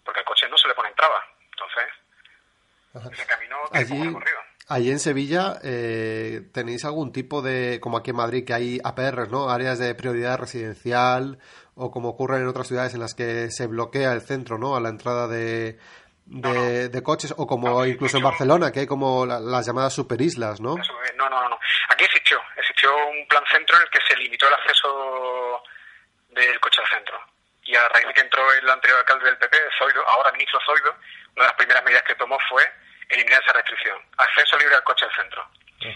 porque 0.03 0.19
al 0.19 0.25
coche 0.25 0.49
no 0.49 0.57
se 0.57 0.67
le 0.67 0.73
pone 0.73 0.91
traba. 0.97 1.21
Entonces, 1.51 3.13
ese 3.13 3.25
camino 3.25 3.57
Allí, 3.71 4.03
recorrido. 4.03 4.37
allí 4.67 4.91
en 4.91 4.99
Sevilla 4.99 5.59
eh, 5.63 6.41
tenéis 6.53 6.85
algún 6.85 7.11
tipo 7.11 7.41
de, 7.41 7.79
como 7.81 7.97
aquí 7.97 8.09
en 8.09 8.17
Madrid, 8.17 8.45
que 8.45 8.53
hay 8.53 8.79
APRs, 8.83 9.29
¿no? 9.29 9.49
Áreas 9.49 9.79
de 9.79 9.93
prioridad 9.95 10.39
residencial 10.39 11.39
o 11.75 11.91
como 11.91 12.09
ocurre 12.09 12.37
en 12.37 12.47
otras 12.47 12.67
ciudades 12.67 12.93
en 12.93 13.01
las 13.01 13.13
que 13.13 13.51
se 13.51 13.67
bloquea 13.67 14.13
el 14.13 14.21
centro, 14.21 14.57
¿no? 14.57 14.75
A 14.75 14.79
la 14.79 14.89
entrada 14.89 15.27
de, 15.27 15.77
de, 16.25 16.89
de 16.89 17.03
coches 17.03 17.33
o 17.37 17.45
como 17.47 17.85
incluso 17.85 18.17
en 18.17 18.23
Barcelona, 18.23 18.71
que 18.71 18.81
hay 18.81 18.87
como 18.87 19.25
la- 19.25 19.39
las 19.39 19.65
llamadas 19.65 19.93
superislas, 19.93 20.59
¿no? 20.59 20.75
Eso 20.81 20.93
No, 21.15 21.29
no, 21.29 21.41
no, 21.43 21.49
no. 21.49 21.59
Aquí 21.89 22.03
existió, 22.03 22.41
existió 22.57 22.95
un 23.07 23.27
plan 23.27 23.43
centro 23.51 23.75
en 23.77 23.83
el 23.83 23.89
que 23.89 23.99
se 24.07 24.17
limitó 24.17 24.47
el 24.47 24.53
acceso 24.55 25.63
del 26.29 26.59
coche 26.59 26.81
al 26.81 26.89
centro. 26.89 27.19
Y 27.63 27.75
a 27.75 27.87
raíz 27.89 28.07
de 28.07 28.13
que 28.13 28.21
entró 28.21 28.51
el 28.53 28.69
anterior 28.69 28.99
alcalde 28.99 29.25
del 29.25 29.37
PP, 29.37 29.57
Zoido, 29.79 30.07
ahora 30.07 30.31
ministro 30.33 30.59
Zoido, 30.65 30.91
una 31.35 31.45
de 31.45 31.49
las 31.49 31.53
primeras 31.53 31.83
medidas 31.83 32.03
que 32.03 32.15
tomó 32.15 32.37
fue 32.49 32.63
eliminar 33.09 33.41
esa 33.43 33.53
restricción. 33.53 33.97
Acceso 34.17 34.57
libre 34.57 34.75
al 34.75 34.83
coche 34.83 35.05
al 35.05 35.15
centro. 35.15 35.47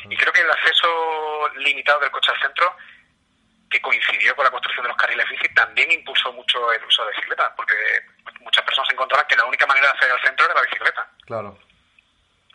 Y 0.09 0.15
creo 0.17 0.31
que 0.33 0.41
el 0.41 0.51
acceso 0.51 1.49
limitado 1.57 1.99
del 1.99 2.11
coche 2.11 2.31
al 2.31 2.39
centro, 2.41 2.75
que 3.69 3.81
coincidió 3.81 4.35
con 4.35 4.45
la 4.45 4.51
construcción 4.51 4.83
de 4.83 4.89
los 4.89 4.97
carriles 4.97 5.27
bici, 5.29 5.47
también 5.53 5.91
impulsó 5.91 6.31
mucho 6.33 6.71
el 6.73 6.83
uso 6.85 7.03
de 7.05 7.11
bicicleta, 7.11 7.53
porque 7.55 7.73
muchas 8.41 8.63
personas 8.65 8.89
encontraban 8.91 9.27
que 9.27 9.35
la 9.35 9.45
única 9.45 9.65
manera 9.67 9.87
de 9.87 9.93
acceder 9.93 10.11
al 10.13 10.21
centro 10.23 10.45
era 10.45 10.55
la 10.55 10.61
bicicleta. 10.61 11.07
Claro. 11.29 11.57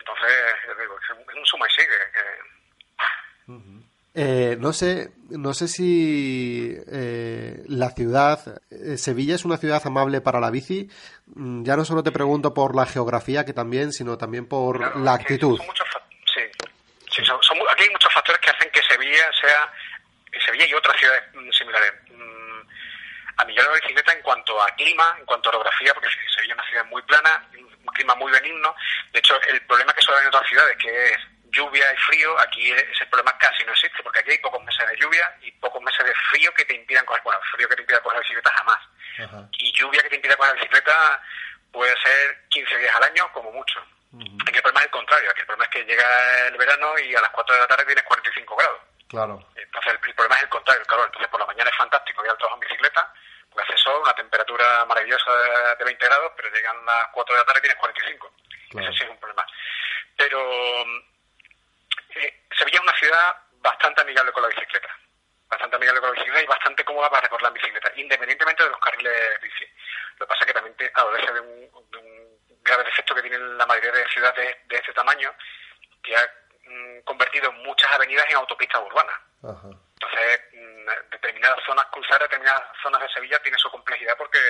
Entonces, 0.01 0.37
yo 0.67 0.75
digo, 0.83 0.97
es 1.01 1.11
un- 1.39 1.47
suma 1.47 1.67
y 1.67 1.71
sigue. 1.81 1.99
que- 2.13 3.85
Eh, 4.17 4.57
no 4.61 4.73
sé, 4.73 5.11
no 5.31 5.55
sé 5.55 5.67
si 5.69 6.77
eh, 6.91 7.63
la 7.69 7.91
ciudad, 7.91 8.61
eh, 8.71 8.97
Sevilla 8.97 9.35
es 9.35 9.45
una 9.45 9.57
ciudad 9.59 9.83
amable 9.87 10.21
para 10.21 10.39
la 10.41 10.51
bici. 10.51 10.89
Mm, 11.35 11.65
Ya 11.65 11.77
no 11.77 11.85
solo 11.85 12.03
te 12.03 12.13
pregunto 12.13 12.53
por 12.55 12.75
la 12.77 12.87
geografía, 12.87 13.45
que 13.45 13.53
también, 13.53 13.93
sino 13.93 14.17
también 14.19 14.47
por 14.47 14.97
la 14.99 15.15
actitud 15.15 15.59
sí 17.11 17.25
son, 17.25 17.41
son 17.43 17.59
mu- 17.59 17.69
aquí 17.69 17.85
hay 17.85 17.91
muchos 17.91 18.13
factores 18.13 18.41
que 18.41 18.51
hacen 18.51 18.71
que 18.73 18.83
Sevilla 18.83 19.31
sea, 19.41 19.73
Sevilla 20.45 20.67
y 20.67 20.75
otras 20.75 20.97
ciudades 20.99 21.23
mm, 21.35 21.51
similares, 21.53 21.93
mm, 22.11 22.61
a 23.37 23.45
millar 23.45 23.67
la 23.67 23.75
bicicleta 23.75 24.13
en 24.13 24.23
cuanto 24.23 24.61
a 24.63 24.67
clima, 24.77 25.17
en 25.19 25.25
cuanto 25.27 25.49
a 25.49 25.53
orografía, 25.55 25.93
porque 25.95 26.09
Sevilla 26.35 26.55
es 26.55 26.59
una 26.59 26.69
ciudad 26.69 26.85
muy 26.87 27.03
plana, 27.03 27.49
un 27.57 27.93
clima 27.95 28.15
muy 28.17 28.31
benigno. 28.33 28.75
De 29.13 29.19
hecho, 29.21 29.35
el 29.43 29.61
problema 29.67 29.93
que 29.93 30.03
suele 30.03 30.19
haber 30.21 30.29
en 30.29 30.35
otras 30.35 30.49
ciudades, 30.49 30.77
que 30.79 31.07
es 31.13 31.19
aquí 32.39 32.71
ese 32.73 33.07
problema 33.07 33.37
casi 33.39 33.65
no 33.65 33.73
existe, 33.73 34.03
porque 34.03 34.21
aquí 34.21 34.31
hay 34.33 34.39
pocos 34.39 34.63
meses 34.65 34.87
de 34.89 34.97
lluvia 34.97 35.37
y 35.43 35.51
pocos 35.53 35.83
meses 35.83 36.05
de 36.05 36.15
frío 36.31 36.53
que 36.55 36.65
te 36.65 36.75
impidan 36.75 37.05
coger, 37.07 37.23
bueno, 37.23 37.41
frío 37.53 37.69
que 37.69 37.77
te 37.77 37.83
impida 37.83 38.01
coger 38.01 38.17
la 38.17 38.23
bicicleta 38.23 38.51
jamás. 38.53 38.79
Y 39.59 39.73
lluvia 39.73 40.03
que 40.03 40.09
te 40.11 40.17
impida 40.17 40.37
coger 40.37 40.55
la 40.55 40.61
bicicleta 40.61 41.23
puede 41.73 41.95
ser 42.03 42.49
15 42.49 42.79
días 42.79 42.95
al 42.97 43.03
año 43.05 43.31
como 43.33 43.51
mucho. 43.53 43.81
Aquí 44.47 44.57
el 44.57 44.63
problema 44.63 44.81
es 44.81 44.87
el 44.87 44.91
contrario, 44.93 45.31
aquí 45.31 45.41
el 45.41 45.47
problema 45.47 45.65
es 45.65 45.71
que 45.71 45.85
llega 45.85 46.47
el 46.47 46.57
verano 46.57 46.99
y 47.01 47.15
a 47.17 47.21
las 47.21 47.31
4 47.31 47.55
de 47.55 47.61
la 47.61 47.67
tarde 47.67 47.85
tienes 47.85 48.05
45 48.05 48.57
grados. 48.57 48.81
Claro. 49.09 49.49
Entonces 49.57 49.93
el, 49.93 49.99
el 50.09 50.15
problema 50.15 50.37
es 50.37 50.43
el 50.43 50.49
contrario, 50.49 50.81
el 50.83 50.87
calor. 50.87 51.07
Entonces 51.07 51.29
por 51.31 51.41
la 51.41 51.47
mañana 51.47 51.69
es 51.71 51.77
fantástico 51.77 52.25
ir 52.25 52.31
al 52.31 52.37
trabajo 52.39 52.57
en 52.63 52.69
bicicleta, 52.69 53.13
porque 53.51 53.73
hace 53.73 53.83
sol, 53.83 54.01
una 54.03 54.13
temperatura 54.15 54.85
maravillosa 54.87 55.33
de, 55.37 55.77
de 55.79 55.85
20 55.85 56.07
grados, 56.07 56.33
pero 56.37 56.49
llegan 56.51 56.87
las 56.87 57.09
4 57.13 57.35
de 57.35 57.41
la 57.41 57.45
tarde 57.47 57.59
y 57.59 57.63
tienes 57.63 57.79
45. 57.79 58.35
Claro. 58.71 58.89
Ese 58.89 58.99
sí 58.99 59.05
es 59.05 59.11
un 59.11 59.19
problema. 59.19 59.47
Pero 60.17 60.41
eh, 62.15 62.45
Sevilla 62.57 62.79
es 62.79 62.83
una 62.83 62.99
ciudad 62.99 63.37
bastante 63.61 64.03
amigable 64.03 64.33
con 64.33 64.43
la 64.43 64.49
bicicleta. 64.49 64.89
Bastante 65.49 65.77
amigable 65.77 66.01
con 66.01 66.11
la 66.11 66.15
bicicleta 66.15 66.43
y 66.43 66.47
bastante 66.47 66.85
cómoda 66.85 67.11
para 67.11 67.23
recorrer 67.23 67.47
en 67.49 67.55
bicicleta, 67.55 67.93
independientemente 67.97 68.63
de 68.65 68.71
los 68.71 68.79
carriles 68.79 69.41
bici. 69.43 69.65
Lo 70.19 70.27
que 70.27 70.31
pasa 70.31 70.41
es 70.43 70.47
que 70.47 70.53
también 70.55 70.77
te 70.77 70.91
adolece 70.95 71.33
de 71.33 71.41
un, 71.41 71.91
de 71.91 71.99
un 71.99 72.39
grave 72.63 72.85
defecto 72.85 73.15
que 73.15 73.23
tienen 73.23 73.59
la 73.59 73.67
mayoría 73.67 73.93
de 73.93 74.09
ciudades 74.09 74.57
de 74.67 74.77
este 74.77 74.93
tamaño, 74.93 75.33
que 76.03 76.17
ha 76.17 76.27
mm, 76.67 77.01
convertido 77.05 77.53
muchas 77.53 77.91
avenidas 77.93 78.27
en 78.29 78.37
autopistas 78.37 78.81
urbanas. 78.83 79.17
Entonces, 79.43 80.41
mm, 80.55 81.11
determinadas 81.11 81.59
zonas, 81.67 81.87
cruzar 81.93 82.21
determinadas 82.21 82.63
zonas 82.83 83.01
de 83.03 83.09
Sevilla 83.11 83.39
tiene 83.43 83.59
su 83.59 83.71
complejidad 83.71 84.17
porque, 84.17 84.41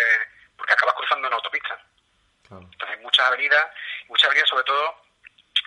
porque 0.56 0.72
acabas 0.74 0.94
cruzando 0.94 1.26
en 1.28 1.34
autopista. 1.34 1.78
Entonces, 2.50 3.00
muchas 3.00 3.26
avenidas, 3.26 3.66
muchas 4.08 4.26
avenidas 4.26 4.48
sobre 4.48 4.64
todo 4.64 5.02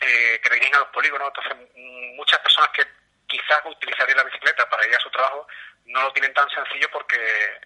eh, 0.01 0.39
que 0.41 0.49
dirigen 0.51 0.75
a 0.75 0.79
los 0.79 0.87
polígonos. 0.89 1.27
Entonces, 1.35 1.69
mm, 1.75 2.15
muchas 2.15 2.39
personas 2.39 2.69
que 2.69 2.85
quizás 3.27 3.59
utilizarían 3.65 4.15
la 4.17 4.23
bicicleta 4.23 4.69
para 4.69 4.87
ir 4.87 4.95
a 4.95 4.99
su 4.99 5.09
trabajo 5.09 5.45
no 5.85 6.01
lo 6.03 6.13
tienen 6.13 6.33
tan 6.33 6.49
sencillo 6.49 6.87
porque 6.93 7.59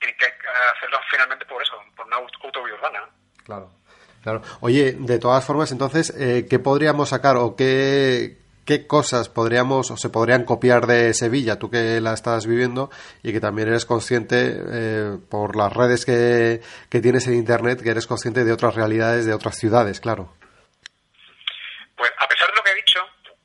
tienen 0.00 0.16
que 0.18 0.34
hacerlo 0.74 1.00
finalmente 1.10 1.46
por 1.46 1.62
eso, 1.62 1.80
por 1.94 2.06
una 2.06 2.16
aut- 2.16 2.44
autovía 2.44 2.74
urbana. 2.74 3.00
¿no? 3.00 3.08
Claro. 3.44 3.70
Claro. 4.22 4.42
Oye, 4.60 4.92
de 4.98 5.18
todas 5.18 5.44
formas, 5.44 5.72
entonces, 5.72 6.14
eh, 6.18 6.46
¿qué 6.48 6.58
podríamos 6.58 7.10
sacar 7.10 7.36
o 7.36 7.56
qué, 7.56 8.38
qué 8.66 8.86
cosas 8.86 9.28
podríamos 9.28 9.90
o 9.90 9.96
se 9.96 10.10
podrían 10.10 10.44
copiar 10.44 10.86
de 10.86 11.14
Sevilla, 11.14 11.58
tú 11.58 11.70
que 11.70 12.00
la 12.00 12.12
estás 12.12 12.46
viviendo 12.46 12.90
y 13.22 13.32
que 13.32 13.40
también 13.40 13.68
eres 13.68 13.86
consciente 13.86 14.56
eh, 14.72 15.16
por 15.30 15.56
las 15.56 15.72
redes 15.72 16.04
que, 16.04 16.60
que 16.90 17.00
tienes 17.00 17.26
en 17.28 17.34
Internet, 17.34 17.80
que 17.82 17.90
eres 17.90 18.06
consciente 18.06 18.44
de 18.44 18.52
otras 18.52 18.74
realidades 18.74 19.24
de 19.24 19.34
otras 19.34 19.56
ciudades, 19.56 20.00
claro. 20.00 20.34
Pues 21.96 22.10
a 22.18 22.28
pesar 22.28 22.50
de 22.50 22.56
lo 22.56 22.62
que 22.62 22.70
he 22.72 22.74
dicho, 22.74 23.00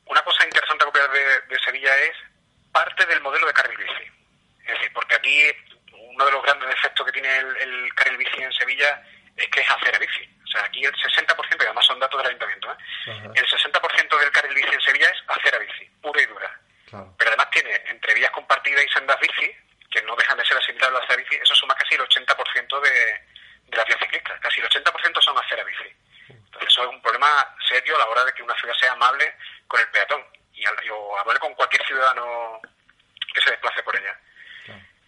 una 0.07 0.21
cosa 0.23 0.43
interesante 0.43 0.83
a 0.83 0.87
copiar 0.87 1.11
de, 1.11 1.53
de 1.53 1.59
Sevilla 1.63 1.91
es 2.03 2.17
parte 2.71 3.05
del 3.05 3.21
modelo 3.21 3.45
de 3.45 3.53
carril 3.53 3.77
bici. 3.77 4.09
Es 4.65 4.73
decir, 4.73 4.91
porque 4.93 5.15
aquí 5.15 5.39
uno 5.93 6.25
de 6.25 6.31
los 6.31 6.43
grandes 6.43 6.67
defectos 6.69 7.05
que 7.05 7.11
tiene 7.11 7.29
el, 7.37 7.57
el 7.57 7.93
carril 7.93 8.17
bici 8.17 8.41
en 8.41 8.51
Sevilla 8.53 9.03
es 9.37 9.47
que 9.49 9.61
es 9.61 9.69
acera 9.69 9.99
bici. 9.99 10.30
O 10.51 10.57
sea, 10.57 10.65
aquí 10.65 10.83
el 10.83 10.91
60%, 10.91 11.61
y 11.61 11.63
además 11.63 11.85
son 11.85 11.97
datos 11.97 12.17
del 12.17 12.27
ayuntamiento, 12.27 12.71
¿eh? 12.71 13.31
el 13.35 13.47
60% 13.47 14.19
del 14.19 14.31
carril 14.31 14.53
bici 14.53 14.73
en 14.73 14.81
Sevilla 14.81 15.09
es 15.09 15.23
acera 15.27 15.57
bici, 15.59 15.85
pura 16.01 16.21
y 16.21 16.25
dura. 16.25 16.59
Pero 17.17 17.29
además 17.29 17.49
tiene 17.51 17.73
entre 17.85 18.13
vías 18.13 18.31
compartidas 18.31 18.83
y 18.83 18.89
sendas 18.89 19.17
bici, 19.21 19.49
que 19.89 20.01
no 20.01 20.13
dejan 20.17 20.37
de 20.37 20.45
ser 20.45 20.57
asimilables 20.57 20.97
a 20.97 20.99
la 20.99 21.05
acera 21.05 21.23
bici, 21.23 21.35
eso 21.41 21.55
suma 21.55 21.73
casi 21.75 21.95
el 21.95 22.01
80% 22.01 22.81
de, 22.81 22.89
de 22.89 23.77
las 23.77 23.85
vías 23.85 23.99
ciclistas. 23.99 24.39
Casi 24.41 24.59
el 24.59 24.67
80% 24.67 25.21
son 25.21 25.37
acera 25.37 25.63
bici. 25.63 25.95
Entonces 26.27 26.67
eso 26.67 26.83
es 26.83 26.89
un 26.89 27.01
problema 27.01 27.55
serio 27.69 27.95
a 27.95 27.99
la 27.99 28.07
hora 28.09 28.25
de 28.25 28.33
que 28.33 28.43
una 28.43 28.55
ciudad 28.55 28.73
sea 28.73 28.91
amable 28.91 29.33
con 29.67 29.79
el 29.79 29.87
peatón 29.87 30.21
y, 30.51 30.65
o 30.89 31.17
amable 31.17 31.39
con 31.39 31.53
cualquier 31.55 31.85
ciudadano 31.85 32.59
que 33.33 33.41
se 33.41 33.51
desplace 33.51 33.83
por 33.83 33.97
ella. 33.97 34.19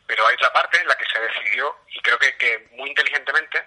Pero 0.08 0.26
hay 0.26 0.36
otra 0.36 0.54
parte 0.54 0.80
en 0.80 0.88
la 0.88 0.96
que 0.96 1.06
se 1.06 1.20
decidió, 1.20 1.76
y 1.88 2.00
creo 2.00 2.18
que, 2.18 2.38
que 2.38 2.70
muy 2.72 2.89
inteligentemente, 2.89 3.66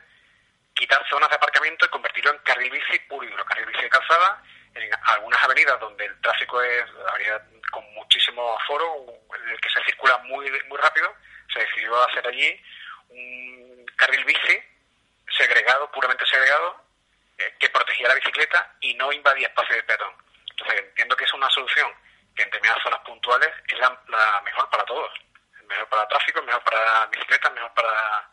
quitar 0.77 1.03
zonas 1.09 1.31
de 1.31 1.37
aparcamiento 1.37 1.87
y 1.87 1.89
convertirlo 1.89 2.33
en 2.33 2.39
carril 2.39 2.71
bici 2.71 2.99
puro 3.09 3.27
y 3.27 3.31
duro, 3.31 3.45
carril 3.47 3.67
bici 3.67 3.83
de 3.83 3.89
calzada, 3.89 4.43
en 4.75 4.91
algunas 5.05 5.43
avenidas 5.43 5.81
donde 5.81 6.05
el 6.05 6.21
tráfico 6.21 6.63
es 6.63 6.85
avenida 7.09 7.43
con 7.73 7.83
muchísimo 7.95 8.57
aforo, 8.61 9.07
en 9.35 9.49
el 9.49 9.61
que 9.61 9.71
se 9.71 9.83
circula 9.85 10.19
muy, 10.19 10.51
muy 10.69 10.79
rápido, 10.79 11.13
se 11.53 11.61
decidió 11.61 12.01
hacer 12.05 12.29
allí 12.29 12.63
un 13.09 13.87
carril 13.97 14.25
bici 14.27 14.63
segregado, 15.37 15.91
puramente 15.91 16.27
segregado, 16.27 16.85
eh, 17.39 17.55
que 17.59 17.71
protegía 17.71 18.09
la 18.09 18.15
bicicleta 18.15 18.77
y 18.81 18.95
no 18.95 19.13
invadía 19.13 19.49
espacio 19.49 19.77
de 19.77 19.83
peatón. 19.83 20.13
Entonces 20.51 20.85
entiendo 20.89 21.17
que 21.17 21.25
es 21.25 21.33
una 21.33 21.49
solución 21.51 21.91
que 22.35 22.43
en 22.43 22.51
determinadas 22.51 22.83
zonas 22.83 23.01
puntuales 23.01 23.49
es 23.67 23.79
la, 23.79 23.99
la 24.09 24.43
mejor 24.43 24.69
para 24.69 24.85
todos. 24.85 25.11
Mejor 25.67 25.89
para 25.89 26.07
tráfico, 26.07 26.43
mejor 26.43 26.63
para 26.63 27.07
bicicletas, 27.07 27.53
mejor 27.53 27.73
para 27.75 28.31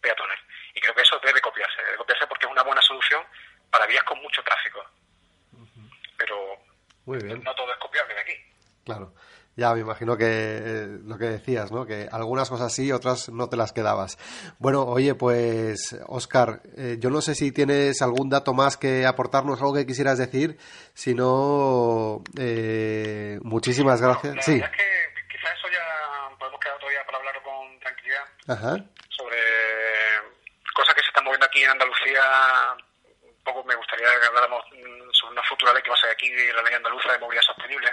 peatones. 0.00 0.40
Y 0.74 0.80
creo 0.80 0.94
que 0.94 1.02
eso 1.02 1.18
debe 1.24 1.40
copiarse, 1.40 1.82
debe 1.84 1.96
copiarse 1.96 2.26
porque 2.26 2.46
es 2.46 2.52
una 2.52 2.62
buena 2.62 2.82
solución 2.82 3.22
para 3.70 3.86
vías 3.86 4.04
con 4.04 4.20
mucho 4.22 4.42
tráfico. 4.42 4.80
Pero 6.18 6.36
Muy 7.06 7.18
bien. 7.18 7.42
no 7.42 7.54
todo 7.54 7.72
es 7.72 7.78
copiable 7.78 8.14
de 8.14 8.20
aquí. 8.20 8.32
Claro. 8.84 9.14
Ya 9.56 9.72
me 9.72 9.80
imagino 9.82 10.16
que 10.16 10.26
eh, 10.26 10.86
lo 11.04 11.16
que 11.16 11.26
decías, 11.26 11.70
¿no? 11.70 11.86
Que 11.86 12.08
algunas 12.10 12.50
cosas 12.50 12.72
sí, 12.74 12.90
otras 12.90 13.28
no 13.28 13.48
te 13.48 13.56
las 13.56 13.72
quedabas. 13.72 14.18
Bueno, 14.58 14.82
oye, 14.82 15.14
pues, 15.14 15.96
Oscar, 16.08 16.60
eh, 16.76 16.96
yo 16.98 17.08
no 17.08 17.20
sé 17.20 17.36
si 17.36 17.52
tienes 17.52 18.02
algún 18.02 18.28
dato 18.28 18.52
más 18.52 18.76
que 18.76 19.06
aportarnos, 19.06 19.60
algo 19.60 19.74
que 19.74 19.86
quisieras 19.86 20.18
decir. 20.18 20.58
Si 20.92 21.14
no, 21.14 22.24
eh, 22.36 23.38
muchísimas 23.42 24.02
gracias. 24.02 24.44
Sí. 24.44 24.54
Quizás 24.54 25.52
eso 25.56 25.68
ya 25.72 26.36
podemos 26.36 26.58
quedar 26.58 26.76
todavía 26.78 27.04
para 27.06 27.18
hablar 27.18 27.40
con 27.44 27.78
tranquilidad 27.78 28.24
Ajá. 28.48 28.84
sobre 29.08 29.38
cosas 30.74 30.94
que 30.96 31.00
se 31.02 31.08
están 31.08 31.22
moviendo 31.24 31.46
aquí 31.46 31.62
en 31.62 31.70
Andalucía. 31.70 32.13
Un 33.22 33.44
poco 33.44 33.64
me 33.64 33.74
gustaría 33.74 34.06
que 34.20 34.26
habláramos 34.26 34.64
mm, 34.72 35.10
sobre 35.12 35.32
una 35.32 35.42
futura 35.42 35.72
ley 35.74 35.82
que 35.82 35.90
va 35.90 35.96
a 35.96 36.00
ser 36.00 36.10
aquí, 36.10 36.30
la 36.52 36.62
ley 36.62 36.74
andaluza 36.74 37.12
de 37.12 37.18
movilidad 37.18 37.42
sostenible, 37.42 37.90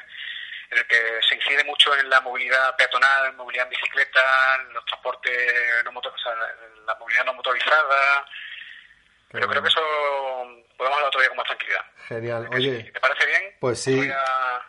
en 0.70 0.78
el 0.78 0.88
que 0.88 1.20
se 1.28 1.36
incide 1.36 1.64
mucho 1.66 1.94
en 1.98 2.10
la 2.10 2.22
movilidad 2.22 2.76
peatonal, 2.78 3.28
en 3.28 3.36
movilidad 3.36 3.66
en 3.66 3.72
bicicleta, 3.72 4.56
en 4.62 4.74
los 4.74 4.86
transportes 4.86 5.84
no 5.84 5.92
motor, 5.92 6.14
o 6.14 6.18
sea, 6.18 6.34
la, 6.86 6.96
movilidad 6.96 7.26
no 7.26 7.34
motorizada. 7.34 8.26
Pero 9.30 9.48
creo 9.48 9.62
que 9.62 9.68
eso 9.70 9.82
podemos 10.78 10.98
hablar 10.98 11.12
todavía 11.12 11.30
con 11.30 11.38
más 11.38 11.48
tranquilidad. 11.48 11.82
Genial. 12.08 12.50
Oye, 12.54 12.92
¿Te 12.92 13.00
parece 13.00 13.26
bien? 13.26 13.58
pues 13.60 13.82
sí. 13.84 14.10
A- 14.10 14.66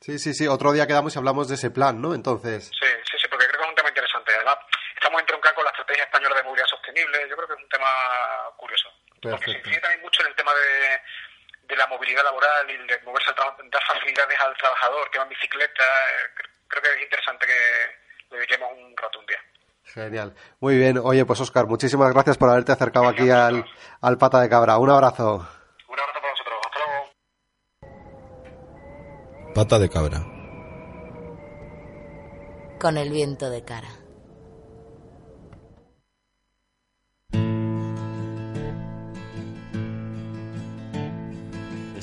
Sí, 0.00 0.20
sí, 0.20 0.34
sí. 0.34 0.46
Otro 0.46 0.70
día 0.72 0.86
quedamos 0.86 1.16
y 1.16 1.18
hablamos 1.18 1.48
de 1.48 1.56
ese 1.56 1.70
plan, 1.72 2.00
¿no? 2.00 2.14
Entonces. 2.14 2.66
Sí, 2.78 2.86
sí, 3.10 3.16
sí, 3.20 3.26
porque 3.28 3.46
creo 3.48 3.58
que 3.58 3.64
es 3.64 3.68
un 3.70 3.74
tema 3.74 3.88
interesante. 3.88 4.32
Además, 4.36 4.56
estamos 4.94 5.20
entroncando 5.20 5.56
con 5.56 5.64
la 5.64 5.70
estrategia 5.70 6.04
española 6.04 6.36
de 6.36 6.42
movilidad 6.44 6.66
sostenible. 6.68 6.85
Yo 6.96 7.36
creo 7.36 7.48
que 7.48 7.54
es 7.54 7.62
un 7.62 7.68
tema 7.68 7.90
curioso. 8.56 8.88
Porque 9.22 9.52
se 9.52 9.58
incide 9.58 9.80
también 9.80 10.02
mucho 10.02 10.22
en 10.22 10.28
el 10.28 10.34
tema 10.36 10.52
de, 10.54 11.00
de 11.68 11.76
la 11.76 11.86
movilidad 11.88 12.22
laboral 12.24 12.70
y 12.70 12.76
de 12.76 13.00
moverse 13.04 13.30
al 13.30 13.34
trabajo, 13.34 13.58
dar 13.70 13.82
facilidades 13.86 14.38
al 14.40 14.56
trabajador 14.56 15.10
que 15.10 15.18
va 15.18 15.24
en 15.24 15.30
bicicleta. 15.30 15.82
Eh, 15.84 16.34
cre- 16.36 16.50
Creo 16.68 16.82
que 16.82 16.94
es 16.94 17.02
interesante 17.02 17.46
que 17.46 18.30
le 18.30 18.36
dediquemos 18.38 18.70
un 18.76 18.96
rato 18.96 19.18
un 19.20 19.26
día. 19.26 19.38
Genial. 19.84 20.34
Muy 20.60 20.76
bien. 20.76 20.98
Oye, 20.98 21.24
pues, 21.24 21.40
Oscar, 21.40 21.66
muchísimas 21.66 22.12
gracias 22.12 22.36
por 22.38 22.50
haberte 22.50 22.72
acercado 22.72 23.06
aquí 23.08 23.30
al, 23.30 23.64
al 24.00 24.18
Pata 24.18 24.40
de 24.40 24.48
Cabra. 24.48 24.78
Un 24.78 24.90
abrazo. 24.90 25.48
Pata 29.54 29.78
de 29.78 29.88
cabra. 29.88 30.18
Con 32.78 32.98
el 32.98 33.10
viento 33.10 33.48
de 33.48 33.64
cara. 33.64 33.88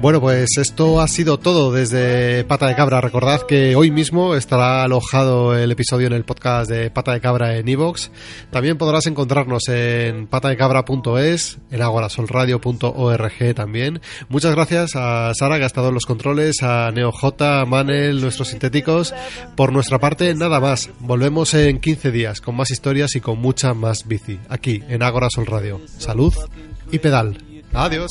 Bueno, 0.00 0.18
pues 0.18 0.56
esto 0.56 1.02
ha 1.02 1.08
sido 1.08 1.38
todo 1.38 1.72
desde 1.72 2.42
Pata 2.44 2.66
de 2.66 2.74
Cabra. 2.74 3.02
Recordad 3.02 3.42
que 3.42 3.76
hoy 3.76 3.90
mismo 3.90 4.34
estará 4.34 4.82
alojado 4.82 5.54
el 5.54 5.70
episodio 5.70 6.06
en 6.06 6.14
el 6.14 6.24
podcast 6.24 6.70
de 6.70 6.90
Pata 6.90 7.12
de 7.12 7.20
Cabra 7.20 7.58
en 7.58 7.68
iVoox. 7.68 8.08
También 8.50 8.78
podrás 8.78 9.06
encontrarnos 9.06 9.68
en 9.68 10.26
patadecabra.es, 10.26 11.58
en 11.70 11.82
agorasolradio.org 11.82 13.54
también. 13.54 14.00
Muchas 14.30 14.54
gracias 14.54 14.92
a 14.96 15.32
Sara 15.34 15.58
que 15.58 15.64
ha 15.64 15.66
estado 15.66 15.88
en 15.88 15.94
los 15.94 16.06
controles, 16.06 16.62
a 16.62 16.90
NeoJ, 16.92 17.42
a 17.42 17.66
Manel, 17.66 18.22
nuestros 18.22 18.48
sintéticos. 18.48 19.12
Por 19.54 19.70
nuestra 19.70 19.98
parte, 19.98 20.34
nada 20.34 20.60
más. 20.60 20.88
Volvemos 21.00 21.52
en 21.52 21.78
15 21.78 22.10
días 22.10 22.40
con 22.40 22.56
más 22.56 22.70
historias 22.70 23.16
y 23.16 23.20
con 23.20 23.38
mucha 23.38 23.74
más 23.74 24.08
bici. 24.08 24.40
Aquí, 24.48 24.82
en 24.88 25.02
Agora 25.02 25.28
Sol 25.28 25.44
Radio. 25.44 25.78
Salud 25.98 26.32
y 26.90 26.98
pedal. 27.00 27.36
Adiós. 27.74 28.10